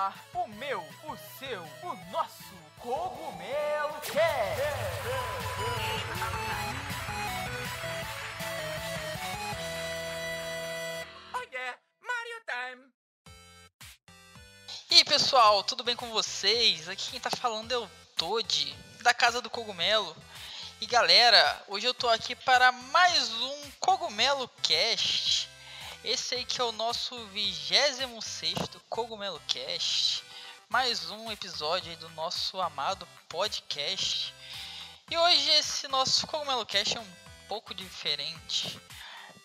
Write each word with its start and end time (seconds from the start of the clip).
ar 0.00 0.24
o 0.32 0.46
meu, 0.48 0.80
o 0.80 1.16
seu, 1.38 1.62
o 1.82 1.94
nosso 2.10 2.54
Cogumelo 2.78 4.00
Cast. 4.00 4.62
Oh 11.34 11.42
yeah, 11.52 11.78
Mario 12.00 12.40
Time! 12.46 12.92
E 14.90 14.94
aí 14.94 15.04
pessoal, 15.04 15.62
tudo 15.64 15.84
bem 15.84 15.94
com 15.94 16.08
vocês? 16.10 16.88
Aqui 16.88 17.10
quem 17.10 17.20
tá 17.20 17.30
falando 17.30 17.70
é 17.70 17.76
o 17.76 17.90
Toad, 18.16 18.74
da 19.02 19.12
Casa 19.12 19.42
do 19.42 19.50
Cogumelo. 19.50 20.16
E 20.80 20.86
galera, 20.86 21.62
hoje 21.68 21.86
eu 21.86 21.92
tô 21.92 22.08
aqui 22.08 22.34
para 22.34 22.72
mais 22.72 23.30
um 23.34 23.70
Cogumelo 23.78 24.48
Cast. 24.62 25.50
Esse 26.02 26.34
aí 26.34 26.46
que 26.46 26.58
é 26.58 26.64
o 26.64 26.72
nosso 26.72 27.14
26 27.26 28.56
Cogumelo 28.88 29.38
Cast. 29.46 30.24
Mais 30.70 31.10
um 31.10 31.30
episódio 31.30 31.94
do 31.98 32.08
nosso 32.10 32.58
amado 32.58 33.06
podcast. 33.28 34.34
E 35.10 35.18
hoje 35.18 35.50
esse 35.50 35.86
nosso 35.88 36.26
Cogumelo 36.26 36.64
Cast 36.64 36.96
é 36.96 37.00
um 37.00 37.12
pouco 37.46 37.74
diferente. 37.74 38.80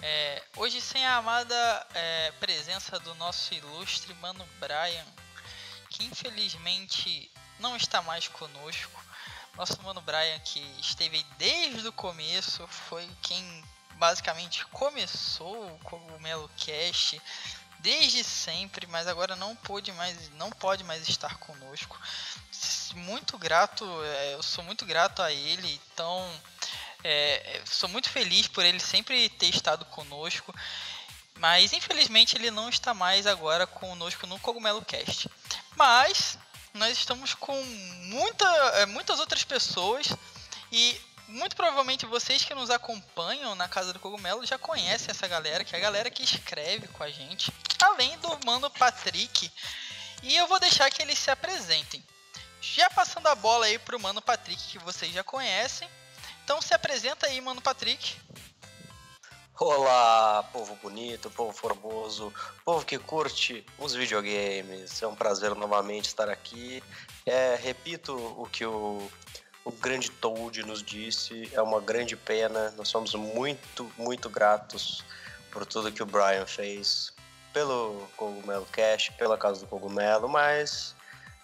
É, 0.01 0.41
hoje 0.55 0.79
sem 0.79 1.05
a 1.05 1.17
amada 1.17 1.87
é, 1.93 2.31
presença 2.39 2.97
do 2.99 3.13
nosso 3.15 3.53
ilustre 3.53 4.13
mano 4.13 4.47
Brian, 4.57 5.05
que 5.89 6.05
infelizmente 6.05 7.29
não 7.59 7.75
está 7.75 8.01
mais 8.01 8.29
conosco. 8.29 9.03
Nosso 9.57 9.81
mano 9.83 9.99
Brian, 9.99 10.39
que 10.39 10.61
esteve 10.79 11.21
desde 11.37 11.85
o 11.85 11.91
começo, 11.91 12.65
foi 12.65 13.09
quem 13.21 13.61
basicamente 13.95 14.65
começou 14.67 15.67
o 15.67 15.79
Cogumelo 15.79 16.49
Cast 16.57 17.21
desde 17.79 18.23
sempre, 18.23 18.87
mas 18.87 19.07
agora 19.07 19.35
não 19.35 19.55
pôde 19.55 19.91
mais, 19.91 20.29
não 20.31 20.49
pode 20.49 20.83
mais 20.83 21.07
estar 21.07 21.37
conosco. 21.37 21.99
Muito 22.95 23.37
grato, 23.37 23.85
é, 24.03 24.33
eu 24.33 24.41
sou 24.41 24.63
muito 24.63 24.85
grato 24.85 25.21
a 25.21 25.31
ele, 25.31 25.79
então 25.93 26.41
é, 27.03 27.61
sou 27.65 27.87
muito 27.87 28.09
feliz 28.09 28.47
por 28.47 28.65
ele 28.65 28.79
sempre 28.79 29.29
ter 29.29 29.49
estado 29.49 29.85
conosco. 29.85 30.53
Mas 31.37 31.73
infelizmente 31.73 32.35
ele 32.35 32.49
não 32.49 32.69
está 32.69 32.93
mais 32.93 33.27
agora 33.27 33.67
conosco 33.67 34.25
no 34.25 34.39
Cogumelo 34.39 34.83
Cast. 34.83 35.29
Mas 35.75 36.39
nós 36.73 36.97
estamos 36.97 37.33
com 37.33 37.61
muita, 37.63 38.47
é, 38.75 38.85
muitas 38.85 39.19
outras 39.19 39.43
pessoas 39.43 40.07
e 40.71 40.99
muito 41.27 41.55
provavelmente 41.55 42.05
vocês 42.05 42.43
que 42.43 42.53
nos 42.53 42.69
acompanham 42.69 43.55
na 43.55 43.67
Casa 43.67 43.93
do 43.93 43.99
Cogumelo 43.99 44.45
já 44.45 44.57
conhecem 44.57 45.11
essa 45.11 45.27
galera, 45.27 45.63
que 45.63 45.75
é 45.75 45.79
a 45.79 45.81
galera 45.81 46.09
que 46.09 46.23
escreve 46.23 46.87
com 46.89 47.03
a 47.03 47.09
gente, 47.09 47.51
além 47.81 48.17
do 48.19 48.45
mano 48.45 48.69
Patrick. 48.69 49.51
E 50.23 50.35
eu 50.35 50.47
vou 50.47 50.59
deixar 50.59 50.89
que 50.89 51.01
eles 51.01 51.19
se 51.19 51.29
apresentem. 51.29 52.03
Já 52.61 52.89
passando 52.89 53.27
a 53.27 53.35
bola 53.35 53.65
aí 53.65 53.77
pro 53.77 53.99
mano 53.99 54.21
Patrick, 54.21 54.61
que 54.71 54.79
vocês 54.79 55.11
já 55.11 55.23
conhecem. 55.23 55.87
Então 56.43 56.61
se 56.61 56.73
apresenta 56.73 57.27
aí, 57.27 57.39
mano 57.41 57.61
Patrick. 57.61 58.15
Olá, 59.57 60.43
povo 60.51 60.75
bonito, 60.81 61.31
povo 61.31 61.53
formoso, 61.53 62.33
povo 62.65 62.85
que 62.85 62.99
curte 62.99 63.65
os 63.77 63.93
videogames. 63.93 65.01
É 65.01 65.07
um 65.07 65.15
prazer 65.15 65.55
novamente 65.55 66.05
estar 66.05 66.29
aqui. 66.29 66.83
É, 67.25 67.55
repito 67.55 68.13
o 68.37 68.45
que 68.51 68.65
o, 68.65 69.09
o 69.65 69.71
grande 69.71 70.11
Toad 70.11 70.63
nos 70.63 70.83
disse, 70.83 71.49
é 71.51 71.61
uma 71.61 71.81
grande 71.81 72.15
pena. 72.15 72.71
Nós 72.77 72.87
somos 72.87 73.15
muito, 73.15 73.91
muito 73.97 74.29
gratos 74.29 75.03
por 75.51 75.65
tudo 75.65 75.91
que 75.91 76.03
o 76.03 76.05
Brian 76.05 76.45
fez 76.45 77.11
pelo 77.51 78.07
Cogumelo 78.15 78.67
Cash, 78.71 79.09
pela 79.17 79.37
Casa 79.37 79.61
do 79.61 79.67
Cogumelo, 79.67 80.29
mas 80.29 80.95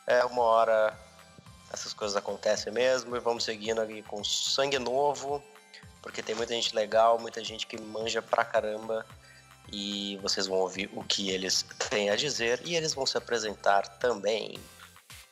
é 0.05 0.23
uma 0.23 0.43
hora 0.43 0.97
essas 1.73 1.93
coisas 1.93 2.17
acontecem 2.17 2.71
mesmo 2.71 3.15
e 3.15 3.19
vamos 3.19 3.45
seguindo 3.45 3.79
aqui 3.79 4.01
com 4.03 4.21
sangue 4.23 4.77
novo 4.77 5.41
porque 6.01 6.21
tem 6.21 6.35
muita 6.35 6.53
gente 6.53 6.75
legal, 6.75 7.17
muita 7.17 7.43
gente 7.43 7.65
que 7.65 7.79
manja 7.79 8.21
pra 8.21 8.43
caramba 8.43 9.05
e 9.71 10.17
vocês 10.21 10.47
vão 10.47 10.57
ouvir 10.57 10.89
o 10.93 11.03
que 11.03 11.29
eles 11.29 11.65
têm 11.89 12.09
a 12.09 12.15
dizer 12.15 12.61
e 12.65 12.75
eles 12.75 12.93
vão 12.93 13.05
se 13.05 13.17
apresentar 13.17 13.87
também. 13.99 14.59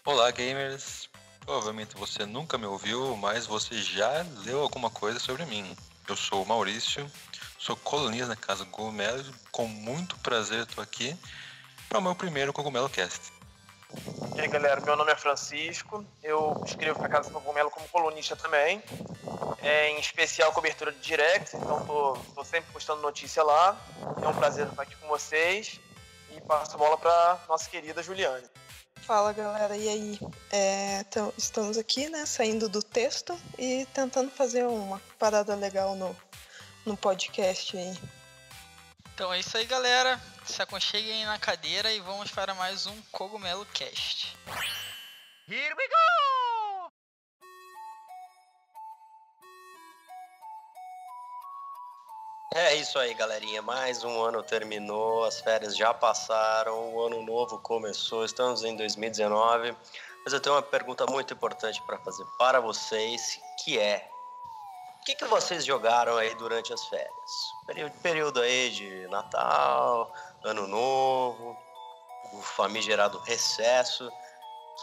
Olá, 0.05 0.31
gamers. 0.31 1.08
Provavelmente 1.49 1.97
você 1.97 2.27
nunca 2.27 2.59
me 2.59 2.67
ouviu, 2.67 3.17
mas 3.17 3.47
você 3.47 3.81
já 3.81 4.23
leu 4.45 4.61
alguma 4.61 4.91
coisa 4.91 5.17
sobre 5.17 5.47
mim. 5.47 5.75
Eu 6.07 6.15
sou 6.15 6.43
o 6.43 6.45
Maurício, 6.45 7.11
sou 7.57 7.75
colunista 7.75 8.27
na 8.27 8.35
Casa 8.35 8.67
Cogumelo, 8.67 9.25
com 9.51 9.65
muito 9.65 10.15
prazer 10.19 10.59
estou 10.59 10.83
aqui 10.83 11.17
para 11.89 11.97
o 11.97 12.03
meu 12.03 12.13
primeiro 12.13 12.53
Cogumelo 12.53 12.87
Cast. 12.87 13.33
E 14.35 14.41
aí 14.41 14.47
galera, 14.47 14.79
meu 14.81 14.95
nome 14.95 15.11
é 15.11 15.15
Francisco, 15.15 16.05
eu 16.21 16.61
escrevo 16.67 16.99
para 16.99 17.09
Casa 17.09 17.31
Cogumelo 17.31 17.71
como 17.71 17.87
colunista 17.87 18.35
também, 18.35 18.83
é, 19.63 19.89
em 19.89 19.99
especial 19.99 20.51
cobertura 20.51 20.91
de 20.91 20.99
direct, 20.99 21.57
então 21.57 21.83
tô 22.35 22.43
sempre 22.43 22.71
postando 22.71 23.01
notícia 23.01 23.41
lá. 23.41 23.75
É 24.21 24.27
um 24.27 24.35
prazer 24.35 24.67
estar 24.67 24.83
aqui 24.83 24.95
com 24.97 25.07
vocês 25.07 25.79
e 26.29 26.39
passo 26.41 26.75
a 26.75 26.77
bola 26.77 26.95
para 26.95 27.39
nossa 27.49 27.67
querida 27.67 28.03
Juliane. 28.03 28.45
Fala 28.95 29.33
galera, 29.33 29.75
e 29.75 29.89
aí? 29.89 30.19
É, 30.51 30.99
então, 30.99 31.33
estamos 31.37 31.77
aqui, 31.77 32.09
né, 32.09 32.25
saindo 32.25 32.69
do 32.69 32.83
texto 32.83 33.39
e 33.57 33.87
tentando 33.93 34.29
fazer 34.29 34.65
uma 34.65 34.99
parada 35.17 35.55
legal 35.55 35.95
no, 35.95 36.15
no 36.85 36.95
podcast 36.95 37.77
aí. 37.77 37.97
Então 39.13 39.33
é 39.33 39.39
isso 39.39 39.57
aí, 39.57 39.65
galera. 39.65 40.19
Se 40.45 40.61
aconcheguem 40.61 41.25
na 41.25 41.37
cadeira 41.37 41.91
e 41.91 41.99
vamos 41.99 42.31
para 42.31 42.53
mais 42.55 42.85
um 42.85 43.01
Cogumelo 43.11 43.65
Cast. 43.73 44.37
Here 45.47 45.75
we 45.75 45.87
go! 45.87 46.38
É 52.51 52.73
isso 52.73 52.97
aí, 52.97 53.13
galerinha. 53.13 53.61
Mais 53.61 54.03
um 54.03 54.23
ano 54.23 54.41
terminou, 54.41 55.23
as 55.23 55.39
férias 55.39 55.77
já 55.77 55.93
passaram, 55.93 56.95
o 56.95 57.05
ano 57.05 57.21
novo 57.21 57.59
começou, 57.59 58.25
estamos 58.25 58.63
em 58.63 58.75
2019. 58.75 59.77
Mas 60.23 60.33
eu 60.33 60.39
tenho 60.39 60.55
uma 60.55 60.61
pergunta 60.63 61.05
muito 61.05 61.31
importante 61.31 61.79
para 61.83 61.99
fazer 61.99 62.25
para 62.39 62.59
vocês, 62.59 63.39
que 63.63 63.77
é: 63.77 64.09
o 64.99 65.05
que, 65.05 65.13
que 65.13 65.25
vocês 65.25 65.63
jogaram 65.63 66.17
aí 66.17 66.33
durante 66.35 66.73
as 66.73 66.83
férias? 66.87 67.91
Período, 68.01 68.41
aí 68.41 68.71
de 68.71 69.07
Natal, 69.09 70.11
Ano 70.43 70.65
Novo, 70.65 71.55
o 72.33 72.41
famigerado 72.41 73.19
recesso. 73.19 74.11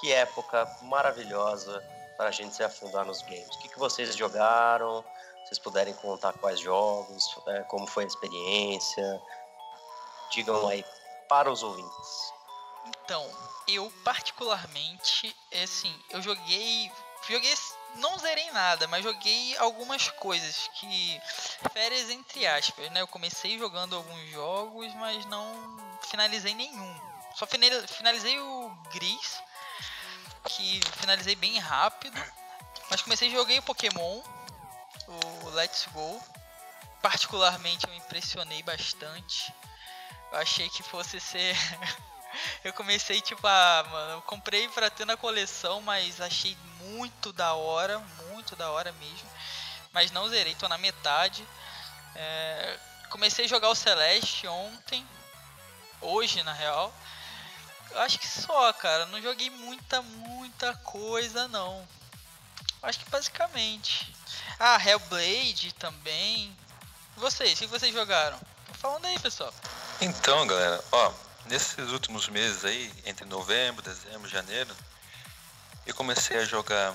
Que 0.01 0.13
época 0.13 0.71
maravilhosa 0.83 1.83
para 2.17 2.29
a 2.29 2.33
gente 2.33 2.55
se 2.55 2.63
afundar 2.63 3.05
nos 3.05 3.23
games. 3.23 3.57
O 3.57 3.59
que, 3.59 3.71
que 3.71 3.79
vocês 3.79 4.15
jogaram? 4.15 5.05
Vocês 5.47 5.59
puderem 5.61 5.95
contar 5.95 6.33
quais 6.33 6.59
jogos, 6.59 7.25
é, 7.47 7.63
como 7.63 7.87
foi 7.87 8.03
a 8.03 8.07
experiência, 8.09 9.23
digam 10.33 10.67
aí 10.67 10.85
para 11.29 11.51
os 11.51 11.63
ouvintes. 11.63 12.33
Então, 12.87 13.25
eu 13.69 13.93
particularmente, 14.05 15.35
é 15.53 15.63
assim, 15.63 15.95
eu 16.11 16.21
joguei, 16.21 16.91
joguei, 17.29 17.55
não 17.95 18.19
zerei 18.19 18.51
nada, 18.51 18.89
mas 18.89 19.05
joguei 19.05 19.57
algumas 19.59 20.09
coisas 20.09 20.69
que 20.75 21.21
férias 21.73 22.11
entre 22.11 22.45
aspas, 22.45 22.91
né? 22.91 23.01
Eu 23.01 23.09
comecei 23.09 23.57
jogando 23.57 23.95
alguns 23.95 24.29
jogos, 24.31 24.93
mas 24.95 25.25
não 25.27 25.77
finalizei 26.03 26.55
nenhum. 26.55 27.01
Só 27.37 27.47
finalizei 27.47 28.41
o 28.41 28.71
Gris, 28.93 29.41
que 30.45 30.81
finalizei 30.97 31.37
bem 31.37 31.59
rápido, 31.59 32.21
mas 32.91 33.01
comecei 33.03 33.31
joguei 33.31 33.61
o 33.61 33.63
Pokémon 33.63 34.23
o 35.09 35.51
Let's 35.51 35.87
Go. 35.93 36.23
Particularmente 37.03 37.87
eu 37.87 37.91
me 37.93 37.99
impressionei 37.99 38.63
bastante. 38.63 39.53
Eu 40.33 40.39
achei 40.39 40.69
que 40.69 40.83
fosse 40.83 41.21
ser. 41.21 41.57
eu 42.65 42.73
comecei 42.73 43.21
tipo, 43.21 43.47
ah, 43.47 43.87
mano, 43.91 44.13
eu 44.13 44.23
comprei 44.23 44.69
pra 44.69 44.91
ter 44.91 45.05
na 45.05 45.17
coleção, 45.17 45.81
mas 45.81 46.21
achei 46.21 46.57
muito 46.81 47.33
da 47.33 47.55
hora, 47.55 47.99
muito 48.29 48.57
da 48.57 48.71
hora 48.71 48.93
mesmo. 48.93 49.29
Mas 49.93 50.11
não 50.11 50.29
zerei, 50.29 50.55
tô 50.55 50.69
na 50.69 50.79
metade. 50.79 51.47
É... 52.15 52.79
Comecei 53.11 53.45
a 53.45 53.49
jogar 53.49 53.69
o 53.69 53.75
Celeste 53.75 54.47
ontem, 54.47 55.07
hoje 56.01 56.43
na 56.43 56.53
real. 56.53 56.93
Eu 57.93 58.01
acho 58.01 58.19
que 58.19 58.27
só, 58.27 58.73
cara, 58.73 59.07
não 59.07 59.23
joguei 59.23 59.49
muita, 59.49 60.03
muita 60.03 60.75
coisa 60.79 61.47
não. 61.49 61.87
Acho 62.83 63.01
que 63.01 63.11
basicamente. 63.11 64.15
Ah, 64.59 64.79
Hellblade 64.85 65.73
também. 65.75 66.57
Vocês, 67.17 67.55
o 67.55 67.63
que 67.63 67.67
vocês 67.67 67.93
jogaram? 67.93 68.39
Falando 68.75 69.07
aí, 69.07 69.19
pessoal. 69.19 69.53
Então, 70.01 70.47
galera, 70.47 70.83
ó, 70.93 71.13
nesses 71.47 71.91
últimos 71.91 72.29
meses 72.29 72.65
aí, 72.65 72.93
entre 73.05 73.25
novembro, 73.25 73.83
dezembro, 73.83 74.29
janeiro, 74.29 74.75
eu 75.87 75.95
comecei 75.95 76.39
a 76.39 76.45
jogar 76.45 76.95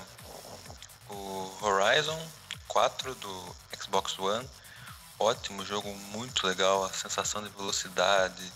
o 1.08 1.52
Horizon 1.60 2.20
4 2.68 3.14
do 3.16 3.56
Xbox 3.80 4.18
One. 4.18 4.48
Ótimo 5.18 5.64
jogo, 5.64 5.92
muito 5.94 6.46
legal, 6.46 6.84
a 6.84 6.92
sensação 6.92 7.42
de 7.42 7.48
velocidade, 7.50 8.52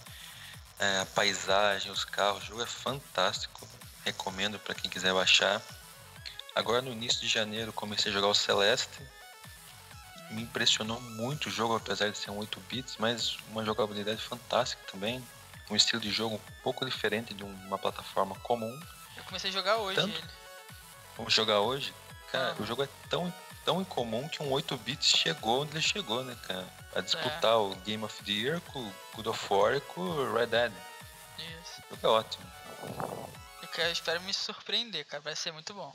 É, 0.79 1.01
a 1.01 1.07
paisagem, 1.07 1.91
os 1.91 2.05
carros, 2.05 2.43
o 2.43 2.47
jogo 2.49 2.63
é 2.63 2.67
fantástico. 2.67 3.67
Recomendo 4.05 4.59
para 4.59 4.75
quem 4.75 4.91
quiser 4.91 5.15
baixar. 5.15 5.63
Agora 6.57 6.81
no 6.81 6.91
início 6.91 7.21
de 7.21 7.29
janeiro 7.29 7.71
comecei 7.71 8.11
a 8.11 8.15
jogar 8.15 8.29
o 8.29 8.35
Celeste. 8.35 8.99
Me 10.31 10.41
impressionou 10.43 10.99
muito 11.01 11.47
o 11.49 11.53
jogo, 11.53 11.77
apesar 11.77 12.09
de 12.11 12.17
ser 12.17 12.31
um 12.31 12.39
8 12.39 12.59
bits, 12.61 12.97
mas 12.99 13.37
uma 13.51 13.63
jogabilidade 13.63 14.21
fantástica 14.23 14.83
também. 14.91 15.23
Um 15.71 15.77
estilo 15.77 16.01
de 16.01 16.11
jogo 16.11 16.37
um 16.37 16.63
pouco 16.63 16.85
diferente 16.87 17.35
de 17.35 17.45
uma 17.45 17.77
plataforma 17.79 18.35
comum. 18.37 18.81
Eu 19.19 19.25
comecei 19.25 19.51
a 19.51 19.53
jogar 19.53 19.77
hoje 19.77 19.97
Tanto? 20.01 20.17
ele. 20.17 20.29
Vamos 21.17 21.35
jogar 21.35 21.61
hoje? 21.61 21.93
Cara, 22.33 22.53
Ah. 22.59 22.63
o 22.63 22.65
jogo 22.67 22.83
é 22.83 22.89
tão, 23.11 23.33
tão 23.65 23.81
incomum 23.83 24.27
que 24.29 24.43
um 24.43 24.51
8 24.51 24.77
bits 24.79 25.09
chegou 25.11 25.63
onde 25.63 25.73
ele 25.73 25.83
chegou, 25.83 26.25
né, 26.25 26.35
cara? 26.47 26.67
A 26.95 27.03
disputar 27.03 27.53
É. 27.53 27.57
o 27.57 27.75
Game 27.85 28.03
of 28.03 28.23
the 28.25 28.33
Year 28.33 28.61
com 28.63 28.81
o 28.81 28.95
God 29.15 29.27
of 29.27 29.47
War 29.53 29.75
e 29.75 29.81
com 29.83 30.01
o 30.01 30.35
Red 30.35 30.47
Dead. 30.47 30.73
Isso. 31.39 31.83
O 31.91 31.95
jogo 31.97 32.07
é 32.07 32.11
ótimo. 32.11 32.53
Eu 33.63 33.69
quero- 33.69 33.93
espero 33.93 34.21
me 34.23 34.33
surpreender, 34.33 35.05
cara. 35.05 35.23
Vai 35.23 35.37
ser 35.37 35.53
muito 35.53 35.75
bom. 35.75 35.95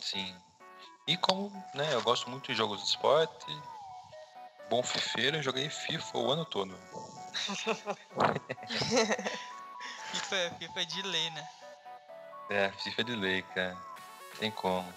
Sim. 0.00 0.34
E 1.06 1.16
como, 1.16 1.52
né, 1.72 1.94
eu 1.94 2.02
gosto 2.02 2.28
muito 2.28 2.46
de 2.46 2.54
jogos 2.54 2.82
de 2.82 2.88
esporte, 2.88 3.62
bom 4.68 4.82
fifeiro, 4.82 5.36
eu 5.36 5.42
joguei 5.42 5.68
FIFA 5.68 6.18
o 6.18 6.32
ano 6.32 6.44
todo. 6.44 6.76
FIFA, 10.12 10.54
FIFA 10.58 10.80
é 10.80 10.84
de 10.84 11.02
lei, 11.02 11.30
né? 11.30 11.48
É, 12.48 12.70
FIFA 12.70 13.00
é 13.00 13.04
de 13.04 13.14
lei, 13.14 13.42
cara. 13.42 13.76
Tem 14.38 14.50
como. 14.50 14.92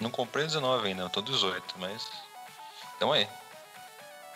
Não 0.00 0.10
comprei 0.10 0.44
19 0.44 0.88
ainda, 0.88 1.02
eu 1.02 1.10
tô 1.10 1.22
18, 1.22 1.74
mas. 1.78 2.08
Então 2.96 3.12
aí. 3.12 3.28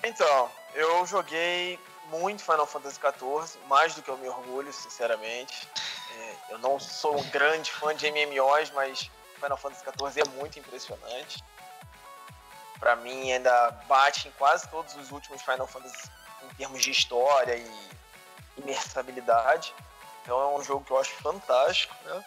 Então, 0.05 0.50
eu 0.75 1.05
joguei 1.06 1.79
muito 2.06 2.43
Final 2.43 2.67
Fantasy 2.67 2.99
XIV, 2.99 3.61
mais 3.67 3.94
do 3.94 4.02
que 4.02 4.11
eu 4.11 4.17
me 4.17 4.29
orgulho, 4.29 4.73
sinceramente. 4.73 5.69
É, 6.11 6.35
eu 6.50 6.58
não 6.58 6.79
sou 6.79 7.19
um 7.19 7.31
grande 7.31 7.70
fã 7.70 7.94
de 7.94 8.11
MMOs, 8.11 8.70
mas 8.70 9.11
Final 9.40 9.56
Fantasy 9.56 9.84
XIV 9.84 10.20
é 10.20 10.28
muito 10.38 10.58
impressionante. 10.58 11.42
Pra 12.78 12.96
mim, 12.96 13.32
ainda 13.32 13.70
bate 13.87 14.28
em 14.28 14.31
quase 14.32 14.69
todos 14.69 14.94
os 14.96 15.10
últimos 15.10 15.42
Final 15.42 15.66
Fantasy 15.66 16.10
em 16.42 16.54
termos 16.54 16.82
de 16.82 16.90
história 16.90 17.56
e 17.56 17.90
imersabilidade. 18.56 19.75
Então 20.22 20.40
é 20.40 20.58
um 20.58 20.62
jogo 20.62 20.84
que 20.84 20.90
eu 20.90 20.98
acho 20.98 21.12
fantástico, 21.16 21.94
né? 22.04 22.25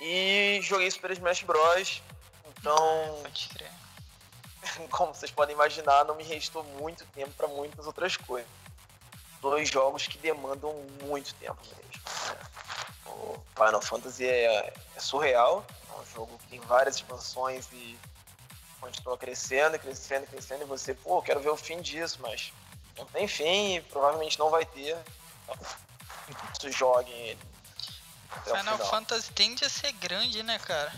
E 0.00 0.60
joguei 0.62 0.90
Super 0.90 1.12
Smash 1.12 1.42
Bros. 1.42 2.02
Então, 2.44 3.22
como 4.90 5.14
vocês 5.14 5.30
podem 5.30 5.54
imaginar, 5.54 6.04
não 6.04 6.14
me 6.14 6.24
restou 6.24 6.62
muito 6.64 7.04
tempo 7.06 7.32
para 7.32 7.48
muitas 7.48 7.86
outras 7.86 8.16
coisas. 8.16 8.48
Dois 9.40 9.68
jogos 9.68 10.06
que 10.06 10.18
demandam 10.18 10.72
muito 11.02 11.34
tempo 11.34 11.58
mesmo. 11.64 12.02
né? 12.28 12.38
O 13.06 13.40
Final 13.54 13.80
Fantasy 13.80 14.26
é, 14.26 14.72
é 14.96 15.00
surreal, 15.00 15.64
é 15.96 16.00
um 16.00 16.06
jogo 16.06 16.38
que 16.38 16.48
tem 16.48 16.60
várias 16.60 16.96
expansões 16.96 17.66
e 17.72 17.98
continua 18.80 19.16
crescendo, 19.16 19.78
crescendo, 19.78 20.26
crescendo, 20.26 20.62
e 20.62 20.66
você, 20.66 20.94
pô, 20.94 21.22
quero 21.22 21.40
ver 21.40 21.50
o 21.50 21.56
fim 21.56 21.80
disso, 21.80 22.18
mas 22.20 22.52
não 22.96 23.06
tem 23.06 23.26
fim 23.26 23.76
e 23.76 23.80
provavelmente 23.82 24.38
não 24.38 24.50
vai 24.50 24.64
ter. 24.64 24.96
Então, 26.56 26.70
joguem 26.70 27.14
ele. 27.14 27.40
final. 28.44 28.78
Fantasy 28.78 29.32
tende 29.32 29.64
a 29.64 29.68
ser 29.68 29.92
grande, 29.92 30.42
né, 30.42 30.58
cara? 30.58 30.92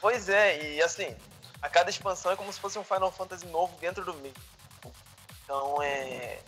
Pois 0.00 0.28
é, 0.28 0.74
e 0.74 0.82
assim, 0.82 1.14
a 1.60 1.68
cada 1.68 1.90
expansão 1.90 2.32
é 2.32 2.36
como 2.36 2.52
se 2.52 2.60
fosse 2.60 2.78
um 2.78 2.84
Final 2.84 3.12
Fantasy 3.12 3.46
novo 3.46 3.76
dentro 3.78 4.04
do 4.04 4.14
meio. 4.14 4.34
Então 5.44 5.82
é, 5.82 6.40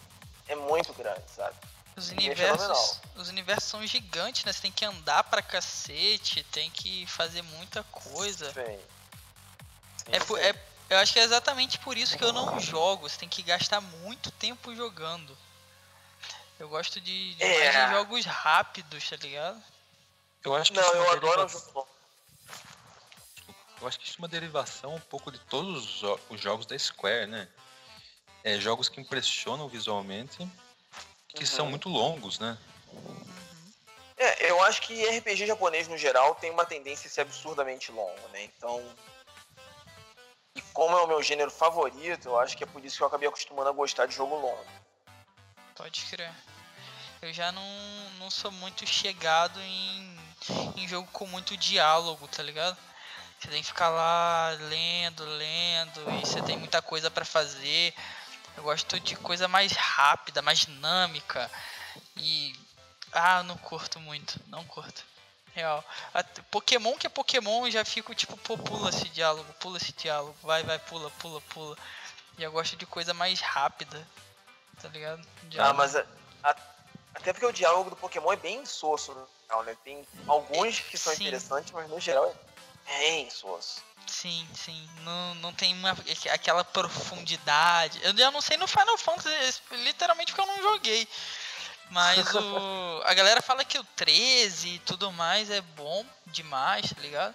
é 0.49 0.55
muito 0.55 0.93
grande, 0.95 1.23
sabe? 1.27 1.57
Os 1.97 2.11
é 2.11 2.13
universos, 2.15 2.57
fenomenal. 2.67 3.01
os 3.17 3.29
universos 3.29 3.65
são 3.65 3.87
gigantes, 3.87 4.45
né? 4.45 4.53
Você 4.53 4.63
tem 4.63 4.73
que 4.73 4.85
andar 4.85 5.25
pra 5.25 5.43
cacete, 5.43 6.43
tem 6.45 6.71
que 6.71 7.07
fazer 7.07 7.43
muita 7.43 7.83
coisa. 7.85 8.51
Sim. 8.53 8.79
Sim, 9.99 10.13
É, 10.13 10.21
sim. 10.21 10.37
é- 10.39 10.73
eu 10.91 10.99
acho 10.99 11.13
que 11.13 11.21
é 11.21 11.23
exatamente 11.23 11.79
por 11.79 11.97
isso 11.97 12.17
que 12.17 12.25
eu 12.25 12.33
não 12.33 12.59
jogo. 12.59 13.09
Você 13.09 13.19
tem 13.19 13.29
que 13.29 13.43
gastar 13.43 13.81
muito 13.81 14.31
tempo 14.33 14.75
jogando. 14.75 15.37
Eu 16.59 16.69
gosto 16.69 17.01
de, 17.01 17.35
de 17.35 17.43
É. 17.43 17.73
mais 17.73 17.89
de 17.89 17.95
jogos 17.97 18.25
rápidos, 18.25 19.09
tá 19.09 19.17
ligado? 19.17 19.63
Eu 20.45 20.55
acho 20.55 20.73
que 20.73 20.79
Não, 20.79 20.85
isso 20.87 20.95
é 20.95 20.99
eu 20.99 21.03
uma 21.05 21.13
adoro. 21.13 21.87
Eu 23.81 23.89
acho 23.89 23.99
que 23.99 24.07
isso 24.07 24.17
é 24.17 24.19
uma 24.23 24.29
derivação 24.29 24.95
um 24.95 25.01
pouco 25.01 25.31
de 25.33 25.39
todos 25.41 25.85
os, 25.85 25.91
jo- 26.01 26.21
os 26.31 26.41
jogos 26.41 26.67
da 26.67 26.79
Square, 26.79 27.27
né? 27.27 27.49
É, 28.45 28.59
jogos 28.61 28.89
que 28.89 29.01
impressionam 29.01 29.69
visualmente, 29.69 30.49
que 31.35 31.47
são 31.47 31.65
Uhum. 31.65 31.71
muito 31.71 31.89
longos, 31.89 32.39
né? 32.39 32.59
É, 34.17 34.51
eu 34.51 34.63
acho 34.63 34.83
que 34.83 35.05
RPG 35.05 35.47
japonês 35.47 35.89
no 35.89 35.97
geral 35.99 36.35
tem 36.37 36.51
uma 36.51 36.65
tendência 36.65 37.09
a 37.09 37.11
ser 37.11 37.23
absurdamente 37.23 37.91
longo, 37.91 38.29
né? 38.33 38.45
Então. 38.45 38.81
E 40.55 40.61
como 40.73 40.97
é 40.97 41.03
o 41.03 41.07
meu 41.09 41.23
gênero 41.23 41.51
favorito, 41.51 42.29
eu 42.29 42.39
acho 42.39 42.57
que 42.57 42.65
é 42.65 42.67
por 42.67 42.85
isso 42.85 42.97
que 42.97 43.03
eu 43.03 43.07
acabei 43.07 43.29
acostumando 43.29 43.71
a 43.71 43.73
gostar 43.73 44.07
de 44.07 44.15
jogo 44.15 44.37
longo. 44.37 44.65
Pode 45.75 46.05
crer. 46.05 46.33
Eu 47.23 47.33
já 47.33 47.51
não, 47.53 47.65
não 48.19 48.31
sou 48.31 48.53
muito 48.53 48.87
chegado 48.87 49.59
em, 49.61 50.19
em 50.77 50.87
jogo 50.87 51.09
com 51.13 51.27
muito 51.27 51.57
diálogo, 51.57 52.29
tá 52.29 52.43
ligado? 52.43 52.77
Você 53.39 53.49
tem 53.49 53.61
que 53.61 53.69
ficar 53.69 53.89
lá 53.89 54.51
lendo, 54.69 55.25
lendo, 55.25 56.11
e 56.13 56.27
você 56.27 56.41
tem 56.43 56.57
muita 56.57 56.81
coisa 56.81 57.11
pra 57.11 57.25
fazer. 57.25 57.93
Eu 58.57 58.63
gosto 58.63 58.99
de 59.01 59.17
coisa 59.17 59.49
mais 59.49 59.73
rápida, 59.73 60.43
mais 60.43 60.61
dinâmica. 60.61 61.51
E. 62.17 62.55
Ah, 63.13 63.43
não 63.43 63.57
curto 63.59 64.01
muito, 64.01 64.41
não 64.49 64.65
curto. 64.65 65.05
Real. 65.55 65.85
Até- 66.15 66.41
Pokémon 66.51 66.97
que 66.97 67.07
é 67.07 67.11
Pokémon, 67.11 67.71
já 67.71 67.85
fico 67.85 68.15
tipo, 68.15 68.37
pô, 68.39 68.57
pula 68.57 68.89
esse 68.89 69.07
diálogo, 69.11 69.53
pula 69.55 69.77
esse 69.77 69.93
diálogo, 69.93 70.35
vai, 70.43 70.63
vai, 70.63 70.79
pula, 70.79 71.11
pula, 71.13 71.41
pula. 71.43 71.77
E 72.39 72.43
eu 72.43 72.51
gosto 72.51 72.75
de 72.75 72.87
coisa 72.87 73.13
mais 73.13 73.41
rápida, 73.41 74.07
tá 74.81 74.89
ligado? 74.89 75.21
Ah, 75.21 75.45
Diálogo. 75.49 75.77
mas 75.77 75.95
a- 75.95 76.07
a- 76.43 76.57
até 77.15 77.35
porque 77.35 77.45
o 77.45 77.53
diálogo 77.53 77.91
do 77.91 77.97
Pokémon 77.97 78.33
é 78.33 78.37
bem 78.37 78.61
insosso 78.63 79.15
né? 79.15 79.77
Tem 79.85 80.09
alguns 80.27 80.81
que 80.81 80.97
são 80.97 81.15
Sim. 81.15 81.25
interessantes, 81.25 81.71
mas 81.73 81.87
no 81.91 82.01
geral 82.01 82.27
é 82.27 82.52
bem 82.87 83.27
insosso. 83.27 83.83
Sim, 84.07 84.47
sim. 84.55 84.89
Não, 85.03 85.35
não 85.37 85.53
tem 85.53 85.73
uma, 85.75 85.97
aquela 86.33 86.65
profundidade. 86.65 88.01
Eu 88.03 88.17
já 88.17 88.31
não 88.31 88.41
sei 88.41 88.57
no 88.57 88.67
Final 88.67 88.99
Fantasy, 88.99 89.61
literalmente 89.73 90.33
porque 90.33 90.41
eu 90.49 90.55
não 90.55 90.63
joguei. 90.63 91.09
Mas 91.91 92.35
o, 92.35 93.03
a 93.07 93.15
galera 93.15 93.41
fala 93.43 93.65
que 93.65 93.79
o 93.79 93.85
13 93.97 94.69
e 94.69 94.79
tudo 94.81 95.13
mais 95.13 95.51
é 95.51 95.61
bom 95.61 96.05
demais, 96.27 96.91
tá 96.93 97.01
ligado? 97.01 97.35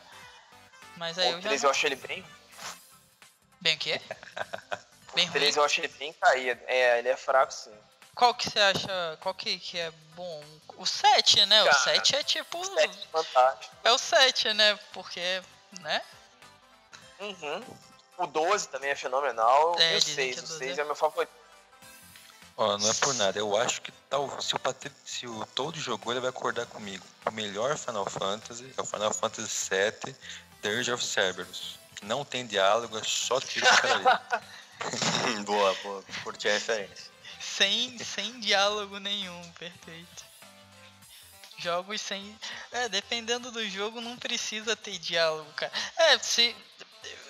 Mas 0.98 1.18
aí 1.18 1.30
o 1.34 1.38
eu 1.38 1.42
já. 1.42 1.50
13 1.50 1.64
não- 1.64 1.68
eu 1.70 1.72
acho 1.72 1.86
ele 1.86 1.96
bem. 1.96 2.26
Bem 3.62 3.76
o 3.76 3.80
quê? 3.80 4.02
Bem 5.16 5.26
O 5.26 5.32
ruim. 5.32 5.40
13 5.40 5.58
eu 5.58 5.64
acho 5.64 5.80
ele 5.80 5.88
bem 5.88 6.14
caído. 6.14 6.62
É, 6.68 7.00
ele 7.00 7.10
é 7.10 7.18
fraco 7.18 7.52
sim. 7.52 7.74
Qual 8.18 8.34
que 8.34 8.50
você 8.50 8.60
acha. 8.60 9.18
Qual 9.22 9.34
que, 9.36 9.60
que 9.60 9.80
é 9.80 9.92
bom? 10.16 10.44
O 10.76 10.86
7, 10.86 11.46
né? 11.46 11.62
O 11.62 11.66
Cara, 11.66 11.78
7 11.78 12.16
é 12.16 12.24
tipo. 12.24 12.66
7 12.66 13.08
fantástico. 13.12 13.76
É 13.84 13.92
o 13.92 13.98
7, 13.98 14.54
né? 14.54 14.78
Porque. 14.92 15.42
Né? 15.82 16.02
Uhum. 17.20 17.64
O 18.18 18.26
12 18.26 18.70
também 18.70 18.90
é 18.90 18.96
fenomenal. 18.96 19.76
É, 19.78 19.94
e 19.94 19.98
o 19.98 20.00
dizem 20.00 20.34
6. 20.34 20.36
que 20.36 20.42
o 20.42 20.44
O 20.44 20.48
12 20.48 20.58
6 20.66 20.78
é- 20.78 20.82
é 20.82 20.84
meu 20.84 20.96
favorito. 20.96 21.32
Ó, 22.58 22.76
não 22.80 22.90
é 22.90 22.94
por 22.96 23.14
nada. 23.14 23.38
Eu 23.38 23.56
acho 23.56 23.84
que 23.84 23.92
tal, 24.10 24.42
se 24.42 24.56
o 24.56 24.60
se 25.06 25.28
o 25.28 25.46
Toad 25.54 25.80
jogou, 25.80 26.12
ele 26.12 26.20
vai 26.20 26.32
acordar 26.32 26.66
comigo. 26.66 27.06
O 27.24 27.32
melhor 27.32 27.78
Final 27.78 28.10
Fantasy 28.10 28.74
é 28.76 28.82
o 28.82 28.86
Final 28.86 29.14
Fantasy 29.14 29.70
VII 29.70 30.16
Dirge 30.64 30.92
of 30.92 31.06
Cerberus. 31.06 31.78
Que 31.96 32.06
não 32.06 32.26
tem 32.26 32.48
diálogo, 32.48 32.98
é 32.98 33.04
só 33.04 33.40
tiro 33.40 33.64
de 33.64 33.78
ali. 33.88 35.46
boa, 35.46 35.76
boa. 35.84 36.04
Curti 36.24 36.50
a 36.50 36.54
referência. 36.54 37.17
Sem, 37.58 37.98
sem 38.00 38.40
diálogo 38.40 39.00
nenhum, 39.00 39.52
perfeito. 39.54 40.26
Jogos 41.58 42.00
sem. 42.02 42.38
É, 42.72 42.88
dependendo 42.88 43.52
do 43.52 43.68
jogo, 43.68 44.00
não 44.00 44.16
precisa 44.16 44.76
ter 44.76 45.00
diálogo, 45.00 45.52
cara. 45.54 45.72
É, 45.98 46.20
se. 46.20 46.56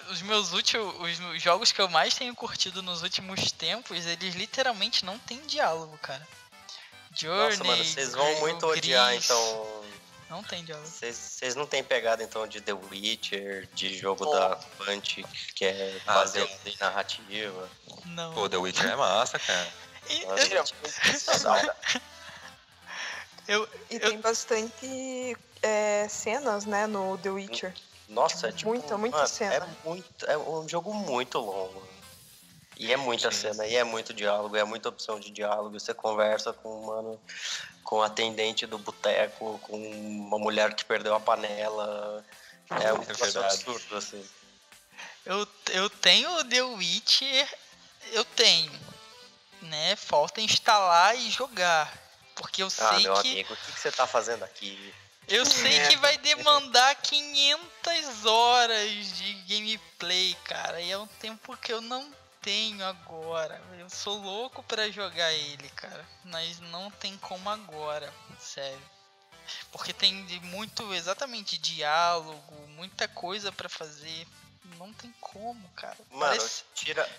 Os 0.10 0.22
meus 0.22 0.51
últimos. 0.51 0.93
Os 1.34 1.41
jogos 1.41 1.72
que 1.72 1.79
eu 1.79 1.88
mais 1.88 2.13
tenho 2.13 2.36
curtido 2.36 2.81
nos 2.84 3.03
últimos 3.03 3.51
tempos, 3.53 4.05
eles 4.05 4.36
literalmente 4.36 5.05
não 5.05 5.17
tem 5.17 5.39
diálogo, 5.46 5.98
cara. 6.00 6.27
Journey. 7.15 7.50
Nossa, 7.57 7.63
mano, 7.63 7.84
vocês 7.86 8.12
vão 8.13 8.39
muito 8.41 8.67
Gris, 8.67 8.79
odiar, 8.79 9.15
então. 9.15 9.86
Não 10.29 10.43
tem 10.43 10.63
diálogo. 10.65 10.88
Vocês 10.89 11.55
não 11.55 11.65
têm 11.65 11.81
pegada, 11.81 12.22
então, 12.22 12.46
de 12.46 12.60
The 12.60 12.74
Witcher, 12.74 13.65
de 13.74 13.98
jogo 13.98 14.25
Oh. 14.25 14.36
da 14.36 14.57
Punch, 14.57 15.25
que 15.55 15.63
é 15.63 16.01
Ah, 16.05 16.15
baseado 16.15 16.50
em 16.65 16.75
narrativa. 16.77 17.69
Não. 18.07 18.34
Pô, 18.34 18.50
The 18.50 18.57
Witcher 18.57 18.88
é 18.89 18.96
massa, 18.98 19.39
cara. 19.39 19.72
E- 20.10 20.24
é 20.54 20.64
muito 20.82 21.20
saudável. 21.20 21.74
eu, 23.48 23.68
E 23.90 23.96
Eu- 23.96 24.10
tem 24.10 24.20
bastante 24.22 25.38
é, 25.62 26.08
cenas, 26.10 26.66
né, 26.66 26.88
no 26.88 27.18
The 27.18 27.30
Witcher. 27.30 27.74
Nossa, 28.08 28.48
é 28.48 28.52
tipo. 28.52 28.70
Muita, 28.70 28.98
muita 28.98 29.18
mano, 29.18 29.30
cena. 29.30 29.54
É, 29.56 29.88
muito, 29.88 30.26
é 30.26 30.38
um 30.38 30.68
jogo 30.68 30.94
muito 30.94 31.40
longo. 31.40 31.88
E 32.80 32.94
é 32.94 32.98
muita 32.98 33.32
Sim. 33.32 33.42
cena, 33.54 33.66
e 33.66 33.76
é 33.76 33.84
muito 33.84 34.14
diálogo, 34.14 34.56
é 34.56 34.64
muita 34.64 34.90
opção 34.90 35.20
de 35.20 35.32
diálogo. 35.32 35.80
Você 35.80 35.94
conversa 35.96 36.54
com 36.54 36.70
um 36.70 36.86
mano, 36.86 37.20
com 37.84 37.98
o 37.98 38.04
atendente 38.04 38.68
do 38.68 38.78
boteco, 38.78 39.60
com 39.64 39.78
uma 39.78 40.38
mulher 40.38 40.74
que 40.76 40.86
perdeu 40.86 41.16
a 41.16 41.20
panela. 41.20 42.24
É 42.70 42.94
um 42.94 43.02
É 43.02 43.46
absurdo, 43.46 43.98
assim. 43.98 44.24
Eu, 45.26 45.48
eu 45.72 45.90
tenho 45.90 46.44
The 46.46 46.62
Witcher, 46.62 47.58
eu 48.12 48.24
tenho, 48.24 48.72
né? 49.62 49.96
Falta 49.96 50.42
instalar 50.42 51.16
e 51.18 51.30
jogar. 51.30 51.92
Porque 52.36 52.62
eu 52.62 52.68
Ah, 52.68 52.70
sei 52.70 53.04
meu 53.04 53.14
que 53.22 53.32
amigo, 53.32 53.54
o 53.54 53.58
que, 53.58 53.72
que 53.72 53.80
você 53.80 53.92
tá 53.92 54.06
fazendo 54.06 54.44
aqui? 54.44 54.94
eu 55.28 55.46
sei 55.46 55.88
que 55.88 55.98
vai 55.98 56.18
demandar 56.20 56.96
500 56.96 58.26
horas 58.26 59.18
de 59.18 59.34
gameplay, 59.48 60.36
cara. 60.46 60.80
E 60.82 60.92
é 60.92 60.98
um 60.98 61.08
tempo 61.08 61.56
que 61.58 61.74
eu 61.74 61.82
não 61.82 62.14
tenho 62.42 62.86
agora. 62.86 63.62
Eu 63.80 63.90
sou 63.90 64.18
louco 64.22 64.62
pra 64.64 64.90
jogar 64.90 65.32
ele, 65.34 65.68
cara. 65.70 66.08
Mas 66.26 66.60
não 66.60 66.90
tem 66.92 67.18
como 67.18 67.50
agora, 67.50 68.14
sério. 68.40 68.82
Porque 69.72 69.94
tem 69.94 70.26
de 70.26 70.40
muito 70.42 70.94
exatamente 70.94 71.58
diálogo, 71.58 72.68
muita 72.70 73.08
coisa 73.08 73.52
pra 73.52 73.68
fazer. 73.70 74.28
Não 74.78 74.94
tem 74.94 75.14
como, 75.22 75.68
cara. 75.70 75.98
Mano, 76.12 76.36
Parece- 76.38 76.64
tira. 76.76 77.10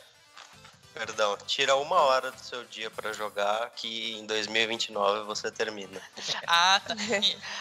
Perdão, 0.98 1.36
tira 1.46 1.76
uma 1.76 1.96
hora 2.00 2.30
do 2.32 2.40
seu 2.40 2.64
dia 2.64 2.90
pra 2.90 3.12
jogar 3.12 3.70
que 3.70 4.14
em 4.18 4.26
2029 4.26 5.24
você 5.24 5.50
termina. 5.50 6.00
Ah, 6.46 6.80
tá. 6.84 6.94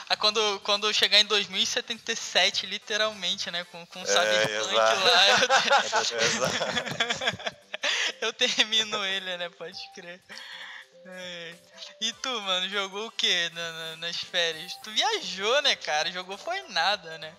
Ah, 0.09 0.15
quando, 0.15 0.59
quando 0.61 0.91
chegar 0.93 1.19
em 1.19 1.25
2077, 1.25 2.65
literalmente, 2.65 3.51
né? 3.51 3.63
Com, 3.65 3.85
com 3.87 4.01
o 4.01 4.05
Cyberpunk 4.05 4.51
exato. 4.53 5.01
lá, 5.03 5.27
eu, 8.21 8.33
termino 8.33 9.03
ele, 9.05 9.37
né? 9.37 9.49
Pode 9.49 9.77
crer. 9.93 10.19
É. 11.05 11.53
E 12.01 12.11
tu, 12.13 12.29
mano, 12.41 12.67
jogou 12.69 13.07
o 13.07 13.11
que 13.11 13.49
na- 13.51 13.71
na- 13.71 13.95
nas 13.97 14.17
férias? 14.17 14.73
Tu 14.83 14.91
viajou, 14.91 15.61
né, 15.61 15.75
cara? 15.75 16.11
Jogou 16.11 16.37
foi 16.37 16.61
nada, 16.69 17.17
né? 17.17 17.33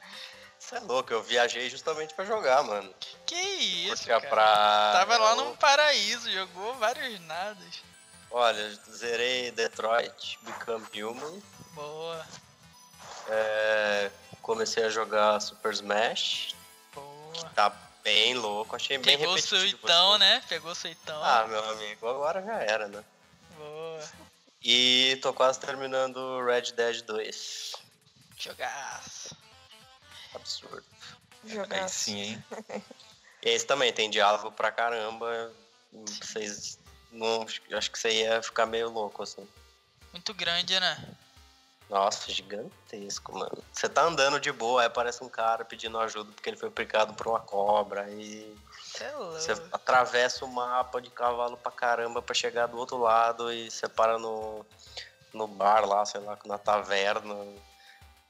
Você 0.69 0.77
é 0.77 0.81
louco, 0.81 1.11
eu 1.11 1.23
viajei 1.23 1.71
justamente 1.71 2.13
pra 2.13 2.27
jogar, 2.27 2.63
mano. 2.63 2.95
Que 3.25 3.35
isso, 3.35 3.97
Curti 4.05 4.13
a 4.13 4.21
cara? 4.21 4.29
praia. 4.31 4.93
Tava 4.99 5.17
lá 5.17 5.35
num 5.37 5.57
paraíso, 5.57 6.31
jogou 6.31 6.75
vários 6.75 7.19
nadas. 7.21 7.81
Olha, 8.31 8.79
zerei 8.91 9.51
Detroit, 9.53 10.39
Become 10.43 11.03
Human. 11.03 11.43
Boa, 11.73 12.27
é, 13.29 14.11
comecei 14.43 14.85
a 14.85 14.91
jogar 14.91 15.41
Super 15.41 15.73
Smash. 15.73 16.55
boa. 16.95 17.51
Tá 17.55 17.71
bem 18.05 18.35
louco, 18.35 18.77
achei 18.77 18.99
bem 18.99 19.17
Pegou 19.17 19.33
o 19.33 19.37
repetitivo. 19.37 19.71
suitão, 19.71 20.11
assim. 20.11 20.19
né? 20.19 20.43
Pegou 20.51 20.73
o 20.73 20.75
suitão. 20.75 21.25
Ah, 21.25 21.47
meu 21.47 21.65
amigo, 21.71 22.07
agora 22.07 22.43
já 22.43 22.61
era, 22.61 22.89
né? 22.89 23.03
Boa. 23.57 24.05
E 24.63 25.19
tô 25.23 25.33
quase 25.33 25.59
terminando 25.61 26.45
Red 26.45 26.73
Dead 26.73 27.01
2. 27.07 27.73
Jogaço. 28.39 29.35
Absurdo. 30.41 30.85
Jogar. 31.45 31.83
Aí 31.85 31.89
sim, 31.89 32.21
hein? 32.21 32.45
E 33.43 33.49
esse 33.51 33.67
também 33.67 33.93
tem 33.93 34.11
diálogo 34.11 34.51
pra 34.53 34.71
caramba. 34.73 35.53
Vocês. 35.93 36.79
Não, 37.11 37.47
acho 37.73 37.91
que 37.91 37.99
você 37.99 38.11
ia 38.11 38.43
ficar 38.43 38.67
meio 38.67 38.91
louco, 38.91 39.23
assim. 39.23 39.47
Muito 40.13 40.35
grande, 40.35 40.79
né? 40.79 41.17
Nossa, 41.89 42.31
gigantesco, 42.31 43.33
mano. 43.33 43.65
Você 43.73 43.89
tá 43.89 44.03
andando 44.03 44.39
de 44.39 44.53
boa, 44.53 44.83
aí 44.83 44.87
aparece 44.87 45.25
um 45.25 45.29
cara 45.29 45.65
pedindo 45.65 45.99
ajuda 45.99 46.31
porque 46.33 46.51
ele 46.51 46.57
foi 46.59 46.71
picado 46.71 47.15
por 47.15 47.29
uma 47.29 47.41
cobra. 47.41 48.11
E 48.11 48.55
Cê 48.93 49.05
é 49.05 49.13
louco. 49.13 49.33
você 49.41 49.53
atravessa 49.73 50.45
o 50.45 50.49
mapa 50.49 51.01
de 51.01 51.09
cavalo 51.09 51.57
pra 51.57 51.73
caramba 51.73 52.21
pra 52.21 52.35
chegar 52.35 52.67
do 52.67 52.77
outro 52.77 52.99
lado 52.99 53.51
e 53.51 53.71
você 53.71 53.89
para 53.89 54.19
no, 54.19 54.67
no 55.33 55.47
bar 55.47 55.87
lá, 55.87 56.05
sei 56.05 56.21
lá, 56.21 56.39
na 56.45 56.59
taverna. 56.59 57.35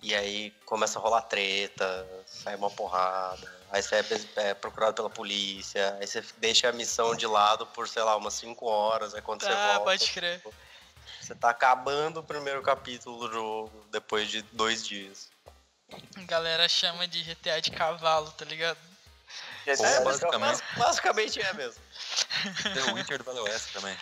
E 0.00 0.14
aí 0.14 0.50
começa 0.64 0.98
a 0.98 1.02
rolar 1.02 1.22
treta, 1.22 2.06
sai 2.26 2.54
uma 2.54 2.70
porrada. 2.70 3.52
Aí 3.70 3.82
você 3.82 3.96
é, 3.96 4.04
é 4.50 4.54
procurado 4.54 4.94
pela 4.94 5.10
polícia. 5.10 5.96
Aí 6.00 6.06
você 6.06 6.22
deixa 6.38 6.68
a 6.68 6.72
missão 6.72 7.14
de 7.14 7.26
lado 7.26 7.66
por, 7.66 7.88
sei 7.88 8.02
lá, 8.02 8.16
umas 8.16 8.34
5 8.34 8.64
horas. 8.66 9.14
Aí 9.14 9.20
quando 9.20 9.42
você 9.42 9.50
Ah, 9.50 9.66
volta. 9.74 9.84
pode 9.84 10.10
crer. 10.12 10.42
Você 11.20 11.34
tá 11.34 11.50
acabando 11.50 12.20
o 12.20 12.22
primeiro 12.22 12.62
capítulo 12.62 13.26
do 13.26 13.32
jogo 13.32 13.86
depois 13.90 14.30
de 14.30 14.40
dois 14.52 14.86
dias. 14.86 15.28
A 16.16 16.20
galera 16.22 16.68
chama 16.68 17.06
de 17.08 17.22
GTA 17.22 17.60
de 17.60 17.70
cavalo, 17.70 18.30
tá 18.32 18.44
ligado? 18.44 18.78
Pô, 18.78 19.72
disse, 19.72 20.00
basicamente. 20.00 20.40
Mas, 20.40 20.62
basicamente 20.78 21.40
é 21.42 21.52
mesmo. 21.54 21.82
The 22.74 22.92
Witcher 22.92 23.18
do 23.18 23.24
Velho 23.24 23.42
Oeste 23.44 23.72
também. 23.72 23.96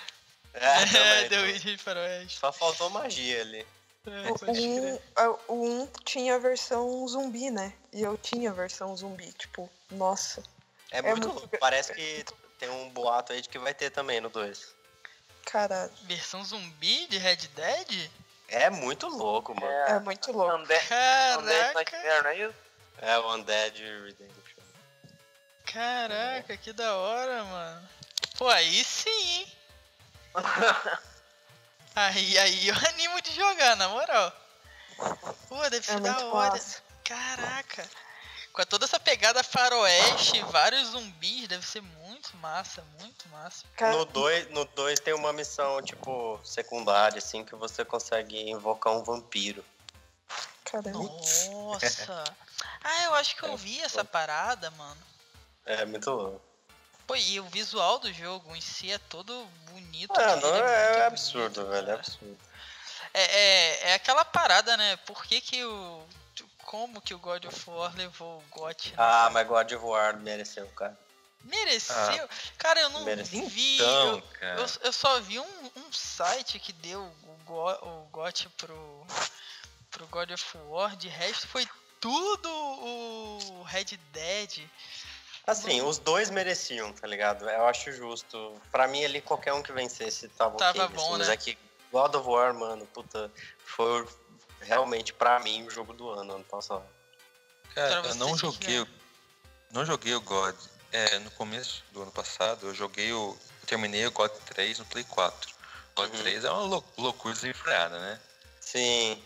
É, 0.53 0.83
É, 0.83 0.87
também. 0.87 1.29
deu 1.29 1.59
de 1.59 1.79
faroeste. 1.79 2.39
Só 2.39 2.53
faltou 2.53 2.91
magia 2.91 3.41
ali. 3.41 3.67
É, 4.07 4.31
O 4.31 4.39
pode 4.39 4.53
crer. 4.53 4.61
1 4.63 5.01
a- 5.17 5.39
o 5.49 5.65
um 5.83 5.87
tinha 6.05 6.37
a 6.37 6.39
versão 6.39 7.07
zumbi, 7.09 7.51
né? 7.51 7.73
E 7.93 8.03
eu 8.03 8.17
tinha 8.17 8.51
a 8.51 8.55
versão 8.55 8.97
zumbi. 8.97 9.33
Tipo, 9.33 9.69
nossa. 9.91 10.43
É, 10.91 10.99
É 10.99 11.03
muito 11.03 11.27
muito- 11.29 11.41
louco. 11.41 11.59
Parece 11.59 11.93
que 11.93 12.25
tem 12.59 12.69
um 12.71 12.89
boato 12.91 13.33
aí 13.33 13.41
de 13.43 13.49
que 13.49 13.59
vai 13.59 13.75
ter 13.75 13.91
também 13.91 14.21
no 14.21 14.29
2. 14.29 14.75
Caralho. 15.45 15.91
Versão 16.03 16.45
zumbi 16.45 17.07
de 17.09 17.19
Red 17.19 17.37
Dead? 17.55 18.11
É 18.49 18.71
muito 18.71 19.09
louco, 19.09 19.53
mano. 19.55 19.67
É 19.73 19.91
É, 19.93 19.99
muito 19.99 20.31
louco. 20.33 20.55
Undead, 20.57 20.83
Undead 20.85 20.89
Caraca, 20.89 21.75
Nightmare, 21.75 22.23
não 22.23 22.31
é 22.31 22.37
isso? 22.39 22.55
É 22.99 23.19
o 23.19 23.35
Undead 23.35 23.83
Redemption. 23.83 24.63
caraca, 25.65 26.57
que 26.57 26.73
da 26.73 26.95
hora, 26.97 27.45
mano. 27.45 27.89
Pô, 28.39 28.49
aí 28.49 28.85
sim, 28.85 29.11
hein? 29.11 29.53
Aí, 31.97 32.39
aí 32.39 32.69
eu 32.69 32.75
animo 32.91 33.21
de 33.23 33.33
jogar, 33.35 33.75
na 33.77 33.89
moral. 33.89 34.33
Pô, 35.49 35.61
deve 35.71 35.79
É 35.79 35.83
ser 35.83 36.01
da 36.01 36.13
muito 36.13 36.27
hora. 36.37 36.51
massa. 36.51 36.83
Caraca. 37.03 37.89
Com 38.53 38.65
toda 38.65 38.85
essa 38.85 38.99
pegada 39.01 39.43
faroeste, 39.43 40.41
vários 40.45 40.89
zumbis, 40.89 41.47
deve 41.49 41.67
ser 41.67 41.83
muito 41.83 42.37
massa, 42.39 42.83
muito 43.01 43.29
massa. 43.29 43.65
No 43.93 44.05
2 44.07 44.51
no 44.51 44.65
dois 44.67 44.99
tem 45.01 45.13
uma 45.15 45.33
missão, 45.33 45.83
tipo, 45.83 46.41
secundária, 46.43 47.19
assim, 47.19 47.45
que 47.45 47.55
você 47.55 47.85
consegue 47.85 48.51
invocar 48.51 48.93
um 48.95 49.03
vampiro. 49.03 49.65
caramba. 50.65 50.99
Nossa. 50.99 52.25
Ah, 52.89 53.03
eu 53.05 53.15
acho 53.15 53.35
que 53.37 53.45
eu 53.45 53.57
vi 53.57 53.81
essa 53.83 54.05
parada, 54.05 54.71
mano. 54.71 55.01
É 55.65 55.85
muito 55.85 56.09
louco. 56.09 56.41
Pô, 57.07 57.15
e 57.15 57.39
o 57.39 57.45
visual 57.45 57.99
do 57.99 58.13
jogo 58.13 58.55
em 58.57 58.61
si 58.61 58.91
é 58.91 58.99
todo 58.99 59.47
bonito. 59.71 60.13
Ah, 60.13 60.17
cara, 60.17 60.37
não, 60.37 60.57
é, 60.57 60.89
muito 60.91 61.03
absurdo, 61.05 61.61
bonito, 61.63 61.71
velho, 61.71 61.91
é 61.91 61.95
absurdo. 61.95 62.39
É, 63.15 63.23
é, 63.23 63.89
é 63.91 63.95
aquela 63.95 64.25
parada, 64.25 64.77
né? 64.77 64.97
Por 64.99 65.25
que 65.25 65.41
que 65.41 65.65
o... 65.65 66.07
Como 66.59 67.01
que 67.01 67.15
o 67.15 67.19
God 67.19 67.45
of 67.45 67.71
War 67.71 67.95
levou 67.95 68.39
o 68.39 68.45
GOT? 68.51 68.89
né? 68.89 68.95
Ah, 68.99 69.31
mas 69.33 69.47
God 69.47 69.71
of 69.71 69.85
War 69.85 70.17
mereceu, 70.17 70.67
cara. 70.71 70.99
Mereceu? 71.45 72.29
Cara, 72.59 72.81
eu 72.81 72.91
não 72.91 73.05
mereceu. 73.05 73.47
vi. 73.47 73.77
Então, 73.77 74.23
eu, 74.41 74.49
eu, 74.59 74.67
eu 74.83 74.93
só 74.93 75.21
vi 75.21 75.39
um, 75.39 75.71
um 75.77 75.93
site 75.93 76.59
que 76.59 76.73
deu 76.73 77.01
o, 77.01 77.37
Go, 77.45 77.71
o 77.71 78.09
GOT 78.11 78.49
pro, 78.57 79.07
pro 79.93 80.07
God 80.09 80.33
of 80.33 80.59
War. 80.67 80.97
De 80.97 81.07
resto, 81.07 81.47
foi 81.47 81.65
tudo 82.01 82.49
o 82.51 83.63
Red 83.63 83.97
Dead. 84.13 84.69
Assim, 85.47 85.81
os 85.83 85.99
dois 85.99 86.29
mereciam, 86.29 86.93
tá 86.93 87.07
ligado? 87.07 87.49
Eu 87.49 87.67
acho 87.67 87.93
justo. 87.93 88.61
Pra 88.73 88.89
mim 88.89 89.05
ali, 89.05 89.21
qualquer 89.21 89.53
um 89.53 89.63
que 89.63 89.73
vencesse 89.73 90.29
tava, 90.31 90.57
Tava 90.57 90.85
ok. 90.87 90.97
bom, 90.97 91.03
assim, 91.11 91.19
Mas 91.19 91.29
né? 91.29 91.35
é 91.35 91.37
que 91.37 91.59
God 91.93 92.15
of 92.17 92.29
War, 92.29 92.53
mano, 92.53 92.85
puta, 92.87 93.31
foi 93.65 94.07
realmente 94.61 95.13
pra 95.13 95.39
mim 95.39 95.65
o 95.65 95.71
jogo 95.71 95.93
do 95.93 96.11
ano, 96.11 96.35
ano 96.35 96.45
passado. 96.45 96.85
Cara, 97.75 98.09
eu 98.09 98.15
não 98.17 98.37
joguei. 98.37 98.67
que 98.67 98.81
o- 98.81 98.89
Não 99.71 99.85
joguei 99.85 100.15
o 100.15 100.21
God. 100.21 100.57
É, 100.93 101.19
no 101.19 101.31
começo 101.33 101.85
do 101.93 102.03
ano 102.03 102.11
passado, 102.13 102.67
eu 102.67 102.75
joguei 102.75 103.13
o. 103.13 103.37
Eu 103.63 103.67
terminei 103.67 104.07
o 104.07 104.11
God 104.13 104.31
3 104.47 104.79
no 104.79 104.85
Play 104.87 105.05
4. 105.05 105.53
O 105.93 106.01
God 106.03 106.11
Uhum. 106.13 106.19
3 106.23 106.45
é 106.45 106.51
uma 106.51 106.63
lou- 106.63 106.85
loucura 106.97 107.35
desenfreada, 107.35 107.99
né? 107.99 108.21
Sim, 108.61 109.23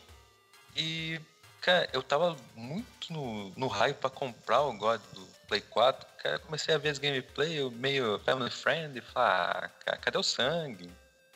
E, 0.77 1.21
cara, 1.61 1.89
eu 1.93 2.03
tava 2.03 2.37
muito 2.55 3.13
no, 3.13 3.51
no 3.57 3.67
raio 3.67 3.95
pra 3.95 4.09
comprar 4.11 4.63
o 4.63 4.73
God 4.73 5.01
do 5.13 5.29
Play 5.51 5.61
4. 5.63 6.07
Cara, 6.19 6.37
eu 6.37 6.41
comecei 6.41 6.73
a 6.73 6.79
ver 6.79 6.91
as 6.91 6.99
gameplay 6.99 7.69
meio 7.71 8.21
family 8.21 8.51
friend 8.51 8.97
e 8.97 9.03
falar, 9.03 9.73
ah, 9.85 9.97
cadê 9.97 10.17
o 10.17 10.23
sangue? 10.23 10.89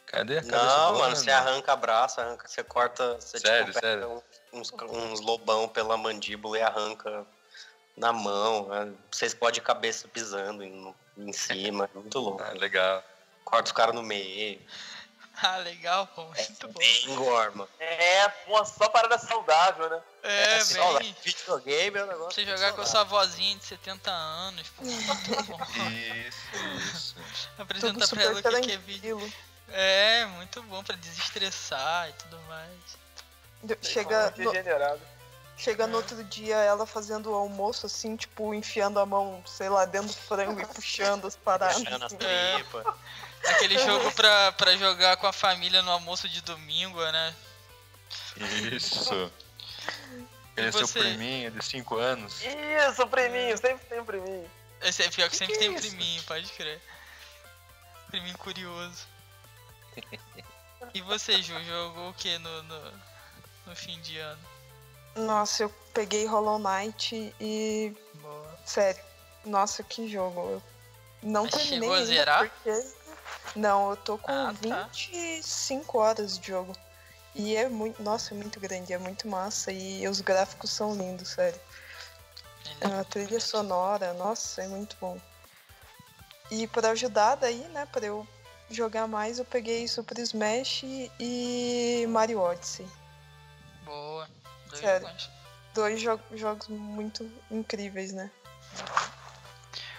Cadê 0.06 0.38
a 0.38 0.42
cabeça 0.42 0.56
Não, 0.56 0.90
humana? 0.90 0.98
mano, 0.98 1.16
você 1.16 1.30
arranca 1.32 1.74
braço, 1.74 2.20
arranca, 2.20 2.46
você 2.46 2.62
corta, 2.62 3.14
você 3.14 3.40
Sério, 3.40 3.66
tipo, 3.72 3.80
sério. 3.80 4.22
Uns, 4.52 4.72
uns 4.72 5.20
lobão 5.20 5.68
pela 5.68 5.96
mandíbula 5.96 6.56
e 6.58 6.62
arranca 6.62 7.26
na 7.96 8.12
mão. 8.12 8.68
né? 8.68 8.92
Você 9.10 9.26
explode 9.26 9.58
a 9.58 9.62
cabeça 9.64 10.06
pisando 10.06 10.62
em, 10.62 10.94
em 11.18 11.32
cima, 11.32 11.90
é 11.92 11.98
muito 11.98 12.16
louco. 12.20 12.40
Ah, 12.40 12.52
legal. 12.52 13.02
Corta 13.44 13.66
os 13.66 13.72
caras 13.72 13.96
no 13.96 14.02
meio. 14.02 14.62
Ah, 15.42 15.56
legal, 15.56 16.06
pô. 16.06 16.22
Muito 16.26 16.68
bom. 16.68 16.78
Bem 16.78 17.16
gorma. 17.16 17.68
É, 17.80 18.28
pô, 18.28 18.64
só 18.64 18.88
parada 18.88 19.18
saudável, 19.18 19.90
né? 19.90 20.00
É, 20.26 20.56
assim, 20.56 20.78
ó, 20.78 20.98
bem. 20.98 21.14
videogame 21.22 21.98
é 21.98 22.04
um 22.04 22.06
negócio. 22.06 22.32
Você 22.32 22.46
jogar 22.46 22.72
com 22.72 22.80
a 22.80 22.86
sua 22.86 23.04
vozinha 23.04 23.56
de 23.58 23.64
70 23.64 24.10
anos, 24.10 24.66
pô. 24.70 24.82
Bom. 25.46 25.60
Isso, 25.90 26.94
isso. 26.94 27.16
Apresenta 27.58 28.08
pra 28.08 28.22
ela 28.22 28.40
o 28.40 28.42
que 28.42 28.60
que 28.62 28.72
é 28.72 28.76
vídeo. 28.78 29.32
É, 29.68 30.24
muito 30.26 30.62
bom 30.62 30.82
pra 30.82 30.96
desestressar 30.96 32.08
e 32.08 32.12
tudo 32.14 32.38
mais. 32.48 33.78
Chega 33.82 34.30
no, 34.30 34.36
Degenerado. 34.52 35.00
chega 35.56 35.86
no 35.86 35.94
É. 35.94 35.96
outro 35.96 36.22
dia 36.24 36.56
ela 36.56 36.86
fazendo 36.86 37.30
o 37.30 37.34
almoço, 37.34 37.86
assim, 37.86 38.16
tipo, 38.16 38.54
enfiando 38.54 38.98
a 39.00 39.06
mão, 39.06 39.42
sei 39.46 39.68
lá, 39.68 39.84
dentro 39.84 40.08
do 40.08 40.14
frango 40.14 40.60
e 40.60 40.66
puxando 40.66 41.26
as 41.26 41.36
paradas. 41.36 41.82
Puxando 41.82 42.02
as 42.02 42.12
assim. 42.12 42.24
É. 42.24 42.54
tripas. 42.54 42.94
Aquele 43.46 43.78
jogo 43.78 44.10
pra, 44.12 44.52
pra 44.52 44.76
jogar 44.76 45.16
com 45.18 45.26
a 45.26 45.32
família 45.32 45.82
no 45.82 45.90
almoço 45.90 46.28
de 46.28 46.40
domingo, 46.42 47.00
né? 47.12 47.34
Isso. 48.72 49.30
Ele 50.56 50.68
é 50.68 50.72
seu 50.72 50.86
você? 50.86 50.98
priminho 51.00 51.50
de 51.50 51.64
5 51.64 51.96
anos. 51.96 52.40
Isso, 52.42 53.06
priminho, 53.08 53.56
sempre 53.58 53.84
tem 53.86 54.00
um 54.00 54.04
priminho. 54.04 54.50
Esse 54.82 55.02
é 55.02 55.10
pior 55.10 55.28
que 55.30 55.36
sempre 55.36 55.54
Que 55.54 55.58
tem 55.60 55.70
um 55.70 55.74
isso? 55.76 55.88
priminho, 55.88 56.22
pode 56.24 56.46
crer. 56.52 56.80
Priminho 58.08 58.38
curioso. 58.38 59.06
E 60.92 61.00
você, 61.00 61.40
Ju, 61.42 61.54
jogou 61.64 62.10
o 62.10 62.14
que 62.14 62.38
no, 62.38 62.62
no, 62.64 62.92
no 63.66 63.74
fim 63.74 63.98
de 64.02 64.18
ano? 64.18 64.40
Nossa, 65.16 65.62
eu 65.64 65.70
peguei 65.94 66.26
Hollow 66.26 66.58
Knight 66.58 67.34
e. 67.40 67.96
Boa. 68.16 68.58
Sério, 68.66 69.02
nossa, 69.46 69.82
que 69.82 70.06
jogo. 70.08 70.40
Eu 70.40 70.62
não 71.22 71.44
Mas 71.44 71.54
terminei 71.54 71.80
chegou 71.80 71.94
a 71.94 72.04
zerar? 72.04 72.50
porque. 72.50 72.84
Não, 73.56 73.90
eu 73.90 73.96
tô 73.96 74.18
com 74.18 74.30
Ah, 74.30 74.52
tá. 74.68 74.88
25 74.92 75.98
horas 75.98 76.38
de 76.38 76.48
jogo. 76.48 76.76
E 77.34 77.56
é 77.56 77.68
muito. 77.68 78.02
Nossa, 78.02 78.32
é 78.32 78.36
muito 78.36 78.60
grande, 78.60 78.92
é 78.92 78.98
muito 78.98 79.26
massa. 79.28 79.72
E 79.72 80.06
os 80.08 80.20
gráficos 80.20 80.70
são 80.70 80.94
lindos, 80.94 81.28
sério. 81.30 81.60
É 82.80 82.86
A 82.86 83.04
trilha 83.04 83.40
sonora, 83.40 84.12
nossa, 84.14 84.62
é 84.62 84.68
muito 84.68 84.96
bom. 85.00 85.20
E 86.50 86.66
pra 86.68 86.90
ajudar 86.90 87.34
daí, 87.36 87.66
né, 87.68 87.86
pra 87.86 88.04
eu 88.06 88.26
jogar 88.70 89.06
mais, 89.06 89.38
eu 89.38 89.44
peguei 89.44 89.86
Super 89.88 90.18
Smash 90.18 90.82
e 91.18 92.06
Mario 92.08 92.40
Odyssey. 92.40 92.86
Boa. 93.84 94.28
Dois 94.68 94.80
Sério. 94.80 95.06
jogões. 95.06 95.30
Dois 95.74 96.00
jo- 96.00 96.20
jogos 96.36 96.68
muito 96.68 97.30
incríveis, 97.50 98.12
né? 98.12 98.30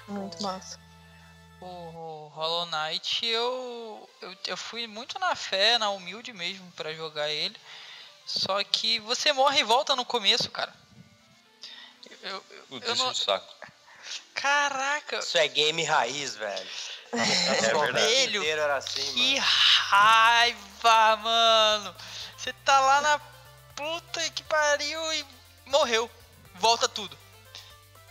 Muito 0.08 0.38
Bom. 0.38 0.44
massa. 0.44 0.80
O, 1.66 2.28
Hollow 2.36 2.66
Knight 2.66 3.26
eu, 3.26 4.10
eu, 4.22 4.36
eu 4.48 4.58
fui 4.58 4.88
muito 4.88 5.18
na 5.20 5.36
fé, 5.36 5.78
na 5.78 5.90
humilde 5.90 6.34
mesmo 6.34 6.70
pra 6.74 6.94
jogar 6.94 7.30
ele. 7.30 7.56
Só 8.26 8.64
que 8.64 9.00
você 9.00 9.32
morre 9.32 9.60
e 9.60 9.64
volta 9.64 9.96
no 9.96 10.04
começo, 10.04 10.50
cara. 10.52 10.74
Eu, 12.22 12.32
eu, 12.50 12.66
Putz, 12.68 12.88
eu 12.88 12.94
isso 12.94 13.04
não. 13.04 13.12
de 13.12 13.20
saco. 13.20 13.56
Caraca, 14.34 15.20
Isso 15.20 15.38
é 15.38 15.48
game 15.48 15.84
raiz, 15.84 16.36
velho. 16.36 16.70
É. 17.14 17.92
Velho, 17.94 18.42
inteiro 18.42 18.62
era 18.62 18.78
assim, 18.78 19.14
que 19.14 19.36
mano. 19.36 19.48
raiva, 19.90 21.16
mano. 21.18 21.96
Você 22.38 22.54
tá 22.66 22.80
lá 22.80 23.02
na 23.02 23.20
puta 23.76 24.30
que 24.32 24.44
pariu 24.44 25.14
e 25.14 25.26
morreu. 25.66 26.12
Volta 26.56 26.88
tudo. 26.90 27.18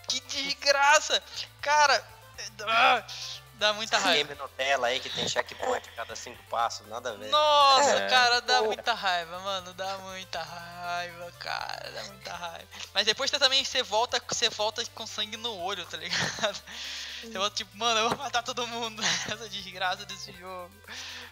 Que 0.08 0.20
desgraça. 0.20 1.22
Cara, 1.60 2.04
ah, 2.66 3.04
dá 3.58 3.72
muita 3.72 3.98
raiva. 3.98 4.28
game 4.28 4.40
Nutella 4.40 4.86
aí 4.88 5.00
que 5.00 5.08
tem 5.10 5.26
checkpoint 5.28 5.88
a 5.88 5.92
cada 5.92 6.16
cinco 6.16 6.42
passos, 6.44 6.86
nada 6.88 7.10
a 7.10 7.14
ver. 7.14 7.28
Nossa, 7.30 7.90
É. 7.90 8.08
cara, 8.08 8.40
dá 8.40 8.58
Pô. 8.60 8.66
muita 8.66 8.92
raiva, 8.94 9.38
mano. 9.40 9.72
Dá 9.74 9.98
muita 9.98 10.42
raiva, 10.42 11.32
cara. 11.38 11.90
Dá 11.92 12.04
muita 12.04 12.32
raiva. 12.34 12.68
Mas 12.92 13.06
depois 13.06 13.30
você 13.30 13.38
também 13.38 13.64
você 13.64 13.82
volta, 13.82 14.22
você 14.28 14.48
volta 14.50 14.84
com 14.94 15.06
sangue 15.06 15.36
no 15.36 15.56
olho, 15.58 15.84
tá 15.86 15.96
ligado? 15.96 16.62
Você 17.22 17.38
volta 17.38 17.56
tipo, 17.56 17.76
mano, 17.76 18.00
eu 18.00 18.08
vou 18.10 18.18
matar 18.18 18.42
todo 18.42 18.66
mundo. 18.66 19.02
Essa 19.32 19.48
desgraça 19.48 20.04
desse 20.04 20.32
jogo. 20.32 20.70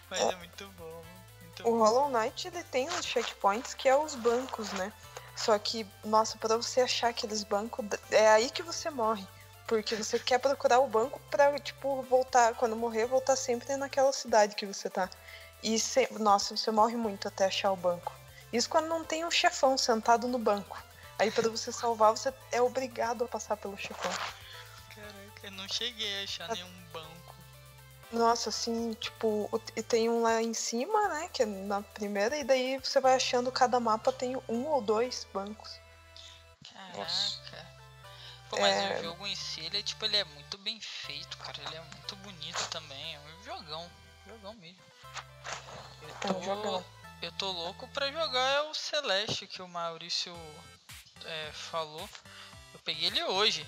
Mas 0.09 0.21
é 0.21 0.35
muito 0.35 0.67
bom. 0.77 1.03
Muito 1.41 1.67
O 1.67 1.71
bom. 1.71 1.77
Hollow 1.83 2.09
Knight, 2.09 2.47
ele 2.47 2.63
tem 2.63 2.87
os 2.89 3.05
checkpoints 3.05 3.73
que 3.73 3.87
é 3.87 3.95
os 3.95 4.15
bancos, 4.15 4.71
né? 4.73 4.91
Só 5.35 5.57
que, 5.57 5.85
nossa, 6.03 6.37
pra 6.37 6.57
você 6.57 6.81
achar 6.81 7.09
aqueles 7.09 7.43
bancos, 7.43 7.85
é 8.11 8.27
aí 8.29 8.49
que 8.51 8.61
você 8.63 8.89
morre. 8.89 9.27
Porque 9.67 9.95
você 9.95 10.19
quer 10.19 10.39
procurar 10.39 10.79
o 10.79 10.87
banco 10.87 11.19
pra, 11.31 11.57
tipo, 11.59 12.01
voltar, 12.03 12.53
quando 12.55 12.75
morrer, 12.75 13.05
voltar 13.05 13.35
sempre 13.35 13.75
naquela 13.77 14.11
cidade 14.11 14.55
que 14.55 14.65
você 14.65 14.89
tá. 14.89 15.09
E, 15.61 15.79
se- 15.79 16.09
nossa, 16.19 16.55
você 16.55 16.69
morre 16.71 16.95
muito 16.97 17.27
até 17.27 17.45
achar 17.45 17.71
o 17.71 17.77
banco. 17.77 18.11
Isso 18.51 18.69
quando 18.69 18.87
não 18.87 19.03
tem 19.05 19.23
um 19.25 19.31
chefão 19.31 19.77
sentado 19.77 20.27
no 20.27 20.37
banco. 20.37 20.77
Aí 21.17 21.31
pra 21.31 21.47
você 21.49 21.71
salvar, 21.71 22.11
você 22.11 22.33
é 22.51 22.61
obrigado 22.61 23.23
a 23.23 23.27
passar 23.27 23.55
pelo 23.55 23.77
chefão. 23.77 24.11
Caraca, 24.93 25.41
eu 25.43 25.51
não 25.51 25.67
cheguei 25.69 26.19
a 26.21 26.23
achar 26.23 26.49
nenhum 26.49 26.69
banco. 26.91 27.35
Nossa, 28.11 28.49
assim, 28.49 28.93
tipo, 28.93 29.49
e 29.75 29.81
tem 29.81 30.09
um 30.09 30.21
lá 30.21 30.41
em 30.41 30.53
cima, 30.53 31.07
né? 31.07 31.29
Que 31.31 31.43
é 31.43 31.45
na 31.45 31.81
primeira, 31.81 32.37
e 32.37 32.43
daí 32.43 32.77
você 32.77 32.99
vai 32.99 33.15
achando 33.15 33.51
cada 33.51 33.79
mapa 33.79 34.11
tem 34.11 34.35
um 34.47 34.65
ou 34.67 34.81
dois 34.81 35.25
bancos. 35.33 35.79
Nossa. 36.95 37.37
Caraca. 37.37 37.42
Pô, 37.42 37.42
mas 38.63 38.75
É. 38.75 38.99
o 38.99 39.03
jogo 39.03 39.27
em 39.27 39.35
si, 39.35 39.61
ele 39.61 39.79
é 39.79 39.83
tipo, 39.83 40.05
ele 40.05 40.17
é 40.17 40.23
muito 40.23 40.57
bem 40.57 40.79
feito, 40.79 41.37
cara. 41.37 41.57
Ele 41.67 41.75
é 41.75 41.81
muito 41.81 42.15
bonito 42.17 42.67
também. 42.69 43.15
É 43.15 43.19
um 43.19 43.43
jogão. 43.43 43.91
Jogão 44.27 44.53
mesmo. 44.55 44.79
É 46.23 46.31
um 46.31 46.43
jogão. 46.43 46.85
Eu 47.21 47.31
tô 47.33 47.51
louco 47.51 47.87
pra 47.89 48.11
jogar 48.11 48.49
é 48.55 48.61
o 48.61 48.73
Celeste 48.73 49.47
que 49.47 49.61
o 49.61 49.67
Maurício 49.67 50.35
é, 51.25 51.51
falou. 51.53 52.09
Eu 52.73 52.79
peguei 52.79 53.07
ele 53.07 53.23
hoje. 53.23 53.65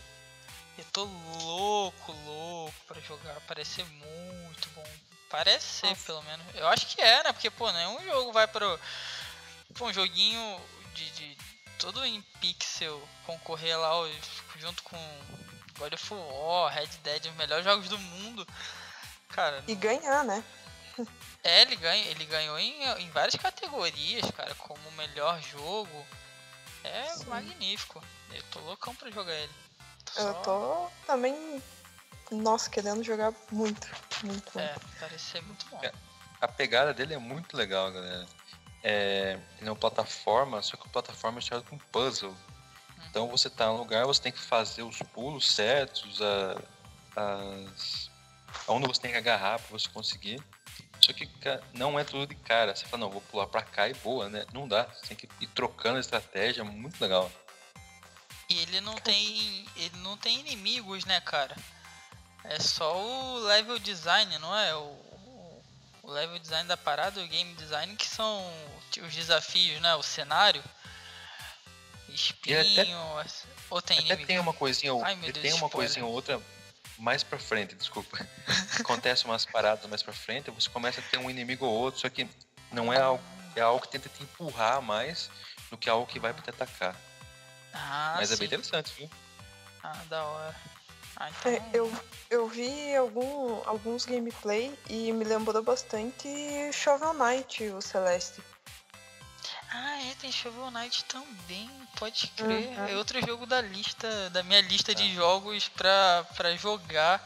Eu 0.77 0.85
tô 0.85 1.03
louco, 1.05 2.11
louco 2.11 2.75
pra 2.87 2.99
jogar. 3.01 3.39
Parece 3.47 3.75
ser 3.75 3.85
muito 3.85 4.69
bom. 4.71 4.83
Parece 5.29 5.65
ser, 5.65 5.87
Nossa. 5.87 6.05
pelo 6.05 6.23
menos. 6.23 6.45
Eu 6.55 6.67
acho 6.67 6.87
que 6.87 7.01
é, 7.01 7.23
né? 7.23 7.31
Porque, 7.31 7.49
pô, 7.49 7.71
nenhum 7.71 8.03
jogo 8.03 8.31
vai 8.33 8.47
pro. 8.47 8.79
Pô, 9.75 9.87
um 9.87 9.93
joguinho 9.93 10.61
de, 10.93 11.09
de 11.11 11.37
todo 11.79 12.03
em 12.05 12.21
pixel 12.39 13.01
concorrer 13.25 13.77
lá 13.79 13.91
junto 14.57 14.81
com 14.83 14.97
God 15.77 15.93
of 15.93 16.13
War, 16.13 16.73
Red 16.73 16.87
Dead, 17.03 17.25
os 17.25 17.35
melhores 17.35 17.63
jogos 17.65 17.89
do 17.89 17.97
mundo. 17.97 18.47
Cara, 19.29 19.63
E 19.67 19.75
ganhar, 19.75 20.23
né? 20.23 20.43
é, 21.43 21.61
ele, 21.63 21.75
ganha, 21.75 22.05
ele 22.07 22.25
ganhou 22.25 22.57
em, 22.57 22.83
em 23.01 23.09
várias 23.11 23.35
categorias, 23.35 24.29
cara, 24.31 24.55
como 24.55 24.91
melhor 24.93 25.41
jogo. 25.41 26.05
É 26.83 27.03
Sim. 27.09 27.25
magnífico. 27.25 28.01
Eu 28.31 28.43
tô 28.51 28.59
loucão 28.59 28.95
pra 28.95 29.09
jogar 29.11 29.33
ele. 29.33 29.51
Eu 30.17 30.23
Só- 30.23 30.33
tô 30.41 30.91
também, 31.05 31.61
nossa, 32.31 32.69
querendo 32.69 33.03
jogar 33.03 33.33
muito, 33.51 33.87
muito. 34.23 34.51
muito. 34.53 34.59
É, 34.59 34.75
parece 34.99 35.25
ser 35.31 35.41
muito 35.41 35.65
bom. 35.67 35.79
É. 35.83 35.91
A 36.39 36.47
pegada 36.47 36.93
dele 36.93 37.15
é 37.15 37.17
muito 37.17 37.57
legal, 37.57 37.91
galera. 37.91 38.25
É, 38.87 39.39
ele 39.57 39.67
é 39.67 39.71
uma 39.71 39.75
plataforma, 39.75 40.61
só 40.61 40.77
que 40.77 40.83
uma 40.83 40.91
plataforma 40.91 41.39
é 41.39 41.61
com 41.61 41.75
puzzle. 41.91 42.35
Então 43.09 43.27
você 43.27 43.49
tá 43.49 43.65
no 43.65 43.77
lugar, 43.77 44.05
você 44.05 44.21
tem 44.21 44.31
que 44.31 44.39
fazer 44.39 44.83
os 44.83 44.99
pulos 44.99 45.51
certos, 45.51 46.21
a, 46.21 46.61
as, 47.15 48.11
aonde 48.67 48.85
você 48.85 49.01
tem 49.01 49.09
que 49.09 49.17
agarrar 49.17 49.57
pra 49.57 49.71
você 49.71 49.89
conseguir. 49.89 50.39
Só 51.01 51.13
que 51.13 51.27
não 51.73 51.97
é 51.99 52.03
tudo 52.03 52.27
de 52.27 52.35
cara. 52.35 52.75
Você 52.75 52.85
fala, 52.85 53.01
não, 53.01 53.11
vou 53.11 53.21
pular 53.21 53.47
pra 53.47 53.63
cá 53.63 53.89
e 53.89 53.93
boa, 53.95 54.29
né? 54.29 54.45
Não 54.53 54.67
dá. 54.67 54.83
Você 54.83 55.07
tem 55.07 55.17
que 55.17 55.27
ir 55.41 55.47
trocando 55.47 55.97
a 55.97 56.01
estratégia, 56.01 56.61
é 56.61 56.63
muito 56.63 57.01
legal. 57.01 57.31
E 58.47 58.59
ele 58.59 58.81
não 58.81 58.93
tem. 58.93 59.65
Ele 59.75 59.97
não 59.97 60.15
tem 60.15 60.41
inimigos, 60.41 61.05
né, 61.05 61.19
cara? 61.21 61.55
É 62.43 62.59
só 62.59 62.95
o 63.03 63.39
level 63.39 63.79
design, 63.79 64.37
não 64.37 64.55
é? 64.55 64.75
O, 64.75 65.14
o- 66.05 66.11
level 66.11 66.39
design 66.39 66.67
da 66.67 66.77
parada, 66.77 67.21
o 67.21 67.27
game 67.27 67.53
design, 67.55 67.95
que 67.95 68.07
são 68.07 68.51
os 69.05 69.13
desafios, 69.13 69.81
né? 69.81 69.95
O 69.95 70.03
cenário. 70.03 70.63
Espinho. 72.09 72.97
Ou 73.69 73.81
tem 73.81 73.97
Até 73.97 74.07
inimigo? 74.07 74.27
tem 74.27 74.39
uma 74.39 74.53
coisinha, 74.53 74.93
ou- 74.93 75.03
Ai, 75.03 75.15
Deus, 75.15 75.33
tem 75.33 75.51
uma 75.53 75.67
spoiler. 75.67 75.71
coisinha 75.71 76.05
ou 76.05 76.11
outra 76.13 76.41
mais 76.97 77.23
pra 77.23 77.37
frente, 77.39 77.75
desculpa. 77.75 78.17
Acontece 78.79 79.25
umas 79.25 79.45
paradas 79.45 79.85
mais 79.89 80.01
pra 80.03 80.13
frente, 80.13 80.49
você 80.51 80.69
começa 80.69 81.01
a 81.01 81.03
ter 81.03 81.17
um 81.17 81.29
inimigo 81.29 81.65
ou 81.65 81.73
outro, 81.73 81.99
só 81.99 82.09
que 82.09 82.27
não 82.71 82.93
é 82.93 82.99
algo, 83.01 83.23
é 83.55 83.61
algo 83.61 83.81
que 83.81 83.89
tenta 83.89 84.07
te 84.07 84.23
empurrar 84.23 84.81
mais 84.81 85.29
do 85.69 85.77
que 85.77 85.89
algo 85.89 86.05
que 86.05 86.19
vai 86.19 86.33
pra 86.33 86.43
te 86.43 86.49
atacar. 86.51 86.95
Ah, 87.73 88.13
Mas 88.17 88.31
é 88.31 88.35
sim. 88.35 88.39
bem 88.39 88.47
interessante, 88.47 88.93
viu? 88.93 89.09
Ah, 89.83 90.01
da 90.09 90.23
hora. 90.23 90.55
Ah, 91.17 91.29
então. 91.29 91.51
É, 91.51 91.61
eu, 91.73 91.91
eu 92.29 92.47
vi 92.47 92.95
algum, 92.95 93.61
alguns 93.65 94.05
gameplay 94.05 94.77
e 94.89 95.11
me 95.13 95.23
lembrou 95.23 95.63
bastante 95.63 96.27
Shovel 96.73 97.13
Knight, 97.13 97.63
o 97.69 97.81
Celeste. 97.81 98.43
Ah, 99.71 100.01
é, 100.03 100.15
tem 100.21 100.31
Shovel 100.31 100.71
Knight 100.71 101.05
também, 101.05 101.69
pode 101.97 102.27
crer. 102.35 102.69
Uhum. 102.77 102.87
É 102.87 102.97
outro 102.97 103.19
jogo 103.25 103.45
da 103.45 103.61
lista, 103.61 104.29
da 104.29 104.43
minha 104.43 104.61
lista 104.61 104.95
de 104.95 105.13
jogos 105.13 105.67
pra, 105.69 106.25
pra 106.35 106.55
jogar. 106.55 107.21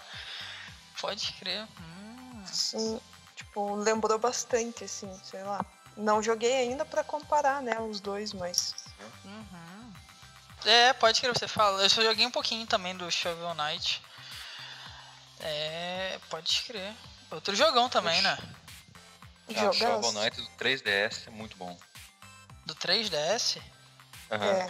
Pode 1.00 1.32
crer. 1.34 1.68
Hum, 1.80 2.44
Sim, 2.46 3.00
Tipo, 3.36 3.76
lembrou 3.76 4.20
bastante, 4.20 4.84
assim, 4.84 5.10
sei 5.24 5.42
lá. 5.44 5.66
Não 5.96 6.22
joguei 6.22 6.54
ainda 6.56 6.84
pra 6.84 7.04
comparar, 7.06 7.62
né, 7.62 7.80
os 7.80 8.02
dois, 8.02 8.34
mas. 8.34 8.76
Uhum. 9.24 9.79
É, 10.66 10.94
pode 10.94 11.22
crer, 11.22 11.34
você 11.34 11.48
fala. 11.48 11.82
Eu 11.84 11.90
só 11.90 12.02
joguei 12.02 12.26
um 12.26 12.32
pouquinho 12.32 12.66
também 12.68 12.96
do 12.96 13.10
Shovel 13.12 13.54
Knight. 13.56 14.02
É, 15.40 16.20
pode 16.30 16.64
crer. 16.64 16.94
Outro 17.32 17.56
jogão 17.56 17.88
também, 17.90 18.22
né? 18.22 18.38
Ah, 19.50 19.54
Jogaço. 19.54 19.80
Shovel 19.80 20.12
Knight 20.14 20.38
do 20.42 20.48
3DS 20.58 21.28
é 21.28 21.30
muito 21.30 21.56
bom. 21.58 21.78
Do 22.66 22.76
3DS? 22.76 23.62
Aham. 24.32 24.46
É, 24.46 24.68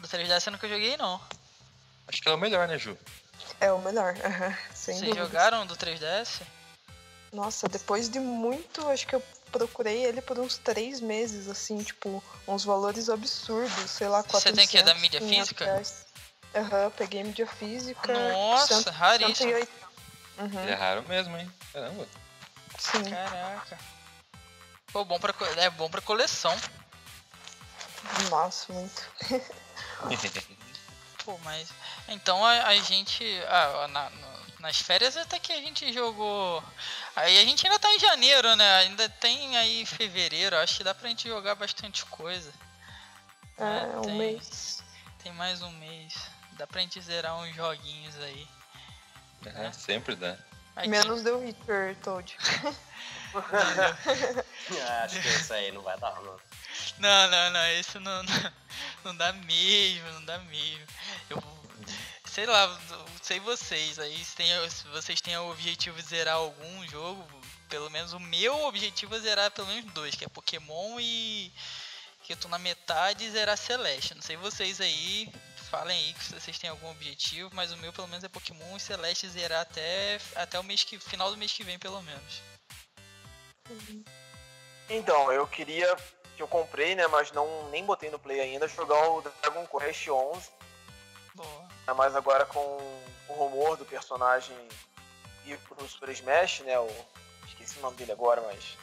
Do 0.00 0.08
3DS 0.08 0.46
eu 0.46 0.52
nunca 0.52 0.68
joguei, 0.68 0.96
não. 0.96 1.20
Acho 2.06 2.20
que 2.20 2.28
é 2.28 2.32
o 2.32 2.38
melhor, 2.38 2.68
né, 2.68 2.78
Ju? 2.78 2.96
é 3.60 3.72
o 3.72 3.78
melhor. 3.78 4.14
aham, 4.24 4.56
sem 4.74 4.94
Vocês 4.96 5.00
dúvida. 5.00 5.24
jogaram 5.24 5.66
do 5.66 5.76
3DS? 5.76 6.42
Nossa, 7.32 7.66
depois 7.68 8.08
de 8.10 8.20
muito, 8.20 8.86
acho 8.90 9.06
que 9.06 9.14
eu 9.14 9.22
procurei 9.52 10.04
ele 10.04 10.20
por 10.22 10.38
uns 10.38 10.56
três 10.58 11.00
meses, 11.00 11.46
assim, 11.48 11.82
tipo, 11.82 12.22
uns 12.48 12.64
valores 12.64 13.08
absurdos, 13.08 13.90
sei 13.90 14.08
lá, 14.08 14.22
Você 14.22 14.52
tem 14.52 14.66
que 14.66 14.78
ir 14.78 14.82
da 14.82 14.92
400, 14.94 15.00
mídia 15.02 15.20
500 15.20 15.48
física? 15.48 15.82
Aham, 16.54 16.90
peguei 16.90 17.22
mídia 17.22 17.46
física. 17.46 18.12
Nossa, 18.32 18.74
cento- 18.82 18.90
raríssimo. 18.90 19.50
108. 19.50 19.72
Uhum, 20.38 20.62
Ele 20.62 20.70
é 20.70 20.74
raro 20.74 21.02
mesmo, 21.08 21.36
hein? 21.36 21.52
Caramba. 21.72 22.08
sim. 22.78 23.04
Caraca. 23.04 23.78
Pô, 24.92 25.04
bom 25.04 25.18
pra, 25.18 25.34
é 25.56 25.70
bom 25.70 25.88
pra 25.90 26.00
coleção. 26.00 26.54
Nossa, 28.30 28.72
muito. 28.72 29.02
Pô, 31.24 31.38
mas. 31.44 31.68
Então 32.08 32.44
a, 32.44 32.66
a 32.68 32.76
gente. 32.76 33.24
Ah, 33.48 33.86
na- 33.88 34.10
no- 34.10 34.31
nas 34.62 34.80
férias 34.80 35.16
até 35.16 35.40
que 35.40 35.52
a 35.52 35.60
gente 35.60 35.92
jogou. 35.92 36.62
Aí 37.16 37.36
a 37.38 37.44
gente 37.44 37.66
ainda 37.66 37.80
tá 37.80 37.92
em 37.92 37.98
janeiro, 37.98 38.54
né? 38.54 38.76
Ainda 38.76 39.08
tem 39.08 39.56
aí 39.58 39.84
fevereiro. 39.84 40.56
Acho 40.56 40.78
que 40.78 40.84
dá 40.84 40.94
pra 40.94 41.08
gente 41.08 41.28
jogar 41.28 41.56
bastante 41.56 42.04
coisa. 42.06 42.52
É, 43.58 43.98
um 43.98 44.02
tem, 44.02 44.14
mês. 44.16 44.82
Tem 45.22 45.32
mais 45.32 45.60
um 45.62 45.70
mês. 45.72 46.14
Dá 46.52 46.66
pra 46.66 46.80
gente 46.80 47.00
zerar 47.00 47.36
uns 47.38 47.54
joguinhos 47.54 48.16
aí. 48.20 48.48
É, 49.44 49.72
sempre 49.72 50.14
dá. 50.14 50.38
Aqui- 50.76 50.88
Menos 50.88 51.22
The 51.22 51.32
Witcher, 51.32 51.96
Toad. 52.02 52.36
Ah, 53.34 55.04
acho 55.04 55.20
que 55.20 55.28
isso 55.28 55.52
aí 55.54 55.72
não 55.72 55.80
vai 55.82 55.98
dar, 55.98 56.14
não. 56.22 56.36
Não, 56.98 57.30
não, 57.30 57.50
não, 57.50 57.72
isso 57.72 57.98
não, 57.98 58.22
não, 58.22 58.52
não 59.04 59.16
dá 59.16 59.32
mesmo, 59.32 60.10
não 60.12 60.24
dá 60.26 60.38
mesmo. 60.38 60.86
Eu 61.30 61.42
sei 62.32 62.46
lá, 62.46 62.80
sei 63.20 63.38
vocês 63.40 63.98
aí, 63.98 64.24
se, 64.24 64.34
tem, 64.34 64.46
se 64.70 64.88
vocês 64.88 65.20
têm 65.20 65.36
o 65.36 65.50
objetivo 65.50 66.00
de 66.00 66.08
zerar 66.08 66.36
algum 66.36 66.88
jogo, 66.88 67.22
pelo 67.68 67.90
menos 67.90 68.14
o 68.14 68.20
meu 68.20 68.64
objetivo 68.64 69.14
é 69.14 69.18
zerar 69.18 69.50
pelo 69.50 69.66
menos 69.66 69.92
dois, 69.92 70.14
que 70.14 70.24
é 70.24 70.28
Pokémon 70.28 70.98
e 70.98 71.52
que 72.22 72.32
eu 72.32 72.36
tô 72.38 72.48
na 72.48 72.58
metade 72.58 73.24
e 73.24 73.30
zerar 73.30 73.58
Celeste. 73.58 74.14
Não 74.14 74.22
sei 74.22 74.38
vocês 74.38 74.80
aí, 74.80 75.30
falem 75.70 75.94
aí 75.94 76.14
se 76.22 76.40
vocês 76.40 76.58
têm 76.58 76.70
algum 76.70 76.90
objetivo, 76.90 77.50
mas 77.52 77.70
o 77.70 77.76
meu 77.76 77.92
pelo 77.92 78.08
menos 78.08 78.24
é 78.24 78.30
Pokémon 78.30 78.78
e 78.78 78.80
Celeste 78.80 79.28
zerar 79.28 79.60
até, 79.60 80.18
até 80.34 80.58
o 80.58 80.64
mês 80.64 80.84
que, 80.84 80.98
final 80.98 81.30
do 81.30 81.36
mês 81.36 81.52
que 81.52 81.64
vem 81.64 81.78
pelo 81.78 82.00
menos. 82.02 82.42
Então, 84.88 85.30
eu 85.30 85.46
queria 85.46 85.94
que 86.34 86.42
eu 86.42 86.48
comprei, 86.48 86.94
né, 86.94 87.06
mas 87.08 87.30
não 87.30 87.68
nem 87.68 87.84
botei 87.84 88.08
no 88.10 88.18
play 88.18 88.40
ainda, 88.40 88.66
jogar 88.66 89.06
o 89.10 89.20
Dragon 89.20 89.66
Quest 89.66 90.08
11, 90.08 90.48
Boa. 90.48 90.61
Ainda 91.38 91.94
mais 91.94 92.14
agora 92.14 92.44
com 92.46 92.58
o 93.28 93.32
rumor 93.32 93.76
do 93.76 93.84
personagem 93.84 94.56
ir 95.46 95.58
pro 95.60 95.88
Super 95.88 96.10
Smash, 96.10 96.60
né, 96.60 96.78
o 96.78 96.88
esqueci 97.46 97.78
o 97.78 97.82
nome 97.82 97.96
dele 97.96 98.12
agora, 98.12 98.40
mas 98.42 98.76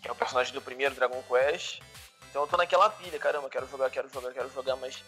que 0.00 0.08
é 0.08 0.12
o 0.12 0.14
personagem 0.14 0.52
do 0.52 0.60
primeiro 0.60 0.94
Dragon 0.94 1.22
Quest. 1.22 1.80
Então 2.28 2.42
eu 2.42 2.48
tô 2.48 2.56
naquela 2.56 2.88
pilha, 2.90 3.18
caramba, 3.18 3.48
quero 3.48 3.68
jogar, 3.68 3.90
quero 3.90 4.08
jogar, 4.12 4.32
quero 4.32 4.50
jogar, 4.52 4.76
mas 4.76 5.02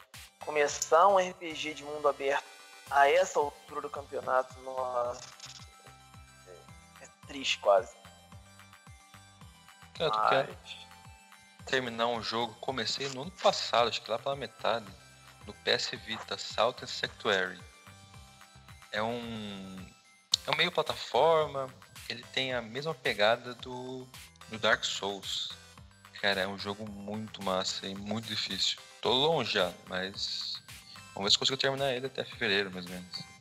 começar 0.44 1.08
um 1.08 1.18
RPG 1.18 1.74
de 1.74 1.84
mundo 1.84 2.06
aberto 2.08 2.44
a 2.90 3.08
essa 3.10 3.38
altura 3.38 3.80
do 3.80 3.90
campeonato, 3.90 4.58
nossa, 4.60 5.20
é, 7.00 7.04
é 7.04 7.08
triste 7.26 7.58
quase. 7.58 7.94
Cara, 9.96 10.10
tu 10.10 10.18
Mas- 10.18 10.28
quer 10.30 11.64
terminar 11.66 12.06
um 12.06 12.22
jogo? 12.22 12.54
Comecei 12.60 13.08
no 13.10 13.22
ano 13.22 13.30
passado, 13.30 13.88
acho 13.88 14.02
que 14.02 14.10
lá 14.10 14.18
pela 14.18 14.36
metade. 14.36 14.86
No 15.46 15.52
PS 15.52 15.90
Vita, 16.06 16.38
Salt 16.38 16.82
and 16.82 16.86
Sanctuary. 16.86 17.58
É 18.92 19.02
um. 19.02 19.86
É 20.46 20.50
um 20.50 20.56
meio 20.56 20.72
plataforma. 20.72 21.68
Ele 22.08 22.24
tem 22.32 22.52
a 22.52 22.60
mesma 22.60 22.94
pegada 22.94 23.54
do, 23.54 24.06
do 24.48 24.58
Dark 24.58 24.84
Souls. 24.84 25.52
Cara, 26.20 26.42
é 26.42 26.46
um 26.46 26.58
jogo 26.58 26.88
muito 26.88 27.42
massa 27.42 27.86
e 27.86 27.94
muito 27.94 28.26
difícil. 28.28 28.78
Tô 29.00 29.12
longe 29.12 29.52
já, 29.52 29.72
mas. 29.88 30.62
Vamos 31.14 31.28
ver 31.28 31.30
se 31.32 31.38
consigo 31.38 31.58
terminar 31.58 31.92
ele 31.92 32.06
até 32.06 32.24
fevereiro, 32.24 32.70
mais 32.70 32.86
ou 32.86 32.92
menos. 32.92 33.34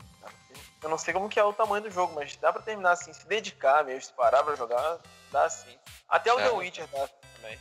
Eu 0.82 0.90
não 0.90 0.98
sei 0.98 1.14
como 1.14 1.30
que 1.30 1.40
é 1.40 1.44
o 1.44 1.54
tamanho 1.54 1.84
do 1.84 1.90
jogo, 1.90 2.14
mas 2.14 2.36
dá 2.36 2.52
pra 2.52 2.62
terminar 2.62 2.92
assim, 2.92 3.14
se 3.14 3.26
dedicar 3.26 3.86
mesmo, 3.86 4.02
se 4.02 4.14
parar 4.14 4.44
pra 4.44 4.56
jogar, 4.56 5.00
dá 5.32 5.50
sim. 5.50 5.78
Até 6.10 6.34
o 6.34 6.40
É. 6.40 6.44
The 6.44 6.56
Witcher 6.56 6.88
dá 6.88 7.08
também. 7.36 7.58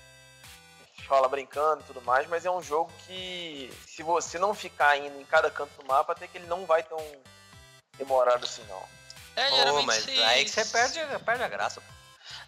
Fala 1.06 1.28
brincando 1.28 1.82
e 1.82 1.84
tudo 1.84 2.00
mais, 2.02 2.26
mas 2.28 2.44
é 2.46 2.50
um 2.50 2.62
jogo 2.62 2.90
que 3.06 3.72
se 3.86 4.02
você 4.02 4.38
não 4.38 4.54
ficar 4.54 4.96
indo 4.96 5.20
em 5.20 5.24
cada 5.24 5.50
canto 5.50 5.70
do 5.80 5.86
mapa, 5.86 6.12
até 6.12 6.26
que 6.26 6.38
ele 6.38 6.46
não 6.46 6.64
vai 6.64 6.82
tão 6.82 6.98
demorado 7.98 8.44
assim 8.44 8.64
não. 8.64 8.82
É, 9.36 9.48
Pô, 9.48 9.56
geralmente 9.56 9.86
mas 9.86 10.04
se- 10.04 10.22
aí 10.22 10.44
que 10.44 10.50
você 10.50 10.64
perde, 10.64 11.00
perde 11.24 11.42
a 11.42 11.48
graça. 11.48 11.82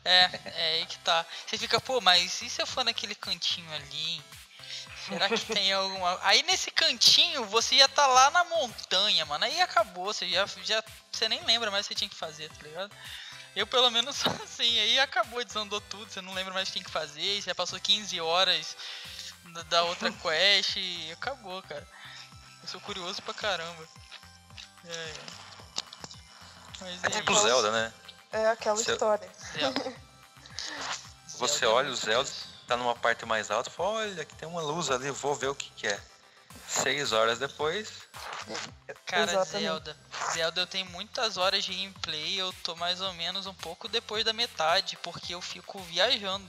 É, 0.05 0.31
é 0.45 0.75
aí 0.75 0.87
que 0.87 0.99
tá. 0.99 1.25
Você 1.47 1.59
fica, 1.59 1.81
pô, 1.81 2.01
mas 2.01 2.41
e 2.43 2.49
se 2.49 2.63
eu 2.63 2.67
for 2.67 2.85
naquele 2.85 3.15
cantinho 3.15 3.71
ali? 3.73 4.23
Será 5.07 5.29
que 5.29 5.45
tem 5.53 5.73
alguma. 5.73 6.19
Aí 6.23 6.43
nesse 6.45 6.71
cantinho 6.71 7.45
você 7.45 7.75
ia 7.75 7.89
tá 7.89 8.07
lá 8.07 8.31
na 8.31 8.45
montanha, 8.45 9.27
mano. 9.27 9.45
Aí 9.45 9.61
acabou, 9.61 10.07
você 10.07 10.27
já, 10.29 10.47
já. 10.63 10.83
Você 11.13 11.29
nem 11.29 11.45
lembra 11.45 11.71
mais 11.71 11.85
o 11.85 11.89
que 11.89 11.95
você 11.95 11.99
tinha 11.99 12.09
que 12.09 12.17
fazer, 12.17 12.49
tá 12.51 12.63
ligado? 12.63 12.95
Eu 13.57 13.67
pelo 13.67 13.91
menos 13.91 14.17
sou 14.17 14.33
assim, 14.43 14.79
aí 14.81 14.99
acabou, 14.99 15.45
desandou 15.45 15.81
tudo, 15.81 16.11
você 16.11 16.21
não 16.21 16.35
lembra 16.35 16.53
mais 16.53 16.69
o 16.69 16.73
que 16.73 16.79
tem 16.79 16.83
que 16.83 16.91
fazer, 16.91 17.41
você 17.41 17.51
já 17.51 17.55
passou 17.55 17.79
15 17.79 18.21
horas 18.21 18.77
da, 19.69 19.83
outra 19.85 20.11
quest 20.23 20.77
e 20.77 21.13
acabou, 21.13 21.63
cara. 21.63 21.87
Eu 22.63 22.69
sou 22.69 22.81
curioso 22.81 23.21
pra 23.23 23.35
caramba. 23.35 23.89
É, 24.87 24.93
é. 24.93 25.15
Mas 26.81 27.05
É 27.05 27.07
é 27.07 27.11
tipo 27.11 27.33
isso. 27.33 27.43
Zelda, 27.43 27.71
né? 27.71 27.93
É 28.33 28.47
aquela 28.51 28.81
história. 28.81 29.31
Zelda. 29.53 29.95
Você 31.39 31.59
Zelda 31.59 31.67
é 31.67 31.79
olha 31.79 31.91
o 31.91 31.97
Zelda, 31.97 32.29
isso. 32.29 32.49
tá 32.67 32.77
numa 32.77 32.95
parte 32.95 33.27
mais 33.27 33.51
alta, 33.51 33.71
fala, 33.71 33.91
olha, 33.91 34.23
aqui 34.23 34.35
tem 34.37 34.49
uma 34.49 34.63
luz 34.63 34.91
ali, 34.91 35.11
vou 35.11 35.35
ver 35.35 35.49
o 35.49 35.55
que 35.55 35.71
que 35.71 35.87
é. 35.87 36.01
Seis 36.69 37.13
horas 37.13 37.39
depois, 37.39 37.93
Cara, 39.07 39.31
Exatamente. 39.31 39.63
Zelda. 39.65 39.97
Zelda 40.33 40.61
eu 40.61 40.67
tenho 40.67 40.87
muitas 40.87 41.37
horas 41.37 41.65
de 41.65 41.75
gameplay, 41.75 42.41
eu 42.41 42.53
tô 42.63 42.75
mais 42.77 43.01
ou 43.01 43.13
menos 43.15 43.47
um 43.47 43.55
pouco 43.55 43.89
depois 43.89 44.25
da 44.25 44.33
metade, 44.33 44.97
porque 45.03 45.35
eu 45.35 45.41
fico 45.41 45.79
viajando. 45.83 46.49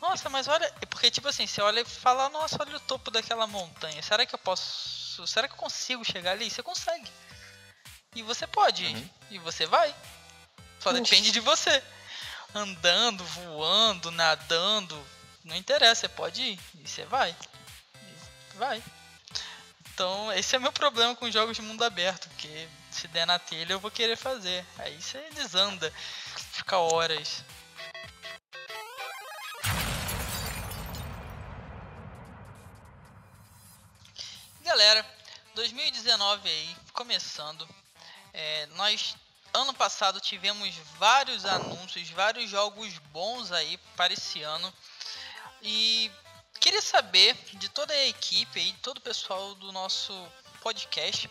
Nossa, 0.00 0.30
mas 0.30 0.48
olha, 0.48 0.64
é 0.80 0.86
porque 0.86 1.10
tipo 1.10 1.28
assim, 1.28 1.46
você 1.46 1.60
olha 1.60 1.80
e 1.80 1.84
fala, 1.84 2.28
nossa, 2.30 2.56
olha 2.60 2.76
o 2.76 2.80
topo 2.80 3.10
daquela 3.10 3.46
montanha. 3.46 4.02
Será 4.02 4.24
que 4.24 4.34
eu 4.34 4.38
posso. 4.38 5.26
Será 5.26 5.46
que 5.46 5.54
eu 5.54 5.58
consigo 5.58 6.04
chegar 6.04 6.32
ali? 6.32 6.50
Você 6.50 6.62
consegue. 6.62 7.10
E 8.14 8.22
você 8.22 8.46
pode. 8.46 8.86
Uhum. 8.86 9.10
E 9.30 9.38
você 9.38 9.66
vai. 9.66 9.94
Só 10.80 10.92
depende 10.92 11.30
de 11.30 11.40
você. 11.40 11.82
Andando, 12.54 13.22
voando, 13.24 14.10
nadando. 14.10 15.06
Não 15.44 15.54
interessa, 15.54 16.02
você 16.02 16.08
pode 16.08 16.42
ir. 16.42 16.60
E 16.74 16.88
você 16.88 17.04
vai. 17.04 17.36
E 17.94 18.56
vai. 18.56 18.82
Então, 20.00 20.32
esse 20.32 20.56
é 20.56 20.58
meu 20.58 20.72
problema 20.72 21.14
com 21.14 21.30
jogos 21.30 21.54
de 21.54 21.60
mundo 21.60 21.84
aberto, 21.84 22.26
porque 22.30 22.66
se 22.90 23.06
der 23.08 23.26
na 23.26 23.38
telha 23.38 23.74
eu 23.74 23.78
vou 23.78 23.90
querer 23.90 24.16
fazer. 24.16 24.64
Aí 24.78 24.98
você 24.98 25.20
desanda, 25.34 25.92
fica 26.52 26.78
horas. 26.78 27.44
Galera, 34.62 35.04
2019 35.54 36.48
aí, 36.48 36.76
começando. 36.94 37.68
É, 38.32 38.64
nós, 38.76 39.14
ano 39.52 39.74
passado, 39.74 40.18
tivemos 40.18 40.74
vários 40.98 41.44
anúncios, 41.44 42.08
vários 42.08 42.48
jogos 42.48 42.96
bons 43.12 43.52
aí 43.52 43.76
para 43.98 44.14
esse 44.14 44.42
ano. 44.42 44.72
E 45.60 46.10
queria 46.60 46.82
saber 46.82 47.34
de 47.54 47.68
toda 47.70 47.92
a 47.92 48.06
equipe 48.06 48.60
aí, 48.60 48.72
todo 48.82 48.98
o 48.98 49.02
pessoal 49.02 49.54
do 49.54 49.72
nosso 49.72 50.12
podcast, 50.60 51.28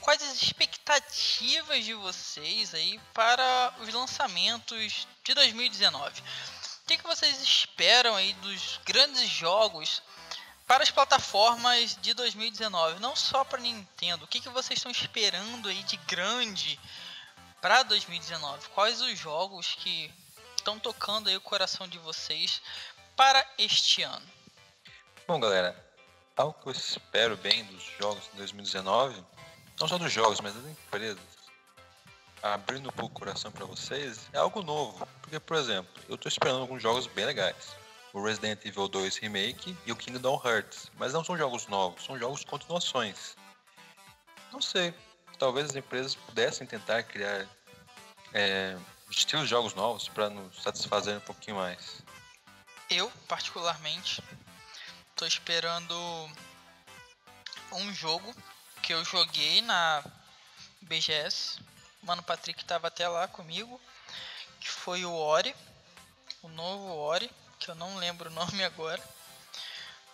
quais 0.00 0.20
as 0.22 0.42
expectativas 0.42 1.84
de 1.84 1.94
vocês 1.94 2.74
aí 2.74 3.00
para 3.14 3.74
os 3.80 3.94
lançamentos 3.94 5.06
de 5.22 5.34
2019. 5.34 6.20
O 6.20 6.86
que, 6.86 6.98
que 6.98 7.06
vocês 7.06 7.40
esperam 7.40 8.16
aí 8.16 8.32
dos 8.34 8.80
grandes 8.84 9.28
jogos 9.30 10.02
para 10.66 10.82
as 10.82 10.90
plataformas 10.90 11.96
de 12.00 12.12
2019, 12.14 12.98
não 12.98 13.14
só 13.14 13.44
para 13.44 13.60
Nintendo. 13.60 14.24
O 14.24 14.28
que, 14.28 14.40
que 14.40 14.48
vocês 14.48 14.78
estão 14.78 14.90
esperando 14.90 15.68
aí 15.68 15.82
de 15.84 15.96
grande 15.98 16.78
para 17.60 17.84
2019, 17.84 18.68
quais 18.70 19.00
os 19.00 19.16
jogos 19.16 19.76
que 19.76 20.12
estão 20.56 20.80
tocando 20.80 21.28
aí 21.28 21.36
o 21.36 21.40
coração 21.40 21.86
de 21.86 21.98
vocês 21.98 22.60
para 23.14 23.46
este 23.56 24.02
ano? 24.02 24.41
Bom, 25.26 25.38
galera, 25.38 25.74
algo 26.36 26.54
que 26.60 26.68
eu 26.68 26.72
espero 26.72 27.36
bem 27.36 27.64
dos 27.66 27.84
jogos 27.98 28.24
de 28.32 28.38
2019, 28.38 29.24
não 29.78 29.86
só 29.86 29.96
dos 29.96 30.12
jogos, 30.12 30.40
mas 30.40 30.52
das 30.52 30.64
empresas, 30.66 31.18
abrindo 32.42 32.88
um 32.88 32.92
pouco 32.92 33.14
o 33.14 33.18
coração 33.20 33.52
para 33.52 33.64
vocês, 33.64 34.28
é 34.32 34.38
algo 34.38 34.62
novo. 34.62 35.06
Porque, 35.20 35.38
por 35.38 35.56
exemplo, 35.56 35.90
eu 36.08 36.16
estou 36.16 36.28
esperando 36.28 36.60
alguns 36.60 36.82
jogos 36.82 37.06
bem 37.06 37.24
legais. 37.24 37.76
O 38.12 38.22
Resident 38.22 38.64
Evil 38.64 38.88
2 38.88 39.16
Remake 39.18 39.76
e 39.86 39.92
o 39.92 39.96
Kingdom 39.96 40.42
Hearts. 40.44 40.90
Mas 40.98 41.12
não 41.12 41.24
são 41.24 41.38
jogos 41.38 41.68
novos, 41.68 42.04
são 42.04 42.18
jogos 42.18 42.44
continuações. 42.44 43.36
Não 44.52 44.60
sei, 44.60 44.92
talvez 45.38 45.70
as 45.70 45.76
empresas 45.76 46.16
pudessem 46.16 46.66
tentar 46.66 47.04
criar 47.04 47.46
é, 48.34 48.76
estilos 49.08 49.44
de 49.44 49.50
jogos 49.50 49.72
novos 49.74 50.08
para 50.08 50.28
nos 50.28 50.60
satisfazer 50.60 51.16
um 51.16 51.20
pouquinho 51.20 51.56
mais. 51.58 52.02
Eu, 52.90 53.10
particularmente, 53.28 54.22
tô 55.22 55.26
esperando 55.26 55.94
um 57.70 57.94
jogo 57.94 58.34
que 58.82 58.92
eu 58.92 59.04
joguei 59.04 59.62
na 59.62 60.02
BGS. 60.80 61.60
Mano, 62.02 62.20
Patrick 62.24 62.64
tava 62.64 62.88
até 62.88 63.06
lá 63.06 63.28
comigo, 63.28 63.80
que 64.58 64.68
foi 64.68 65.04
o 65.04 65.14
Ori, 65.14 65.54
o 66.42 66.48
novo 66.48 66.96
Ori, 66.96 67.30
que 67.60 67.70
eu 67.70 67.76
não 67.76 67.98
lembro 67.98 68.30
o 68.30 68.32
nome 68.34 68.64
agora. 68.64 69.00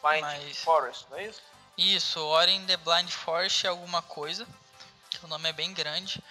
Find 0.02 0.20
Mas- 0.20 0.58
Forest, 0.58 1.06
não 1.08 1.16
é 1.16 1.28
isso? 1.28 1.42
Isso, 1.78 2.20
Ori 2.20 2.52
in 2.52 2.66
the 2.66 2.76
Blind 2.76 3.08
Forest 3.08 3.64
é 3.66 3.70
alguma 3.70 4.02
coisa, 4.02 4.46
que 5.08 5.24
o 5.24 5.28
nome 5.28 5.48
é 5.48 5.54
bem 5.54 5.72
grande. 5.72 6.22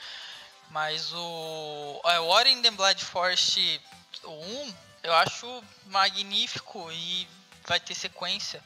Mas 0.69 1.11
o, 1.13 2.01
é, 2.05 2.19
o 2.19 2.27
Ori 2.27 2.51
in 2.51 2.61
the 2.61 2.69
Blind 2.69 2.99
Forest 2.99 3.81
o 4.23 4.29
1 4.29 4.75
eu 5.01 5.15
acho 5.15 5.63
magnífico 5.87 6.91
e 6.91 7.27
vai 7.67 7.79
ter 7.79 7.93
sequência. 7.93 8.63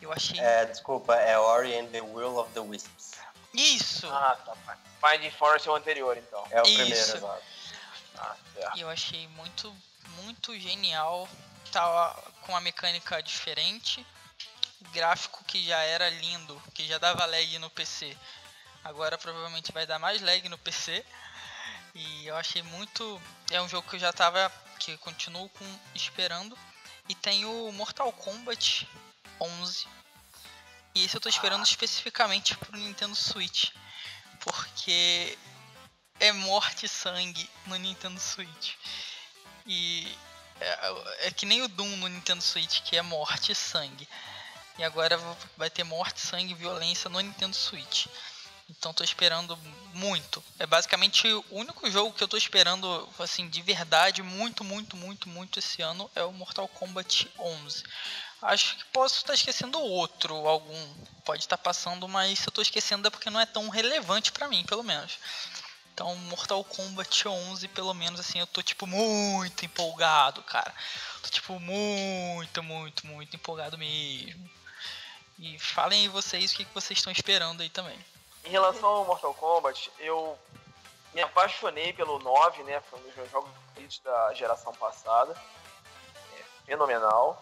Eu 0.00 0.12
achei 0.12 0.38
É, 0.38 0.64
desculpa, 0.66 1.14
é 1.16 1.38
Ori 1.38 1.76
and 1.78 1.88
the 1.88 2.00
Will 2.00 2.36
of 2.38 2.52
the 2.52 2.60
Wisps. 2.60 3.12
isso. 3.52 4.06
Ah, 4.08 4.36
tá. 4.44 4.78
Find 5.00 5.32
Forest 5.32 5.66
é 5.66 5.70
o 5.72 5.74
anterior, 5.74 6.16
então. 6.16 6.46
É 6.50 6.60
o 6.62 6.66
Isso. 6.66 6.74
primeiro, 6.74 7.16
exato. 7.16 7.42
Ah, 8.18 8.36
certo. 8.54 8.76
E 8.76 8.80
eu 8.82 8.90
achei 8.90 9.26
muito, 9.28 9.74
muito 10.22 10.58
genial. 10.58 11.28
Tá 11.72 12.14
com 12.42 12.52
uma 12.52 12.60
mecânica 12.60 13.22
diferente. 13.22 14.06
Gráfico 14.92 15.42
que 15.44 15.64
já 15.66 15.78
era 15.78 16.08
lindo, 16.10 16.60
que 16.74 16.86
já 16.86 16.98
dava 16.98 17.24
lag 17.24 17.58
no 17.58 17.70
PC. 17.70 18.16
Agora 18.84 19.16
provavelmente 19.18 19.72
vai 19.72 19.86
dar 19.86 19.98
mais 19.98 20.20
lag 20.20 20.46
no 20.48 20.58
PC. 20.58 21.04
E 21.94 22.26
eu 22.26 22.36
achei 22.36 22.62
muito. 22.62 23.20
É 23.50 23.60
um 23.60 23.68
jogo 23.68 23.88
que 23.88 23.96
eu 23.96 24.00
já 24.00 24.12
tava. 24.12 24.52
que 24.78 24.92
eu 24.92 24.98
continuo 24.98 25.48
com, 25.50 25.78
esperando. 25.94 26.58
E 27.08 27.14
tem 27.14 27.44
o 27.44 27.72
Mortal 27.72 28.12
Kombat 28.12 28.88
11. 29.40 29.86
E 30.94 31.04
esse 31.04 31.16
eu 31.16 31.20
tô 31.20 31.28
esperando 31.28 31.64
especificamente 31.64 32.56
pro 32.56 32.76
Nintendo 32.76 33.14
Switch. 33.14 33.70
Porque 34.40 35.36
é 36.18 36.32
morte 36.32 36.86
e 36.86 36.88
sangue 36.88 37.48
no 37.66 37.76
Nintendo 37.76 38.20
Switch. 38.20 38.74
E 39.66 40.16
é, 40.60 41.28
é 41.28 41.30
que 41.30 41.46
nem 41.46 41.62
o 41.62 41.68
Doom 41.68 41.96
no 41.96 42.08
Nintendo 42.08 42.42
Switch, 42.42 42.82
que 42.82 42.96
é 42.96 43.02
morte 43.02 43.52
e 43.52 43.54
sangue. 43.54 44.08
E 44.78 44.84
agora 44.84 45.18
vai 45.56 45.68
ter 45.68 45.84
morte, 45.84 46.20
sangue 46.20 46.52
e 46.52 46.56
violência 46.56 47.10
no 47.10 47.20
Nintendo 47.20 47.54
Switch. 47.54 48.06
Então 48.70 48.94
tô 48.94 49.02
esperando 49.02 49.58
muito. 49.92 50.42
É 50.58 50.66
basicamente 50.66 51.26
o 51.26 51.44
único 51.50 51.90
jogo 51.90 52.12
que 52.12 52.22
eu 52.22 52.28
tô 52.28 52.36
esperando, 52.36 53.08
assim, 53.18 53.48
de 53.48 53.60
verdade, 53.62 54.22
muito, 54.22 54.62
muito, 54.62 54.96
muito, 54.96 55.28
muito 55.28 55.58
esse 55.58 55.82
ano 55.82 56.08
é 56.14 56.22
o 56.22 56.32
Mortal 56.32 56.68
Kombat 56.68 57.28
11. 57.38 57.82
Acho 58.42 58.76
que 58.76 58.84
posso 58.86 59.18
estar 59.18 59.34
esquecendo 59.34 59.80
outro, 59.80 60.34
algum. 60.34 60.94
Pode 61.24 61.42
estar 61.42 61.58
passando, 61.58 62.08
mas 62.08 62.38
se 62.38 62.48
eu 62.48 62.52
tô 62.52 62.62
esquecendo 62.62 63.06
é 63.06 63.10
porque 63.10 63.28
não 63.28 63.40
é 63.40 63.46
tão 63.46 63.68
relevante 63.68 64.32
pra 64.32 64.48
mim, 64.48 64.64
pelo 64.64 64.84
menos. 64.84 65.18
Então, 65.92 66.14
Mortal 66.16 66.64
Kombat 66.64 67.28
11, 67.28 67.68
pelo 67.68 67.92
menos 67.92 68.20
assim, 68.20 68.38
eu 68.38 68.46
tô 68.46 68.62
tipo 68.62 68.86
muito 68.86 69.64
empolgado, 69.66 70.42
cara. 70.44 70.72
Tô 71.22 71.28
tipo 71.28 71.58
muito, 71.58 72.62
muito, 72.62 73.06
muito 73.06 73.36
empolgado 73.36 73.76
mesmo. 73.76 74.50
E 75.38 75.58
falem 75.58 76.02
aí 76.02 76.08
vocês 76.08 76.52
o 76.52 76.56
que 76.56 76.64
vocês 76.72 76.98
estão 76.98 77.12
esperando 77.12 77.60
aí 77.62 77.68
também. 77.68 77.98
Em 78.50 78.52
relação 78.52 78.88
ao 78.88 79.04
Mortal 79.04 79.32
Kombat, 79.34 79.92
eu 80.00 80.36
me 81.14 81.22
apaixonei 81.22 81.92
pelo 81.92 82.18
9, 82.18 82.64
né? 82.64 82.80
Foi 82.80 82.98
um 82.98 83.02
dos 83.04 83.14
meus 83.14 83.30
jogos 83.30 83.48
da 84.02 84.34
geração 84.34 84.74
passada. 84.74 85.36
É 86.36 86.42
fenomenal. 86.66 87.40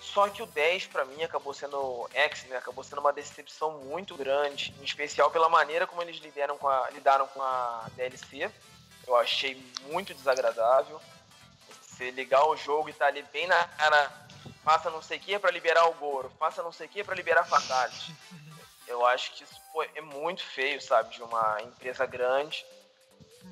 Só 0.00 0.26
que 0.30 0.42
o 0.42 0.46
10 0.46 0.86
pra 0.86 1.04
mim 1.04 1.22
acabou 1.22 1.52
sendo 1.52 2.08
X, 2.14 2.44
né? 2.44 2.56
Acabou 2.56 2.82
sendo 2.82 3.00
uma 3.00 3.12
decepção 3.12 3.72
muito 3.72 4.16
grande, 4.16 4.74
em 4.80 4.84
especial 4.84 5.30
pela 5.30 5.50
maneira 5.50 5.86
como 5.86 6.00
eles 6.00 6.16
lidaram 6.16 6.56
com 6.56 6.66
a, 6.66 6.88
lidaram 6.92 7.26
com 7.26 7.42
a 7.42 7.84
DLC. 7.94 8.50
Eu 9.06 9.16
achei 9.16 9.62
muito 9.82 10.14
desagradável. 10.14 10.98
Você 11.82 12.10
ligar 12.10 12.42
o 12.46 12.56
jogo 12.56 12.88
e 12.88 12.94
tá 12.94 13.04
ali 13.04 13.20
bem 13.34 13.46
na 13.46 13.68
cara, 13.68 14.10
faça 14.64 14.88
não 14.88 15.02
sei 15.02 15.18
o 15.18 15.20
que 15.20 15.38
pra 15.38 15.50
liberar 15.50 15.84
o 15.90 15.92
Goro, 15.92 16.32
faça 16.38 16.62
não 16.62 16.72
sei 16.72 16.86
o 16.86 16.88
que 16.88 17.04
pra 17.04 17.14
liberar 17.14 17.44
Fatality. 17.44 18.16
Eu 18.86 19.04
acho 19.04 19.32
que 19.32 19.44
isso 19.44 19.60
foi, 19.72 19.90
é 19.94 20.00
muito 20.00 20.44
feio, 20.44 20.80
sabe, 20.80 21.14
de 21.14 21.22
uma 21.22 21.60
empresa 21.62 22.06
grande. 22.06 22.64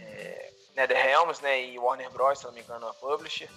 É, 0.00 0.50
NetherRealms, 0.76 1.40
né, 1.40 1.62
e 1.62 1.78
Warner 1.78 2.10
Bros, 2.10 2.38
se 2.38 2.44
não 2.44 2.52
me 2.52 2.60
engano, 2.60 2.88
a 2.88 2.94
publisher. 2.94 3.48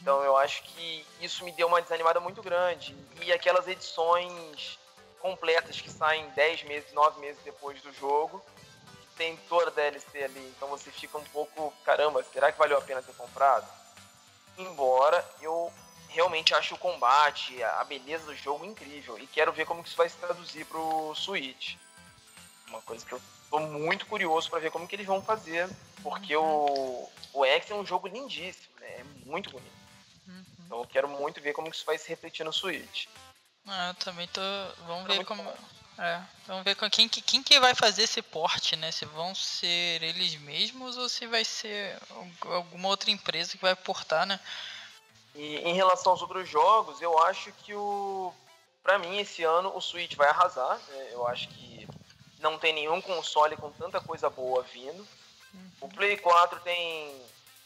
Então 0.00 0.22
eu 0.22 0.36
acho 0.36 0.62
que 0.64 1.06
isso 1.20 1.44
me 1.44 1.52
deu 1.52 1.68
uma 1.68 1.80
desanimada 1.80 2.20
muito 2.20 2.42
grande. 2.42 2.94
E 3.22 3.32
aquelas 3.32 3.68
edições 3.68 4.78
completas 5.20 5.80
que 5.80 5.88
saem 5.90 6.28
10 6.30 6.64
meses, 6.64 6.92
9 6.92 7.20
meses 7.20 7.40
depois 7.44 7.80
do 7.82 7.92
jogo, 7.92 8.44
que 9.00 9.06
tem 9.16 9.36
toda 9.48 9.68
a 9.68 9.72
DLC 9.72 10.24
ali. 10.24 10.52
Então 10.56 10.68
você 10.68 10.90
fica 10.90 11.16
um 11.16 11.24
pouco, 11.24 11.72
caramba, 11.84 12.22
será 12.24 12.50
que 12.50 12.58
valeu 12.58 12.76
a 12.76 12.82
pena 12.82 13.00
ter 13.00 13.14
comprado? 13.14 13.66
Embora 14.58 15.24
eu 15.40 15.72
realmente 16.12 16.54
acho 16.54 16.74
o 16.74 16.78
combate, 16.78 17.62
a 17.62 17.84
beleza 17.84 18.24
do 18.26 18.34
jogo 18.36 18.64
incrível. 18.64 19.18
E 19.18 19.26
quero 19.26 19.52
ver 19.52 19.66
como 19.66 19.82
que 19.82 19.88
isso 19.88 19.96
vai 19.96 20.08
se 20.08 20.16
traduzir 20.16 20.64
pro 20.66 21.14
Switch. 21.14 21.76
Uma 22.68 22.80
coisa 22.82 23.04
que 23.04 23.12
eu 23.12 23.20
tô 23.50 23.58
muito 23.60 24.06
curioso 24.06 24.48
para 24.50 24.60
ver 24.60 24.70
como 24.70 24.86
que 24.86 24.94
eles 24.96 25.06
vão 25.06 25.22
fazer. 25.22 25.68
Porque 26.02 26.34
o, 26.36 27.08
o 27.32 27.44
X 27.44 27.70
é 27.70 27.74
um 27.74 27.86
jogo 27.86 28.08
lindíssimo, 28.08 28.74
né? 28.80 28.86
É 29.00 29.04
muito 29.26 29.50
bonito. 29.50 29.72
Então 30.66 30.78
eu 30.78 30.86
quero 30.86 31.08
muito 31.08 31.40
ver 31.40 31.52
como 31.52 31.70
que 31.70 31.76
isso 31.76 31.84
vai 31.86 31.98
se 31.98 32.08
refletir 32.08 32.44
no 32.44 32.52
Switch. 32.52 33.06
Ah, 33.66 33.88
eu 33.88 33.94
também 33.94 34.26
tô. 34.28 34.40
Vamos 34.86 35.06
ver 35.06 35.24
como. 35.24 35.42
bom. 35.42 35.54
É, 35.98 36.20
vamos 36.46 36.64
ver 36.64 36.74
com 36.74 36.88
quem, 36.90 37.06
que- 37.06 37.20
quem 37.20 37.42
que 37.42 37.60
vai 37.60 37.74
fazer 37.74 38.04
esse 38.04 38.22
porte, 38.22 38.74
né? 38.76 38.90
Se 38.90 39.04
vão 39.04 39.34
ser 39.34 40.02
eles 40.02 40.34
mesmos 40.36 40.96
ou 40.96 41.06
se 41.08 41.26
vai 41.26 41.44
ser 41.44 41.98
al- 42.10 42.54
alguma 42.54 42.88
outra 42.88 43.10
empresa 43.10 43.52
que 43.52 43.62
vai 43.62 43.76
portar, 43.76 44.24
né? 44.26 44.40
E 45.34 45.56
em 45.58 45.74
relação 45.74 46.12
aos 46.12 46.20
outros 46.22 46.48
jogos, 46.48 47.00
eu 47.00 47.18
acho 47.20 47.52
que 47.64 47.74
o. 47.74 48.32
Pra 48.82 48.98
mim, 48.98 49.18
esse 49.18 49.42
ano 49.44 49.72
o 49.76 49.80
Switch 49.80 50.14
vai 50.16 50.28
arrasar. 50.28 50.76
né? 50.88 51.08
Eu 51.12 51.26
acho 51.26 51.48
que 51.48 51.86
não 52.40 52.58
tem 52.58 52.72
nenhum 52.72 53.00
console 53.00 53.56
com 53.56 53.70
tanta 53.70 54.00
coisa 54.00 54.28
boa 54.28 54.62
vindo. 54.62 55.06
O 55.80 55.88
Play 55.88 56.16
4 56.16 56.58
tem 56.60 57.14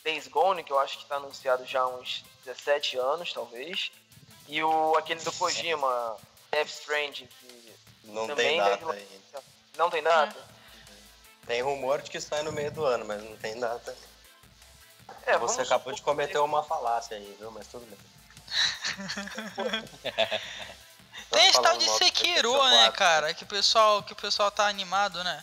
Days 0.04 0.28
Gone, 0.28 0.62
que 0.62 0.72
eu 0.72 0.78
acho 0.78 0.98
que 0.98 1.06
tá 1.06 1.16
anunciado 1.16 1.64
já 1.64 1.80
há 1.80 1.88
uns 1.88 2.24
17 2.44 2.98
anos, 2.98 3.32
talvez. 3.32 3.90
E 4.48 4.62
o 4.62 4.94
aquele 4.96 5.20
do 5.22 5.32
Kojima, 5.32 6.16
Death 6.50 6.68
Stranding, 6.68 7.26
que 7.40 7.74
Não 8.04 8.26
também 8.26 8.48
tem 8.48 8.56
deve 8.58 8.70
data 8.70 8.86
lan- 8.86 8.92
ainda. 8.92 9.42
não 9.76 9.90
tem 9.90 10.02
data. 10.02 10.36
Tem 11.46 11.62
rumor 11.62 12.02
de 12.02 12.10
que 12.10 12.20
sai 12.20 12.42
no 12.42 12.52
meio 12.52 12.70
do 12.72 12.84
ano, 12.84 13.04
mas 13.04 13.22
não 13.22 13.36
tem 13.36 13.58
data. 13.58 13.96
É, 15.24 15.36
Você 15.38 15.62
acabou 15.62 15.92
de 15.92 16.02
cometer 16.02 16.38
uma 16.38 16.62
falácia 16.62 17.16
aí, 17.16 17.36
viu? 17.38 17.50
Mas 17.50 17.66
tudo 17.66 17.86
bem. 17.86 17.98
Tem 21.30 21.44
esse 21.48 21.54
tal 21.54 21.64
falando 21.64 21.80
de 21.80 21.90
Sekiro, 21.90 22.52
né, 22.68 22.84
4. 22.84 22.92
cara? 22.92 23.34
Que 23.34 23.44
o 23.44 23.46
pessoal, 23.46 24.02
que 24.02 24.12
o 24.12 24.16
pessoal 24.16 24.50
tá 24.50 24.66
animado, 24.68 25.22
né? 25.24 25.42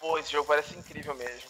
Pô, 0.00 0.18
esse 0.18 0.30
jogo 0.32 0.46
parece 0.48 0.76
incrível 0.76 1.14
mesmo. 1.14 1.48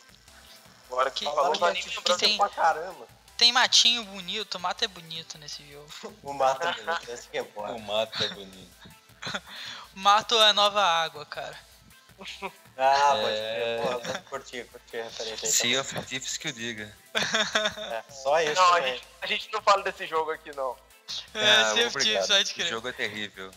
Agora 0.90 1.10
que, 1.10 1.24
Que- 1.26 1.32
falou, 1.34 1.52
que- 1.52 1.58
que 1.58 1.88
lembrando. 1.98 2.18
tem- 2.18 2.36
pra 2.38 2.48
caramba. 2.48 3.06
Tem 3.36 3.50
matinho 3.52 4.04
bonito, 4.04 4.54
o 4.56 4.60
mato 4.60 4.84
é 4.84 4.88
bonito 4.88 5.38
nesse 5.38 5.68
jogo. 5.70 5.88
O 6.22 6.32
mato 6.32 6.66
é 6.68 6.72
bonito, 6.72 7.10
esse 7.10 7.28
que 7.28 7.38
importa. 7.38 7.72
O 7.72 7.80
mato 7.80 8.22
é 8.22 8.28
bonito. 8.28 8.92
Mato 9.94 10.34
é 10.40 10.48
a 10.50 10.52
nova 10.52 10.82
água, 10.82 11.24
cara. 11.26 11.58
Ah, 12.76 13.18
pode 13.20 13.36
É. 13.36 13.78
crer. 13.80 13.82
Pô, 13.82 14.08
eu 14.08 14.22
curti, 14.24 14.64
curti 14.64 14.96
a 15.00 15.04
referência 15.04 15.46
aí. 15.46 15.52
Sea 15.52 15.80
of 15.80 16.02
Thieves 16.06 16.36
que 16.38 16.48
o 16.48 16.52
diga. 16.52 16.92
É, 17.14 18.02
só 18.12 18.40
isso 18.40 18.54
Não, 18.54 18.72
a 18.72 18.76
também. 18.76 18.94
gente, 18.94 19.06
a 19.20 19.26
gente 19.26 19.52
não 19.52 19.62
fala 19.62 19.82
desse 19.82 20.06
jogo 20.06 20.30
aqui, 20.30 20.54
não. 20.56 20.76
É, 21.34 21.50
Ah, 21.50 21.74
Sea 21.74 21.86
of. 21.88 21.98
Thieves, 21.98 22.26
pode 22.26 22.50
O 22.50 22.54
crer. 22.54 22.66
jogo 22.68 22.88
é 22.88 22.92
terrível. 22.92 23.50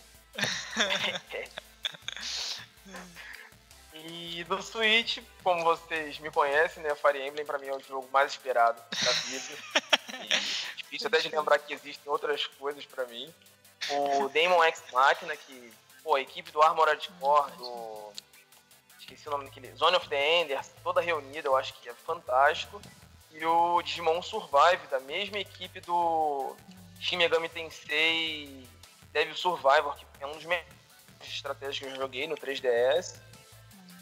E 3.94 4.40
E 4.40 4.44
do 4.44 4.62
Switch, 4.62 5.20
como 5.44 5.64
vocês 5.64 6.20
me 6.20 6.30
conhecem, 6.30 6.84
né? 6.84 6.94
Fire 6.96 7.26
Emblem 7.26 7.46
pra 7.46 7.58
mim 7.58 7.68
é 7.68 7.74
o 7.76 7.80
jogo 7.82 8.08
mais 8.12 8.32
esperado 8.32 8.82
da 9.04 9.12
vida. 9.12 9.46
E 10.78 10.84
difícil 10.84 11.08
até 11.08 11.20
de 11.20 11.30
lembrar 11.30 11.58
que 11.60 11.74
existem 11.74 12.10
outras 12.12 12.46
coisas 12.60 12.86
pra 12.86 13.06
mim. 13.06 13.34
O 13.90 14.30
Demon 14.30 14.64
X 14.64 14.82
Machina, 14.94 15.36
que, 15.36 15.74
pô, 16.04 16.16
a 16.16 16.22
equipe 16.22 16.52
do 16.52 16.62
Armored 16.62 17.10
Core, 17.20 17.52
do. 17.58 18.14
Esqueci 19.06 19.28
o 19.28 19.32
nome 19.32 19.46
daquele. 19.46 19.72
Zone 19.76 19.96
of 19.96 20.10
the 20.10 20.42
Enders, 20.42 20.72
toda 20.84 21.00
reunida, 21.00 21.48
eu 21.48 21.56
acho 21.56 21.74
que 21.76 21.88
é 21.88 21.94
fantástico. 21.94 22.82
E 23.32 23.46
o 23.46 23.80
Digimon 23.84 24.20
Survive, 24.24 24.88
da 24.90 25.00
mesma 25.00 25.38
equipe 25.38 25.80
do 25.82 26.56
Shin 27.00 27.18
Megami 27.18 27.48
Tensei 27.50 28.68
Devil 29.14 29.36
Survivor, 29.36 29.96
que 29.96 30.06
é 30.20 30.26
um 30.26 30.32
dos 30.32 30.46
melhores 30.46 30.66
estratégias 31.22 31.78
que 31.78 31.86
eu 31.86 31.96
joguei 31.96 32.26
no 32.28 32.36
3DS. 32.36 33.20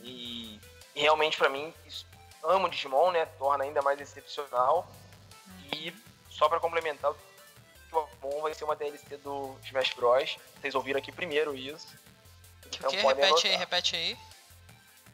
E, 0.01 0.57
e 0.95 1.01
realmente, 1.01 1.37
pra 1.37 1.49
mim, 1.49 1.73
isso- 1.85 2.05
amo 2.41 2.69
Digimon, 2.69 3.11
né? 3.11 3.25
Torna 3.37 3.65
ainda 3.65 3.81
mais 3.81 3.99
excepcional. 3.99 4.89
E 5.73 5.93
só 6.29 6.47
pra 6.47 6.59
complementar, 6.61 7.11
o 7.11 7.15
Digimon 7.91 8.41
vai 8.41 8.53
ser 8.53 8.63
uma 8.63 8.75
DLC 8.75 9.17
do 9.17 9.57
Smash 9.65 9.93
Bros. 9.95 10.37
Vocês 10.61 10.75
ouviram 10.75 10.99
aqui 10.99 11.11
primeiro 11.11 11.53
isso. 11.55 11.87
Então 12.67 12.87
o 12.89 12.91
que? 12.91 12.97
Repete 12.97 13.23
aí, 13.23 13.53
anotar. 13.53 13.59
repete 13.59 13.95
aí. 13.97 14.17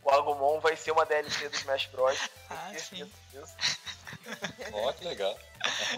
O 0.04 0.10
Agumon 0.12 0.60
vai 0.60 0.76
ser 0.76 0.92
uma 0.92 1.06
DLC 1.06 1.50
do 1.50 1.56
Smash 1.56 1.88
Bros. 1.88 2.18
Ah, 2.52 2.74
sim. 2.80 3.08
Ó, 4.74 4.92
que 4.94 5.06
legal. 5.06 5.38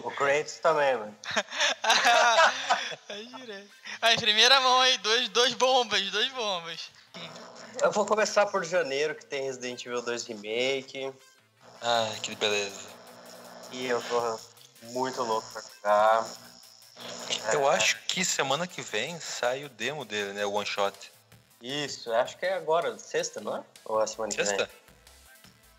O 0.04 0.12
Kratos 0.12 0.56
também, 0.56 0.98
mano. 0.98 1.18
aí 3.08 3.26
direto. 3.38 3.70
Aí, 4.02 4.18
primeira 4.18 4.60
mão 4.60 4.82
aí, 4.82 4.98
dois, 4.98 5.30
dois 5.30 5.54
bombas, 5.54 6.12
dois 6.12 6.30
bombas. 6.34 6.90
Eu 7.82 7.92
vou 7.92 8.06
começar 8.06 8.46
por 8.48 8.66
janeiro, 8.66 9.16
que 9.16 9.26
tem 9.26 9.44
Resident 9.44 9.86
Evil 9.86 10.02
2 10.02 10.26
Remake. 10.26 11.14
Ah, 11.82 12.14
que 12.22 12.36
beleza. 12.36 12.90
E 13.72 13.86
eu 13.88 14.02
tô 14.04 14.40
muito 14.92 15.24
louco 15.24 15.48
pra 15.52 15.62
jogar. 15.62 16.28
Eu 17.54 17.68
acho 17.70 17.98
que 18.08 18.24
semana 18.26 18.68
que 18.68 18.82
vem 18.82 19.20
sai 19.20 19.64
o 19.64 19.70
demo 19.70 20.06
dele, 20.06 20.34
né? 20.34 20.46
O 20.46 20.54
One 20.54 20.66
Shot. 20.66 21.11
Isso, 21.62 22.12
acho 22.12 22.38
que 22.38 22.46
é 22.46 22.54
agora, 22.56 22.98
sexta, 22.98 23.40
não 23.40 23.58
é? 23.58 23.64
Ou 23.86 24.02
é 24.02 24.08
semana 24.08 24.32
que 24.32 24.44
Sexta? 24.44 24.66
vem? 24.66 24.76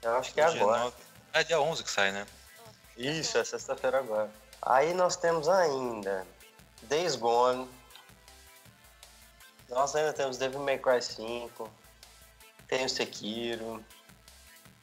Eu 0.02 0.16
acho 0.16 0.32
que 0.34 0.40
é 0.40 0.48
Dia 0.50 0.62
agora. 0.62 0.92
Ah, 1.32 1.40
é 1.40 1.44
dia 1.44 1.60
11 1.60 1.82
que 1.82 1.90
sai, 1.90 2.12
né? 2.12 2.26
Isso, 2.96 3.38
é 3.38 3.44
sexta-feira 3.44 3.98
agora. 3.98 4.30
Aí 4.60 4.92
nós 4.94 5.16
temos 5.16 5.48
ainda 5.48 6.26
Days 6.82 7.16
Gone. 7.16 7.68
Nós 9.68 9.94
ainda 9.96 10.12
temos 10.12 10.36
Devil 10.36 10.60
May 10.60 10.78
Cry 10.78 11.00
5. 11.02 11.68
Tem 12.68 12.84
o 12.84 12.88
Sekiro. 12.88 13.82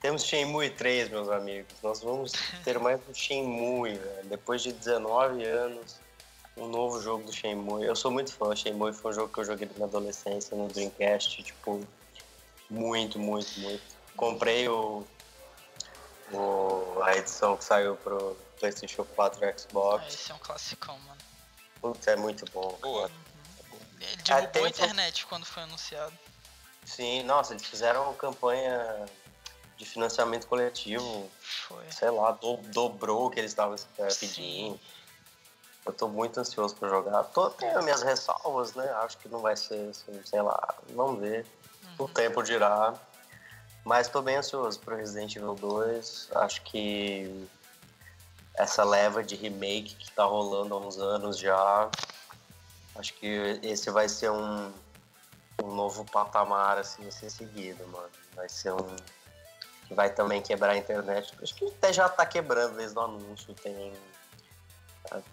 Temos 0.02 0.24
Shenmue 0.24 0.70
3, 0.70 1.10
meus 1.10 1.30
amigos. 1.30 1.74
Nós 1.84 2.02
vamos 2.02 2.32
ter 2.64 2.80
mais 2.80 3.00
um 3.08 3.14
Shenmue, 3.14 3.98
velho. 3.98 4.26
Depois 4.28 4.62
de 4.62 4.72
19 4.74 5.46
anos, 5.46 5.98
um 6.60 6.68
novo 6.68 7.02
jogo 7.02 7.24
do 7.24 7.32
Shenmue. 7.34 7.84
Eu 7.86 7.96
sou 7.96 8.12
muito 8.12 8.34
fã. 8.34 8.56
Shenmue 8.56 8.94
foi 8.94 9.12
um 9.12 9.14
jogo 9.16 9.34
que 9.34 9.40
eu 9.40 9.46
joguei 9.46 9.68
na 9.68 9.74
minha 9.74 9.86
adolescência 9.88 10.56
no 10.56 10.68
Dreamcast, 10.68 11.42
tipo, 11.44 11.86
muito, 12.70 13.18
muito, 13.20 13.60
muito. 13.60 13.84
Comprei 14.16 14.68
o, 14.68 15.06
o- 16.32 17.02
a 17.04 17.16
edição 17.16 17.56
que 17.58 17.64
saiu 17.64 17.96
pro 17.98 18.36
PlayStation 18.60 19.04
4 19.06 19.44
e 19.44 19.48
Ah, 19.50 19.58
Xbox. 19.58 20.14
esse 20.14 20.32
é 20.32 20.36
um 20.36 20.40
classicão, 20.40 20.98
mano. 21.00 21.20
Putz, 21.82 22.08
é 22.08 22.16
muito 22.16 22.46
bom. 22.52 22.78
Boa. 22.82 23.10
Ele 24.02 24.16
derrubou 24.24 24.66
a 24.66 24.70
internet 24.70 25.26
quando 25.26 25.46
foi 25.46 25.64
anunciado. 25.64 26.14
Sim, 26.86 27.24
nossa, 27.24 27.54
eles 27.54 27.66
fizeram 27.66 28.14
campanha 28.16 29.06
de 29.78 29.86
financiamento 29.86 30.48
coletivo, 30.48 31.30
Foi. 31.68 31.90
sei 31.92 32.10
lá, 32.10 32.32
do- 32.32 32.58
dobrou 32.58 33.28
o 33.28 33.30
que 33.30 33.40
eles 33.40 33.52
estavam 33.52 33.76
é, 33.98 34.10
Sim. 34.10 34.78
Eu 35.86 35.94
tô 35.94 36.08
muito 36.08 36.40
ansioso 36.40 36.76
pra 36.76 36.90
jogar. 36.90 37.24
Tô, 37.26 37.50
tenho 37.52 37.78
as 37.78 37.84
minhas 37.84 38.02
ressalvas, 38.04 38.74
né? 38.76 38.88
Acho 39.04 39.18
que 39.18 39.28
não 39.30 39.40
vai 39.40 39.56
ser, 39.56 39.90
assim, 39.90 40.22
sei 40.24 40.42
lá, 40.42 40.76
vamos 40.90 41.20
ver. 41.22 41.46
O 41.98 42.04
Uhum. 42.04 42.08
tempo 42.10 42.44
dirá. 42.44 42.94
Mas 43.84 44.08
tô 44.08 44.22
bem 44.22 44.36
ansioso 44.38 44.80
pro 44.82 44.96
Resident 44.96 45.36
Evil 45.36 45.56
2. 45.56 46.30
Acho 46.36 46.62
que 46.64 47.48
essa 48.56 48.84
leva 48.84 49.24
de 49.24 49.36
remake 49.36 49.96
que 49.96 50.12
tá 50.12 50.26
rolando 50.26 50.76
há 50.76 50.78
uns 50.78 50.98
anos 51.00 51.38
já. 51.40 51.90
Acho 52.96 53.14
que 53.14 53.60
esse 53.64 53.90
vai 53.90 54.10
ser 54.10 54.30
um, 54.30 54.72
um 55.64 55.74
novo 55.74 56.04
patamar 56.06 56.78
assim 56.78 57.08
a 57.08 57.12
ser 57.12 57.30
seguido, 57.30 57.88
mano. 57.88 58.10
Vai 58.36 58.50
ser 58.50 58.74
um. 58.74 58.96
que 59.88 59.94
vai 59.96 60.10
também 60.14 60.42
quebrar 60.42 60.72
a 60.74 60.78
internet. 60.78 61.34
Acho 61.42 61.56
que 61.56 61.66
até 61.66 61.92
já 61.94 62.08
tá 62.10 62.26
quebrando 62.26 62.76
desde 62.76 62.98
o 62.98 63.02
anúncio. 63.02 63.54
Tem, 63.56 63.98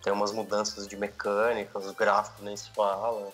tem 0.02 0.12
umas 0.12 0.32
mudanças 0.32 0.86
de 0.86 0.96
mecânica, 0.96 1.78
os 1.78 1.90
gráficos 1.92 2.44
nem 2.44 2.56
se 2.56 2.70
fala. 2.70 3.32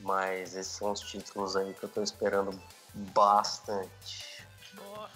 Mas 0.00 0.56
esses 0.56 0.72
são 0.72 0.90
os 0.90 1.00
títulos 1.00 1.56
aí 1.56 1.72
que 1.74 1.84
eu 1.84 1.88
tô 1.88 2.02
esperando 2.02 2.60
bastante. 2.94 4.44
Boa. 4.74 5.10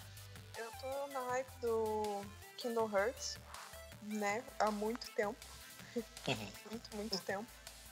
Eu 0.57 0.71
tô 0.81 1.07
na 1.12 1.21
hype 1.31 1.51
do 1.61 2.23
Kingdom 2.57 2.88
Hearts, 2.90 3.38
né? 4.03 4.42
Há 4.59 4.71
muito 4.71 5.11
tempo. 5.12 5.37
muito, 6.71 6.97
muito 6.97 7.19
tempo. 7.23 7.47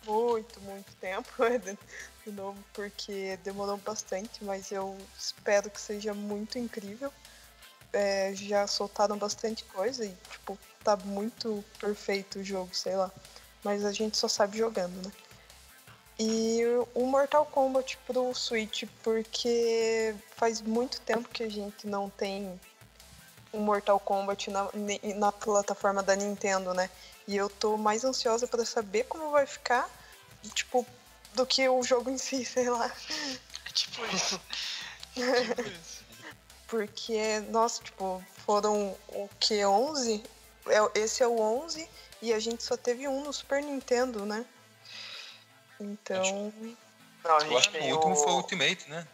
Muito, 0.07 0.61
muito 0.61 0.95
tempo. 0.97 1.29
De 2.25 2.33
novo, 2.33 2.63
porque 2.73 3.37
demorou 3.43 3.77
bastante, 3.79 4.43
mas 4.45 4.73
eu 4.73 4.97
espero 5.19 5.69
que 5.69 5.81
seja 5.81 6.15
muito 6.15 6.59
incrível. 6.59 7.13
É, 7.93 8.35
já 8.35 8.67
soltaram 8.67 9.19
bastante 9.19 9.63
coisa 9.65 10.05
e, 10.05 10.15
tipo, 10.31 10.59
tá 10.85 10.97
muito 10.97 11.65
perfeito 11.81 12.39
o 12.39 12.45
jogo, 12.45 12.75
sei 12.75 12.95
lá. 12.95 13.11
Mas 13.65 13.85
a 13.85 13.93
gente 13.93 14.17
só 14.17 14.29
sabe 14.29 14.59
jogando, 14.59 14.95
né? 15.05 15.13
E 16.19 16.61
o 16.95 17.07
Mortal 17.07 17.45
Kombat 17.47 17.97
pro 18.07 18.33
Switch, 18.35 18.85
porque 19.03 20.15
faz 20.37 20.61
muito 20.61 21.01
tempo 21.01 21.29
que 21.29 21.43
a 21.43 21.51
gente 21.51 21.87
não 21.87 22.09
tem 22.09 22.61
um 23.53 23.61
Mortal 23.61 23.99
Kombat 23.99 24.51
na, 24.51 24.69
na 25.17 25.33
plataforma 25.33 26.03
da 26.03 26.15
Nintendo, 26.15 26.73
né? 26.73 26.89
E 27.27 27.37
eu 27.37 27.49
tô 27.49 27.77
mais 27.77 28.05
ansiosa 28.05 28.47
pra 28.47 28.65
saber 28.65 29.05
como 29.05 29.31
vai 29.31 29.47
ficar, 29.47 29.89
tipo, 30.55 30.87
do 31.33 31.45
que 31.47 31.69
o 31.69 31.83
jogo 31.83 32.11
em 32.11 32.19
si, 32.19 32.45
sei 32.47 32.69
lá. 32.69 32.93
É 33.67 33.73
tipo 33.73 34.05
isso. 34.07 34.41
tipo 35.15 35.63
isso. 35.63 36.05
Porque, 36.69 37.41
nossa, 37.51 37.83
tipo, 37.83 38.23
foram 38.45 38.97
o 39.09 39.29
que, 39.41 39.65
11? 39.65 40.23
É, 40.67 41.01
esse 41.01 41.23
é 41.23 41.27
o 41.27 41.39
11 41.39 41.89
e 42.23 42.33
a 42.33 42.41
gente 42.41 42.63
só 42.63 42.77
teve 42.77 43.07
um 43.07 43.23
no 43.23 43.33
Super 43.33 43.63
Nintendo, 43.63 44.25
né? 44.25 44.45
Então, 45.79 46.53
Não, 47.25 47.37
a 47.37 47.47
Eu 47.47 47.59
acho 47.59 47.71
que 47.71 47.79
o 47.79 47.95
último 47.97 48.17
foi 48.17 48.33
o 48.33 48.37
Ultimate, 48.37 48.89
né? 48.89 49.07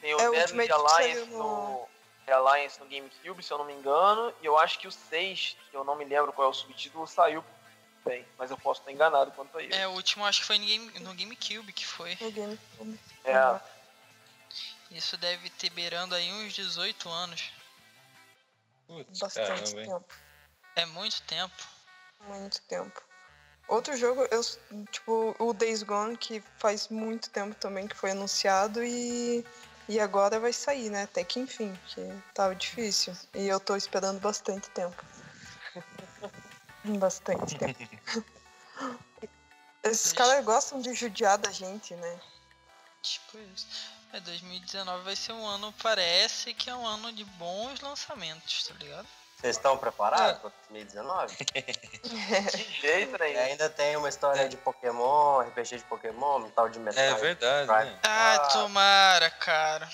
tem 0.00 0.14
o 0.14 0.20
É, 0.20 0.28
o 0.28 0.32
Deadly 0.32 0.62
Ultimate 0.62 0.72
Alliance 0.72 1.30
no- 1.30 1.38
no... 1.38 1.88
Alliance 2.32 2.80
no 2.80 2.86
GameCube, 2.86 3.42
se 3.42 3.52
eu 3.52 3.58
não 3.58 3.64
me 3.64 3.72
engano, 3.72 4.32
e 4.40 4.46
eu 4.46 4.56
acho 4.56 4.78
que 4.78 4.86
o 4.86 4.92
6, 4.92 5.56
que 5.70 5.76
eu 5.76 5.82
não 5.82 5.96
me 5.96 6.04
lembro 6.04 6.32
qual 6.32 6.46
é 6.46 6.50
o 6.50 6.54
subtítulo, 6.54 7.06
saiu 7.06 7.44
bem, 8.04 8.24
mas 8.38 8.50
eu 8.50 8.56
posso 8.56 8.80
estar 8.80 8.92
enganado 8.92 9.32
quanto 9.32 9.58
a 9.58 9.62
isso. 9.62 9.74
É, 9.74 9.86
o 9.88 9.92
último 9.92 10.24
acho 10.24 10.40
que 10.40 10.46
foi 10.46 10.58
no, 10.58 10.64
game, 10.64 10.98
no 11.00 11.14
GameCube 11.14 11.72
que 11.72 11.84
foi. 11.86 12.16
no 12.20 12.30
GameCube. 12.30 13.00
É, 13.24 13.60
Isso 14.92 15.16
deve 15.16 15.50
ter 15.50 15.70
beirando 15.70 16.14
aí 16.14 16.32
uns 16.32 16.52
18 16.52 17.08
anos. 17.08 17.50
Putz, 18.86 19.18
Bastante 19.18 19.74
caramba, 19.74 19.84
tempo. 19.84 20.14
É 20.80 20.86
muito 20.86 21.20
tempo. 21.24 21.62
Muito 22.26 22.62
tempo. 22.62 23.02
Outro 23.68 23.94
jogo, 23.98 24.26
eu, 24.30 24.40
tipo, 24.90 25.36
o 25.38 25.52
Days 25.52 25.82
Gone, 25.82 26.16
que 26.16 26.42
faz 26.56 26.88
muito 26.88 27.28
tempo 27.28 27.54
também 27.54 27.86
que 27.86 27.94
foi 27.94 28.12
anunciado 28.12 28.82
e, 28.82 29.44
e 29.86 30.00
agora 30.00 30.40
vai 30.40 30.54
sair, 30.54 30.88
né? 30.88 31.02
Até 31.02 31.22
que 31.22 31.38
enfim, 31.38 31.78
que 31.88 32.00
tava 32.32 32.54
difícil. 32.54 33.14
E 33.34 33.46
eu 33.46 33.60
tô 33.60 33.76
esperando 33.76 34.18
bastante 34.20 34.70
tempo. 34.70 34.96
bastante 36.98 37.58
tempo. 37.58 37.78
Esses 39.84 40.14
caras 40.14 40.42
gostam 40.42 40.80
de 40.80 40.94
judiar 40.94 41.36
da 41.36 41.52
gente, 41.52 41.94
né? 41.94 42.20
Tipo 43.02 43.38
isso. 43.54 43.66
É, 44.14 44.20
2019 44.20 45.04
vai 45.04 45.14
ser 45.14 45.32
um 45.32 45.46
ano, 45.46 45.74
parece 45.82 46.54
que 46.54 46.70
é 46.70 46.74
um 46.74 46.86
ano 46.86 47.12
de 47.12 47.24
bons 47.24 47.80
lançamentos, 47.80 48.66
tá 48.66 48.74
ligado? 48.74 49.19
Vocês 49.40 49.56
estão 49.56 49.76
preparados 49.78 50.38
para 50.40 50.50
2019? 50.70 51.34
de 51.44 52.80
jeito 52.80 53.16
E 53.16 53.18
nenhum. 53.18 53.40
ainda 53.40 53.70
tem 53.70 53.96
uma 53.96 54.08
história 54.08 54.48
de 54.48 54.56
Pokémon, 54.58 55.40
RPG 55.40 55.78
de 55.78 55.84
Pokémon, 55.84 56.40
um 56.40 56.50
tal 56.50 56.68
de 56.68 56.78
Metal. 56.78 57.02
É 57.02 57.14
verdade, 57.14 57.66
né? 57.68 57.98
Ah, 58.02 58.34
Ah. 58.34 58.38
tomara, 58.48 59.30
cara. 59.30 59.88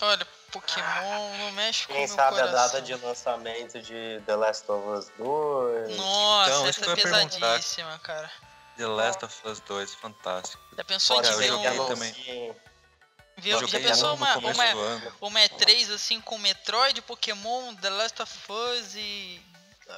Olha, 0.00 0.26
Pokémon 0.52 1.36
não 1.38 1.52
mexe 1.52 1.86
com 1.86 1.94
Quem 1.94 2.06
sabe 2.06 2.36
coração. 2.36 2.58
a 2.58 2.62
data 2.62 2.82
de 2.82 2.94
lançamento 2.94 3.80
de 3.80 4.22
The 4.26 4.36
Last 4.36 4.70
of 4.70 4.88
Us 4.88 5.10
2? 5.18 5.96
Nossa, 5.96 6.50
Então, 6.50 6.68
isso 6.68 6.80
essa 6.82 6.90
é 6.92 6.94
pesadíssima, 6.94 7.98
cara. 8.00 8.30
The 8.76 8.86
Last 8.86 9.24
of 9.24 9.48
Us 9.48 9.60
2, 9.60 9.94
fantástico. 9.94 10.62
Já 10.76 10.84
pensou 10.84 11.16
Pode 11.16 11.28
de 11.28 11.34
eu 11.34 11.38
ver 11.38 11.52
um... 11.52 11.86
anuncie- 11.86 12.54
Viu? 13.42 13.66
Já 13.66 13.80
pensou 13.80 14.14
uma, 14.14 14.36
uma, 14.38 15.12
uma 15.20 15.40
E3 15.40 15.92
assim 15.94 16.20
com 16.20 16.38
Metroid, 16.38 17.02
Pokémon, 17.02 17.74
The 17.74 17.90
Last 17.90 18.22
of 18.22 18.32
Us 18.52 18.94
e. 18.94 19.42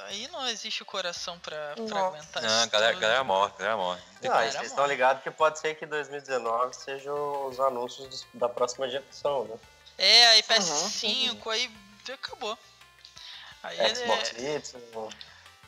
Aí 0.07 0.27
não 0.29 0.45
existe 0.49 0.81
o 0.81 0.85
coração 0.85 1.39
pra, 1.39 1.73
pra 1.87 1.99
aguentar 2.07 2.43
Não, 2.43 2.59
isso 2.61 2.69
galera, 2.69 2.91
tudo. 2.93 3.01
galera 3.01 3.23
morre, 3.23 3.53
galera 3.57 3.77
morre. 3.77 4.01
Não, 4.21 4.43
e 4.43 4.51
vocês 4.51 4.65
estão 4.65 4.85
ligados 4.87 5.23
que 5.23 5.31
pode 5.31 5.57
ser 5.59 5.75
que 5.75 5.85
2019 5.85 6.75
sejam 6.75 7.47
os 7.47 7.59
anúncios 7.59 8.07
dos- 8.09 8.25
da 8.33 8.49
próxima 8.49 8.89
geração, 8.89 9.45
né? 9.45 9.55
É, 9.97 10.27
aí 10.27 10.39
Uhum, 10.41 10.47
PS5, 10.47 11.49
aí 11.49 11.71
acabou. 12.11 12.57
Aí 13.63 13.95
Xbox 13.95 14.33
é, 14.35 14.55
Y. 14.55 15.09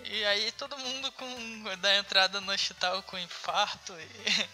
e 0.04 0.26
aí 0.26 0.52
todo 0.54 0.78
mundo 0.78 1.10
com 1.14 1.76
da 1.78 1.96
entrada 1.96 2.42
no 2.42 2.52
hospital 2.52 3.02
com 3.04 3.18
infarto 3.18 3.94
e 3.98 4.50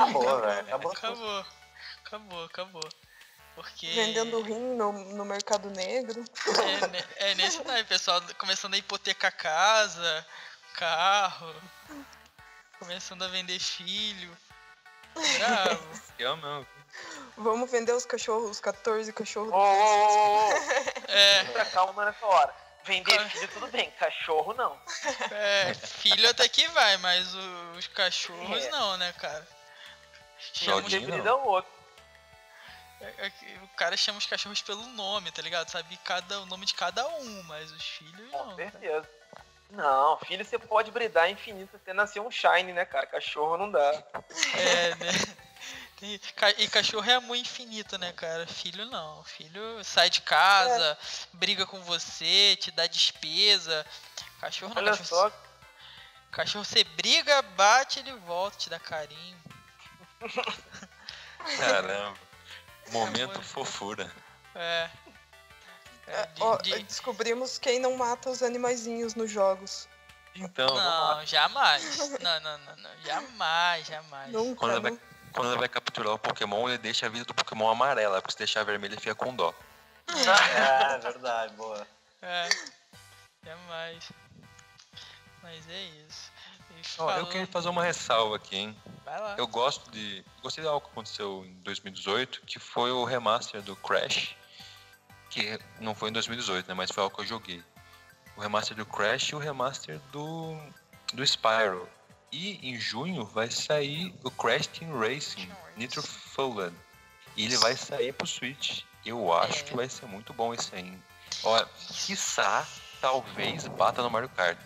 Acabou, 0.00 0.22
velho. 0.40 0.60
Acabou. 0.66 0.92
acabou. 0.92 1.46
Acabou, 2.08 2.44
acabou. 2.44 2.88
Porque 3.54 3.86
Vendendo 3.88 4.40
rim 4.40 4.76
no, 4.76 4.92
no 4.92 5.24
mercado 5.24 5.68
negro. 5.70 6.24
é, 6.82 6.86
ne- 6.86 7.04
é 7.16 7.34
nesse 7.34 7.62
daí, 7.64 7.84
pessoal 7.84 8.20
começando 8.38 8.74
a 8.74 8.78
hipotecar 8.78 9.36
casa, 9.36 10.26
carro, 10.74 11.54
começando 12.78 13.22
a 13.24 13.28
vender 13.28 13.58
filho. 13.58 14.34
Bravo. 15.38 16.00
Eu 16.18 16.36
não. 16.36 16.66
Vamos 17.36 17.70
vender 17.70 17.92
os 17.92 18.06
cachorros, 18.06 18.50
os 18.50 18.60
14 18.60 19.12
cachorros. 19.12 19.52
Ô, 19.52 19.56
ô, 19.56 19.60
ô, 19.60 20.48
ô, 20.48 20.52
É, 21.08 21.64
calma 21.72 22.04
nessa 22.06 22.24
hora. 22.24 22.54
Vender 22.84 23.28
filho, 23.28 23.48
tudo 23.48 23.66
bem. 23.68 23.90
Cachorro, 23.98 24.54
não. 24.54 24.80
é, 25.32 25.74
filho 25.74 26.30
até 26.30 26.48
que 26.48 26.66
vai, 26.68 26.96
mas 26.98 27.34
os 27.76 27.86
cachorros 27.88 28.64
É. 28.64 28.70
não, 28.70 28.96
né, 28.96 29.12
cara? 29.20 29.46
Um 30.38 30.54
Chama, 30.54 30.80
Joguinho. 30.82 31.00
debrida 31.00 31.36
o 31.36 31.44
outro. 31.48 31.77
É- 33.00 33.26
é 33.26 33.58
o 33.62 33.68
cara 33.68 33.96
chama 33.96 34.18
os 34.18 34.26
cachorros 34.26 34.62
pelo 34.62 34.86
nome, 34.88 35.30
tá 35.30 35.42
ligado? 35.42 35.68
Sabe 35.70 35.96
cada, 35.98 36.40
o 36.40 36.46
nome 36.46 36.66
de 36.66 36.74
cada 36.74 37.06
um, 37.08 37.42
mas 37.44 37.70
os 37.70 37.82
filhos 37.82 38.30
Com 38.30 38.46
não. 38.46 38.56
certeza. 38.56 39.08
Não, 39.70 40.18
filho 40.20 40.44
você 40.44 40.58
pode 40.58 40.90
bridar 40.90 41.30
infinito 41.30 41.76
até 41.76 41.92
nascer 41.92 42.20
um 42.20 42.30
shine, 42.30 42.72
né, 42.72 42.84
cara? 42.86 43.06
Cachorro 43.06 43.56
não 43.58 43.70
dá. 43.70 44.02
É, 44.54 44.94
né? 44.94 45.10
E, 46.00 46.20
e 46.58 46.68
cachorro 46.68 47.10
é 47.10 47.14
amor 47.14 47.36
infinito, 47.36 47.98
né, 47.98 48.12
cara? 48.12 48.46
Filho 48.46 48.86
não. 48.86 49.24
Filho 49.24 49.82
sai 49.82 50.08
de 50.08 50.22
casa, 50.22 50.96
briga 51.32 51.66
com 51.66 51.80
você, 51.82 52.56
te 52.56 52.70
dá 52.70 52.86
despesa. 52.86 53.84
Cachorro 54.40 54.74
não. 54.74 54.82
Olha 54.82 54.96
Cachorro, 54.96 55.30
só, 55.30 55.32
cachorro 56.30 56.64
você 56.64 56.84
briga, 56.84 57.42
bate, 57.42 57.98
ele 57.98 58.12
volta, 58.12 58.56
te 58.56 58.70
dá 58.70 58.78
carinho. 58.78 59.36
Caramba. 61.58 62.27
Momento 62.92 63.42
fofura. 63.42 64.10
É. 64.54 64.88
É, 66.06 66.20
É, 66.20 66.26
de- 66.26 66.42
ó, 66.42 66.56
de- 66.56 66.82
Descobrimos 66.84 67.58
quem 67.58 67.78
não 67.78 67.96
mata 67.96 68.30
os 68.30 68.42
animaizinhos 68.42 69.14
nos 69.14 69.30
jogos. 69.30 69.86
Então, 70.34 70.74
Não, 70.74 71.26
jamais. 71.26 71.98
Não, 72.20 72.40
não, 72.40 72.58
não, 72.58 72.76
não. 72.76 72.90
Jamais, 73.04 73.86
jamais. 73.86 74.32
Nunca, 74.32 74.60
quando 74.60 74.72
ele, 74.72 74.80
vai, 74.80 74.98
quando 75.32 75.48
ele 75.50 75.58
vai 75.58 75.68
capturar 75.68 76.12
o 76.14 76.18
Pokémon, 76.18 76.68
ele 76.68 76.78
deixa 76.78 77.06
a 77.06 77.08
vida 77.08 77.24
do 77.24 77.34
Pokémon 77.34 77.68
amarela, 77.68 78.20
porque 78.22 78.32
se 78.32 78.38
deixar 78.38 78.64
vermelho, 78.64 78.94
ele 78.94 79.00
fica 79.00 79.14
com 79.14 79.34
dó. 79.34 79.52
É, 80.08 80.98
verdade, 80.98 81.52
boa. 81.54 81.86
É. 82.22 82.48
Jamais. 83.44 84.08
Mas 85.42 85.68
é 85.68 85.82
isso. 86.06 86.30
Ó, 86.98 87.10
eu 87.16 87.26
queria 87.26 87.46
fazer 87.46 87.68
uma 87.68 87.82
ressalva 87.82 88.36
aqui, 88.36 88.56
hein? 88.56 88.82
Vai 89.08 89.20
lá. 89.20 89.34
Eu 89.38 89.46
gosto 89.46 89.90
de. 89.90 90.22
Gostei 90.42 90.62
de 90.62 90.68
algo 90.68 90.84
que 90.84 90.92
aconteceu 90.92 91.42
em 91.46 91.54
2018, 91.62 92.42
que 92.42 92.58
foi 92.58 92.90
o 92.90 93.04
remaster 93.04 93.62
do 93.62 93.74
Crash. 93.74 94.36
Que 95.30 95.58
não 95.80 95.94
foi 95.94 96.10
em 96.10 96.12
2018, 96.12 96.68
né? 96.68 96.74
Mas 96.74 96.90
foi 96.90 97.02
algo 97.02 97.14
que 97.16 97.22
eu 97.22 97.26
joguei. 97.26 97.62
O 98.36 98.40
remaster 98.40 98.76
do 98.76 98.84
Crash 98.84 99.30
e 99.30 99.34
o 99.34 99.38
remaster 99.38 99.98
do. 100.12 100.58
do 101.14 101.26
Spyro. 101.26 101.88
E 102.30 102.68
em 102.68 102.78
junho 102.78 103.24
vai 103.24 103.50
sair 103.50 104.14
o 104.22 104.30
Crash 104.30 104.66
Team 104.66 104.98
Racing 104.98 105.50
Nitro 105.76 106.02
Fueled. 106.02 106.76
E 107.34 107.46
ele 107.46 107.56
vai 107.56 107.74
sair 107.76 108.12
pro 108.12 108.26
Switch. 108.26 108.82
Eu 109.06 109.32
acho 109.32 109.60
É. 109.60 109.62
que 109.62 109.74
vai 109.76 109.88
ser 109.88 110.04
muito 110.04 110.34
bom 110.34 110.52
esse 110.52 110.74
aí. 110.74 110.98
Olha, 111.44 111.66
quiçá, 112.04 112.66
talvez 113.00 113.66
bata 113.68 114.02
no 114.02 114.10
Mario 114.10 114.28
Kart. 114.28 114.58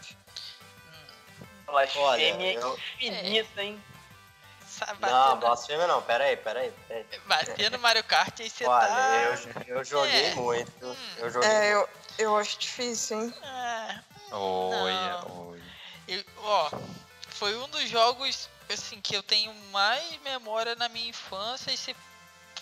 blasfêmia 1.66 2.54
eu- 2.54 2.78
infinita, 2.98 3.62
hein? 3.62 3.80
Sabe, 4.86 5.00
Não, 5.00 5.38
blasfêmia 5.38 5.86
não, 5.86 6.02
pera 6.02 6.24
aí, 6.24 6.36
pera 6.36 6.60
aí. 6.60 6.72
Pera 6.88 7.06
aí. 7.12 7.20
bater 7.26 7.70
no 7.70 7.78
Mario 7.78 8.02
Kart 8.04 8.40
aí 8.40 8.50
você 8.50 8.66
Olha, 8.66 8.88
tá. 8.88 9.10
eu, 9.66 9.76
eu 9.76 9.84
joguei 9.84 10.26
É. 10.26 10.34
muito. 10.34 10.96
Eu 11.16 11.30
joguei 11.30 11.48
É, 11.50 11.74
muito. 11.74 11.90
eu, 12.18 12.26
eu 12.26 12.36
acho 12.36 12.58
difícil, 12.58 13.20
hein? 13.22 13.34
É, 13.42 14.00
Olha, 14.32 15.20
Não. 15.22 15.50
olha. 15.50 15.62
eu- 16.08 16.24
ó, 16.38 16.70
foi 17.28 17.56
um 17.56 17.68
dos 17.68 17.88
jogos 17.88 18.48
assim 18.72 19.00
que 19.00 19.14
eu 19.14 19.22
tenho 19.22 19.52
mais 19.70 20.20
memória 20.22 20.74
na 20.74 20.88
minha 20.88 21.08
infância 21.10 21.70
e 21.70 21.76
se, 21.76 21.94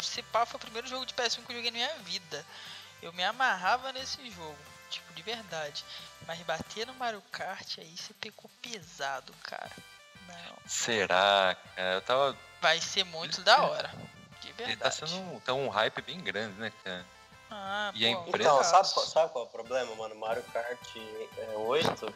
se 0.02 0.22
pá 0.24 0.44
foi 0.44 0.56
o 0.56 0.60
primeiro 0.60 0.88
jogo 0.88 1.06
de 1.06 1.14
PS1 1.14 1.44
que 1.44 1.52
eu 1.52 1.56
joguei 1.56 1.70
na 1.70 1.76
minha 1.76 1.94
vida. 1.98 2.44
Eu 3.02 3.12
me 3.12 3.24
amarrava 3.24 3.92
nesse 3.92 4.28
jogo, 4.30 4.58
tipo, 4.90 5.12
de 5.14 5.22
verdade. 5.22 5.84
Mas 6.26 6.38
bater 6.40 6.86
no 6.86 6.94
Mario 6.94 7.22
Kart 7.32 7.78
aí 7.78 7.96
você 7.96 8.12
pegou 8.14 8.50
pesado, 8.60 9.32
cara. 9.42 9.70
Não. 10.30 10.56
Será? 10.66 11.56
cara? 11.76 11.94
Eu 11.94 12.00
tava. 12.02 12.36
Vai 12.60 12.80
ser 12.80 13.04
muito 13.04 13.40
da 13.42 13.62
hora. 13.62 13.90
De 14.40 14.48
Ele 14.48 14.54
tá 14.54 14.64
verdade. 14.90 14.94
sendo 14.96 15.16
um, 15.16 15.40
tá 15.40 15.52
um 15.54 15.68
hype 15.68 16.02
bem 16.02 16.20
grande, 16.20 16.58
né, 16.58 16.72
cara? 16.84 17.04
Ah, 17.50 17.90
E 17.94 18.06
a 18.06 18.14
pô, 18.16 18.28
empresa- 18.28 18.48
Então, 18.50 18.64
sabe, 18.64 18.92
qual- 18.94 19.06
sabe 19.06 19.32
qual 19.32 19.44
é 19.44 19.48
o 19.48 19.50
problema, 19.50 19.94
mano? 19.96 20.14
Mario 20.14 20.42
Kart 20.52 20.96
é, 20.96 21.50
8, 21.56 22.14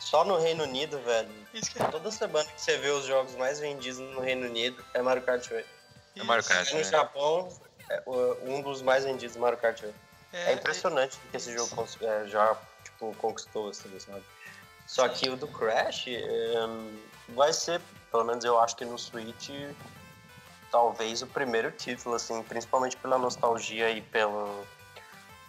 só 0.00 0.24
no 0.24 0.38
Reino 0.38 0.64
Unido, 0.64 0.98
velho. 1.00 1.28
Isso 1.52 1.70
que 1.70 1.78
Toda 1.90 2.10
semana 2.10 2.44
que 2.50 2.60
você 2.60 2.78
vê 2.78 2.88
os 2.90 3.04
jogos 3.04 3.34
mais 3.36 3.60
vendidos 3.60 3.98
no 4.00 4.20
Reino 4.20 4.46
Unido 4.46 4.82
é 4.94 5.02
Mario 5.02 5.22
Kart 5.22 5.48
8. 5.50 5.68
É 6.16 6.22
Mario. 6.22 6.44
Kart, 6.44 6.70
E 6.70 6.72
no 6.72 6.78
né? 6.78 6.84
Japão, 6.84 7.48
é 7.90 8.02
um 8.42 8.62
dos 8.62 8.80
mais 8.80 9.04
vendidos 9.04 9.36
é 9.36 9.38
Mario 9.40 9.58
Kart 9.58 9.82
8. 9.82 9.94
É, 10.32 10.50
É, 10.50 10.52
impressionante 10.54 11.18
o 11.18 11.28
que 11.30 11.36
esse 11.36 11.52
jogo 11.52 11.86
é, 12.00 12.26
já 12.26 12.56
tipo, 12.84 13.14
conquistou, 13.16 13.68
assim, 13.68 13.98
sabe? 14.00 14.24
Só 14.86 15.08
que 15.08 15.28
o 15.28 15.36
do 15.36 15.48
Crash 15.48 16.06
é, 16.08 16.54
vai 17.28 17.52
ser, 17.52 17.80
pelo 18.10 18.24
menos 18.24 18.44
eu 18.44 18.58
acho 18.60 18.76
que 18.76 18.84
no 18.84 18.98
Switch, 18.98 19.50
talvez 20.70 21.22
o 21.22 21.26
primeiro 21.26 21.70
título, 21.70 22.16
assim, 22.16 22.42
principalmente 22.42 22.96
pela 22.96 23.18
nostalgia 23.18 23.90
e 23.90 24.00
pela, 24.02 24.64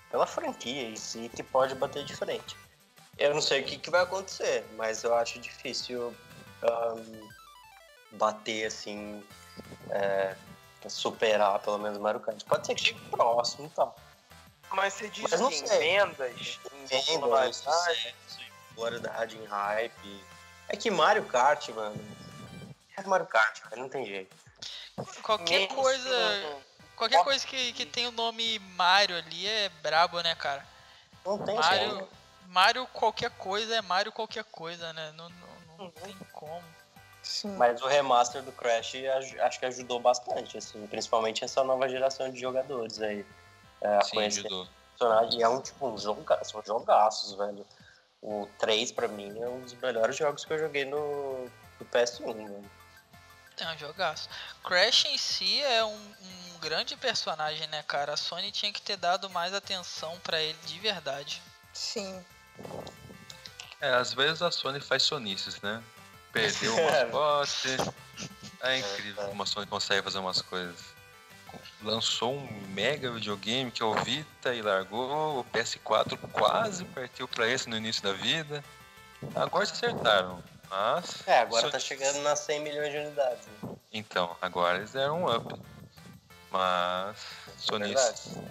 pela 0.10 0.26
franquia 0.26 0.84
em 0.84 0.96
si, 0.96 1.30
que 1.36 1.44
pode 1.44 1.76
bater 1.76 2.04
de 2.06 2.16
frente. 2.16 2.56
Eu 3.18 3.34
não 3.34 3.42
sei 3.42 3.62
o 3.62 3.66
que, 3.66 3.78
que 3.78 3.90
vai 3.90 4.04
acontecer, 4.04 4.66
mas 4.76 5.04
eu 5.04 5.16
acho 5.16 5.40
difícil 5.40 6.14
ahn, 6.64 7.28
bater, 8.12 8.66
assim, 8.66 9.24
é, 9.90 10.36
superar 10.88 11.60
pelo 11.60 11.78
menos 11.78 11.98
Mario 11.98 12.20
Kart. 12.20 12.42
Pode 12.44 12.68
ser 12.68 12.76
que 12.76 12.82
chegue 12.82 13.00
próximo 13.10 13.68
e 13.68 13.70
tal. 13.70 13.96
Mas 14.72 14.94
você 14.94 15.08
diz 15.08 15.30
Mas 15.32 15.40
não 15.40 15.48
assim, 15.48 15.66
sei. 15.66 15.80
vendas, 15.80 16.60
Em 16.74 16.86
venda, 16.86 17.12
em 17.12 17.20
popularidade. 17.20 18.16
Popularidade, 18.76 19.38
em 19.38 19.46
hype. 19.46 20.24
É 20.68 20.76
que 20.76 20.92
Mario 20.92 21.26
Kart, 21.26 21.70
mano. 21.70 21.96
É 22.98 23.02
Mario 23.04 23.26
Kart, 23.26 23.62
cara, 23.62 23.78
não 23.78 23.90
tem 23.90 24.06
jeito. 24.06 24.36
qualquer 25.24 25.62
Mesmo 25.62 25.76
coisa. 25.76 26.62
Qualquer 26.96 27.24
coisa 27.24 27.46
que, 27.46 27.74
que 27.74 27.86
tem 27.86 28.08
o 28.08 28.12
nome 28.12 28.60
Mario 28.60 29.18
ali 29.18 29.48
é 29.48 29.70
brabo, 29.82 30.22
né, 30.22 30.34
cara? 30.36 30.66
Não 31.26 31.38
tem 31.38 31.56
Mario, 31.56 31.90
jeito. 31.90 32.08
Mario 32.48 32.88
qualquer 32.88 33.32
coisa 33.32 33.76
é 33.76 33.82
Mario 33.82 34.12
qualquer 34.12 34.44
coisa, 34.46 34.94
né? 34.94 35.12
Não, 35.16 35.30
não, 35.30 35.48
não 35.78 35.86
Uhum. 35.86 35.92
tem 35.92 36.16
como. 36.32 36.64
Sim. 37.22 37.58
Mas 37.58 37.82
o 37.82 37.88
remaster 37.88 38.42
do 38.44 38.52
Crash 38.52 38.94
acho 39.42 39.60
que 39.60 39.66
ajudou 39.66 40.00
bastante, 40.00 40.58
assim, 40.58 40.86
principalmente 40.88 41.44
essa 41.44 41.64
nova 41.64 41.90
geração 41.90 42.32
de 42.32 42.40
jogadores 42.40 43.02
aí. 43.02 43.26
É, 43.82 43.98
a 43.98 44.02
Sim, 44.02 44.20
ajudou. 44.20 44.68
E 45.34 45.44
é 45.44 45.50
um 45.50 45.60
tipo 45.60 45.86
um 45.88 45.98
joga 45.98 46.42
são 46.46 46.64
jogaços, 46.66 47.34
velho. 47.34 47.66
O 48.28 48.50
3 48.58 48.92
pra 48.92 49.08
mim 49.08 49.40
é 49.40 49.48
um 49.48 49.62
dos 49.62 49.76
melhores 49.76 50.16
jogos 50.18 50.44
que 50.44 50.52
eu 50.52 50.58
joguei 50.58 50.84
no, 50.84 51.44
no 51.80 51.86
PS1, 51.94 52.34
velho. 52.34 52.72
É 53.60 53.68
um 53.68 53.78
jogaço. 53.78 54.28
Crash 54.64 55.06
em 55.06 55.18
si 55.18 55.62
é 55.62 55.86
um, 55.86 55.94
um 55.94 56.60
grande 56.60 56.98
personagem, 56.98 57.68
né, 57.68 57.84
cara? 57.84 58.14
A 58.14 58.18
Sony 58.18 58.52
tinha 58.52 58.74
que 58.74 58.82
ter 58.82 58.98
dado 58.98 59.30
mais 59.30 59.54
atenção 59.54 60.20
pra 60.22 60.42
ele 60.42 60.58
de 60.66 60.80
verdade. 60.80 61.40
Sim. 61.72 62.26
É, 63.80 63.94
às 63.94 64.12
vezes 64.12 64.42
a 64.42 64.50
Sony 64.50 64.80
faz 64.80 65.04
sonices, 65.04 65.62
né? 65.62 65.84
Perdeu 66.34 66.74
o 66.76 66.84
mascote. 66.84 67.78
É 68.62 68.80
incrível 68.80 69.22
É, 69.22 69.26
é. 69.26 69.30
como 69.30 69.44
a 69.44 69.46
Sony 69.46 69.68
consegue 69.68 70.02
fazer 70.02 70.18
umas 70.18 70.42
coisas. 70.42 70.95
Lançou 71.86 72.34
um 72.34 72.48
mega 72.70 73.12
videogame 73.12 73.70
que 73.70 73.84
é 73.84 73.86
o 73.86 73.94
Vita 73.94 74.56
e 74.56 74.62
largou. 74.62 75.40
O 75.40 75.46
PS4 75.46 76.18
quase 76.32 76.84
partiu 76.84 77.28
pra 77.28 77.48
esse 77.48 77.70
no 77.70 77.78
início 77.78 78.02
da 78.02 78.12
vida. 78.12 78.64
Agora 79.36 79.64
se 79.68 79.74
acertaram. 79.74 80.44
Mas. 80.68 81.28
É, 81.28 81.42
agora 81.42 81.70
tá 81.70 81.78
chegando 81.78 82.22
nas 82.24 82.40
100 82.40 82.60
milhões 82.62 82.92
de 82.92 82.98
unidades. 82.98 83.48
né? 83.62 83.76
Então, 83.94 84.36
agora 84.42 84.80
eles 84.80 84.94
deram 84.94 85.22
um 85.22 85.32
up. 85.32 85.62
Mas 86.50 87.18
É 87.72 87.80
nisso. 87.80 88.42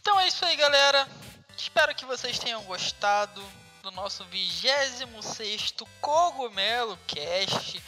Então 0.00 0.18
é 0.18 0.26
isso 0.26 0.42
aí, 0.42 0.56
galera. 0.56 1.06
Espero 1.54 1.94
que 1.94 2.06
vocês 2.06 2.38
tenham 2.38 2.62
gostado 2.62 3.42
do 3.82 3.90
nosso 3.90 4.24
26 4.24 5.74
Cogumelo 6.00 6.98
Cast, 7.06 7.82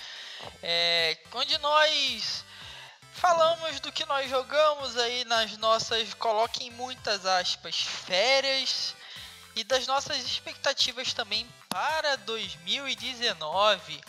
é, 0.63 1.19
onde 1.33 1.59
nós 1.59 2.45
falamos 3.13 3.81
do 3.81 3.93
que 3.93 4.07
nós 4.07 4.31
jogamos 4.31 4.97
aí 4.97 5.25
nas 5.25 5.57
nossas, 5.59 6.15
coloquem 6.15 6.71
muitas 6.71 7.27
aspas, 7.27 7.81
férias 7.81 8.95
e 9.55 9.65
das 9.65 9.87
nossas 9.87 10.19
expectativas 10.25 11.13
também 11.13 11.47
para 11.69 12.17
2019. 12.17 14.01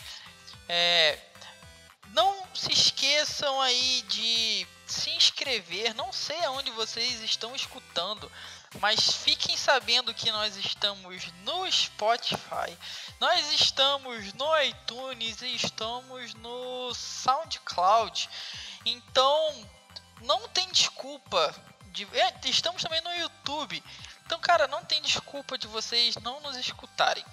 É, 0.68 1.18
não 2.12 2.46
se 2.54 2.72
esqueçam 2.72 3.60
aí 3.60 4.02
de 4.08 4.66
se 4.86 5.10
inscrever. 5.10 5.94
Não 5.94 6.12
sei 6.12 6.42
aonde 6.44 6.70
vocês 6.72 7.20
estão 7.22 7.54
escutando, 7.54 8.30
mas 8.80 9.12
fiquem 9.12 9.56
sabendo 9.56 10.14
que 10.14 10.30
nós 10.30 10.56
estamos 10.56 11.26
no 11.44 11.70
Spotify, 11.70 12.76
nós 13.20 13.52
estamos 13.52 14.32
no 14.34 14.60
iTunes 14.62 15.42
e 15.42 15.54
estamos 15.54 16.34
no 16.34 16.92
SoundCloud. 16.94 18.28
Então, 18.84 19.68
não 20.22 20.48
tem 20.48 20.68
desculpa. 20.70 21.54
De... 21.86 22.04
é, 22.16 22.34
estamos 22.44 22.82
também 22.82 23.00
no 23.02 23.14
YouTube. 23.14 23.82
Então, 24.24 24.40
cara, 24.40 24.66
não 24.66 24.84
tem 24.84 25.02
desculpa 25.02 25.58
de 25.58 25.66
vocês 25.66 26.16
não 26.16 26.40
nos 26.40 26.56
escutarem. 26.56 27.24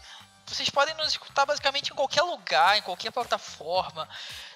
Vocês 0.49 0.69
podem 0.69 0.95
nos 0.95 1.09
escutar 1.09 1.45
basicamente 1.45 1.91
em 1.91 1.95
qualquer 1.95 2.23
lugar, 2.23 2.77
em 2.77 2.81
qualquer 2.81 3.11
plataforma. 3.11 4.09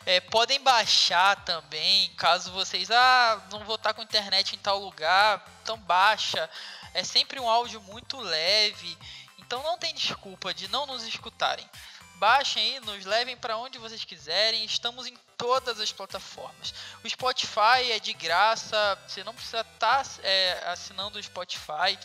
É, 0.05 0.19
podem 0.19 0.59
baixar 0.59 1.35
também, 1.45 2.09
caso 2.15 2.51
vocês 2.51 2.89
ah 2.89 3.41
não 3.51 3.63
vou 3.63 3.75
estar 3.75 3.93
com 3.93 4.01
internet 4.01 4.55
em 4.55 4.57
tal 4.57 4.79
lugar, 4.79 5.45
então 5.61 5.77
baixa. 5.77 6.49
É 6.95 7.03
sempre 7.03 7.39
um 7.39 7.47
áudio 7.47 7.79
muito 7.81 8.19
leve, 8.19 8.97
então 9.37 9.61
não 9.61 9.77
tem 9.77 9.93
desculpa 9.93 10.51
de 10.51 10.67
não 10.67 10.87
nos 10.87 11.03
escutarem. 11.03 11.69
Baixem 12.15 12.63
aí, 12.63 12.79
nos 12.79 13.05
levem 13.05 13.37
para 13.37 13.57
onde 13.57 13.77
vocês 13.77 14.03
quiserem. 14.03 14.65
Estamos 14.65 15.05
em 15.05 15.15
todas 15.37 15.79
as 15.79 15.91
plataformas. 15.91 16.73
O 17.03 17.09
Spotify 17.09 17.91
é 17.91 17.99
de 17.99 18.13
graça, 18.13 18.97
você 19.07 19.23
não 19.23 19.33
precisa 19.33 19.61
estar 19.61 20.03
é, 20.23 20.63
assinando 20.67 21.19
o 21.19 21.23
Spotify. 21.23 21.99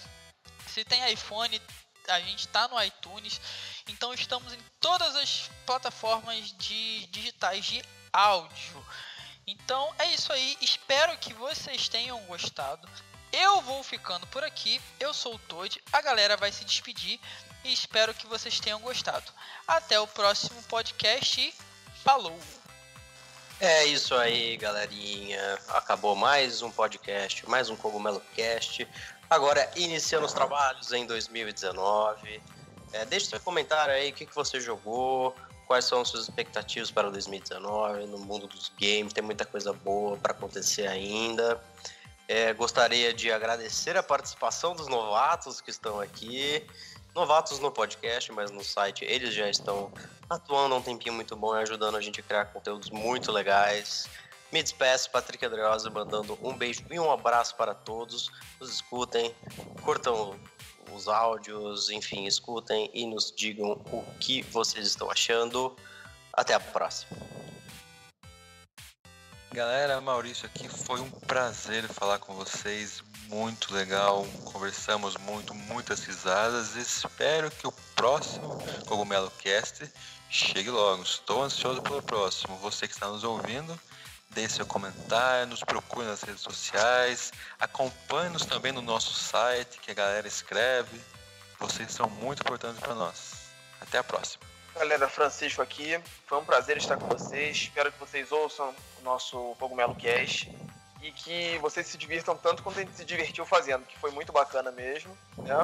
Se 0.67 0.85
tem 0.85 1.11
iPhone, 1.11 1.61
a 2.09 2.21
gente 2.21 2.41
está 2.41 2.67
no 2.69 2.83
iTunes. 2.83 3.41
Então 3.89 4.13
estamos 4.13 4.53
em 4.53 4.59
todas 4.81 5.15
as 5.17 5.51
plataformas 5.67 6.53
de 6.59 7.07
digitais 7.07 7.65
de 7.65 7.83
áudio. 8.13 8.87
Então 9.47 9.95
é 9.99 10.13
isso 10.15 10.33
aí. 10.33 10.57
Espero 10.61 11.17
que 11.19 11.33
vocês 11.35 11.89
tenham 11.89 12.19
gostado. 12.25 12.89
Eu 13.33 13.61
vou 13.61 13.83
ficando 13.83 14.27
por 14.29 14.43
aqui. 14.43 14.81
Eu 14.99 15.13
sou 15.13 15.35
o 15.35 15.39
Toad. 15.39 15.81
A 15.93 16.01
galera 16.01 16.37
vai 16.37 16.51
se 16.51 16.65
despedir 16.65 17.21
e 17.65 17.73
espero 17.73 18.15
que 18.15 18.27
vocês 18.27 18.61
tenham 18.61 18.81
gostado. 18.81 19.31
Até 19.67 19.99
o 20.01 20.07
próximo 20.07 20.63
podcast 20.65 21.41
e 21.41 21.55
falou. 22.03 22.39
É 23.61 23.87
isso 23.87 24.15
aí, 24.15 24.57
galerinha. 24.57 25.59
Acabou 25.69 26.15
mais 26.15 26.63
um 26.63 26.71
podcast, 26.71 27.49
mais 27.49 27.69
um 27.69 27.77
Cogumelo 27.77 28.23
Cast. 28.37 28.87
Agora 29.31 29.71
iniciando 29.77 30.27
os 30.27 30.33
trabalhos 30.33 30.93
em 30.93 31.07
2019. 31.07 32.41
É, 32.93 33.05
deixe 33.05 33.27
seu 33.27 33.41
comentário 33.41 33.93
aí, 33.93 34.11
o 34.11 34.15
que, 34.15 34.25
que 34.25 34.35
você 34.35 34.59
jogou, 34.59 35.35
quais 35.67 35.85
são 35.85 36.01
as 36.01 36.09
suas 36.09 36.23
expectativas 36.25 36.91
para 36.91 37.11
2019 37.11 38.07
no 38.07 38.19
mundo 38.19 38.47
dos 38.47 38.73
games. 38.81 39.13
Tem 39.13 39.23
muita 39.23 39.45
coisa 39.45 39.73
boa 39.73 40.17
para 40.17 40.33
acontecer 40.33 40.87
ainda. 40.87 41.61
É, 42.27 42.53
gostaria 42.55 43.13
de 43.13 43.31
agradecer 43.31 43.97
a 43.97 44.03
participação 44.03 44.75
dos 44.75 44.89
novatos 44.89 45.61
que 45.61 45.71
estão 45.71 46.01
aqui. 46.01 46.67
Novatos 47.15 47.59
no 47.59 47.71
podcast, 47.71 48.33
mas 48.33 48.51
no 48.51 48.65
site 48.65 49.05
eles 49.05 49.35
já 49.35 49.49
estão 49.49 49.93
atuando 50.29 50.75
há 50.75 50.79
um 50.79 50.83
tempinho 50.83 51.15
muito 51.15 51.37
bom 51.37 51.57
e 51.57 51.63
ajudando 51.63 51.97
a 51.97 52.01
gente 52.01 52.21
a 52.21 52.23
criar 52.23 52.47
conteúdos 52.47 52.91
muito 52.91 53.31
legais. 53.31 54.09
Me 54.51 54.63
despeço, 54.63 55.11
Patrick 55.11 55.45
Adriose, 55.45 55.91
mandando 55.91 56.39
um 56.43 56.57
beijo 56.57 56.83
e 56.91 56.99
um 56.99 57.11
abraço 57.11 57.55
para 57.57 57.75
todos. 57.75 58.31
Nos 58.59 58.73
escutem, 58.73 59.35
curtam 59.83 60.39
os 60.93 61.07
áudios, 61.07 61.91
enfim, 61.91 62.25
escutem 62.25 62.91
e 62.95 63.07
nos 63.07 63.31
digam 63.31 63.73
o 63.93 64.03
que 64.19 64.43
vocês 64.43 64.87
estão 64.87 65.11
achando. 65.11 65.77
Até 66.33 66.55
a 66.55 66.61
próxima. 66.61 67.19
Galera, 69.53 70.01
Maurício 70.01 70.47
aqui, 70.47 70.69
foi 70.69 71.01
um 71.01 71.11
prazer 71.11 71.89
falar 71.89 72.19
com 72.19 72.35
vocês, 72.35 73.03
muito 73.29 73.73
legal, 73.73 74.27
conversamos 74.45 75.17
muito, 75.17 75.55
muitas 75.55 76.05
risadas, 76.05 76.77
espero 76.77 77.51
que 77.51 77.67
o 77.67 77.73
próximo 77.97 78.59
Cogumelo 78.87 79.31
Cast 79.39 79.91
chegue 80.29 80.69
logo, 80.69 81.03
estou 81.03 81.43
ansioso 81.43 81.81
pelo 81.81 82.03
próximo, 82.03 82.57
você 82.59 82.87
que 82.87 82.93
está 82.93 83.09
nos 83.09 83.25
ouvindo, 83.25 83.81
deixe 84.31 84.57
seu 84.57 84.67
comentário, 84.67 85.47
nos 85.47 85.61
procure 85.61 86.07
nas 86.07 86.23
redes 86.23 86.43
sociais, 86.43 87.33
acompanhe-nos 87.59 88.45
também 88.45 88.73
no 88.73 88.83
nosso 88.83 89.13
site, 89.15 89.79
que 89.81 89.91
a 89.91 89.95
galera 89.95 90.29
escreve, 90.29 91.01
vocês 91.59 91.91
são 91.93 92.09
muito 92.09 92.41
importantes 92.43 92.81
para 92.81 92.95
nós. 92.95 93.49
Até 93.81 93.99
a 93.99 94.05
próxima. 94.05 94.45
Galera, 94.75 95.09
Francisco 95.09 95.61
aqui. 95.61 96.01
Foi 96.27 96.39
um 96.39 96.45
prazer 96.45 96.77
estar 96.77 96.97
com 96.97 97.07
vocês. 97.07 97.57
Espero 97.57 97.91
que 97.91 97.99
vocês 97.99 98.31
ouçam 98.31 98.75
o 99.01 99.03
nosso 99.03 99.57
Cogumelo 99.59 99.95
Cast 99.97 100.57
e 101.03 101.11
que 101.13 101.59
vocês 101.59 101.87
se 101.87 101.97
divirtam 101.97 102.37
tanto 102.37 102.63
quanto 102.63 102.79
a 102.79 102.83
gente 102.83 102.97
se 102.97 103.05
divertiu 103.05 103.45
fazendo, 103.45 103.85
que 103.87 103.99
foi 103.99 104.11
muito 104.11 104.33
bacana 104.33 104.71
mesmo, 104.71 105.17
né? 105.39 105.55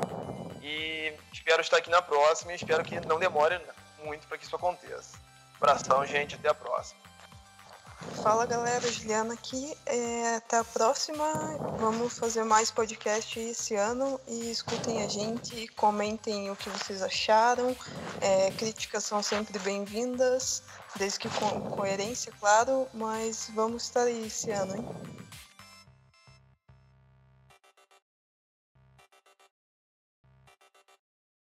E 0.63 1.13
espero 1.33 1.61
estar 1.61 1.77
aqui 1.77 1.91
na 1.91 2.03
próxima 2.03 2.53
e 2.53 2.57
espero 2.57 2.83
que 2.85 2.99
não 3.07 3.19
demore 3.19 3.61
muito 4.05 4.27
para 4.27 4.39
que 4.39 4.45
isso 4.45 4.57
aconteça. 4.57 5.19
Abração, 5.57 6.05
gente, 6.07 6.35
até 6.35 6.49
a 6.49 6.55
próxima. 6.55 7.01
Fala 8.23 8.47
galera, 8.47 8.91
Juliana 8.91 9.35
aqui. 9.35 9.77
É, 9.87 10.37
até 10.37 10.59
a 10.59 10.65
próxima. 10.65 11.25
Vamos 11.79 12.19
fazer 12.19 12.45
mais 12.45 12.71
podcast 12.71 13.39
esse 13.39 13.75
ano 13.75 14.21
e 14.27 14.51
escutem 14.51 15.03
a 15.03 15.09
gente, 15.09 15.67
comentem 15.69 16.51
o 16.51 16.57
que 16.57 16.69
vocês 16.71 17.03
acharam. 17.03 17.77
É, 18.21 18.51
críticas 18.53 19.05
são 19.05 19.23
sempre 19.23 19.59
bem-vindas, 19.59 20.63
desde 20.97 21.19
que 21.19 21.29
com 21.29 21.61
coerência, 21.71 22.33
claro. 22.39 22.87
Mas 22.95 23.51
vamos 23.55 23.85
estar 23.85 24.03
aí 24.03 24.27
esse 24.27 24.51
ano, 24.51 24.77
hein? 24.77 24.89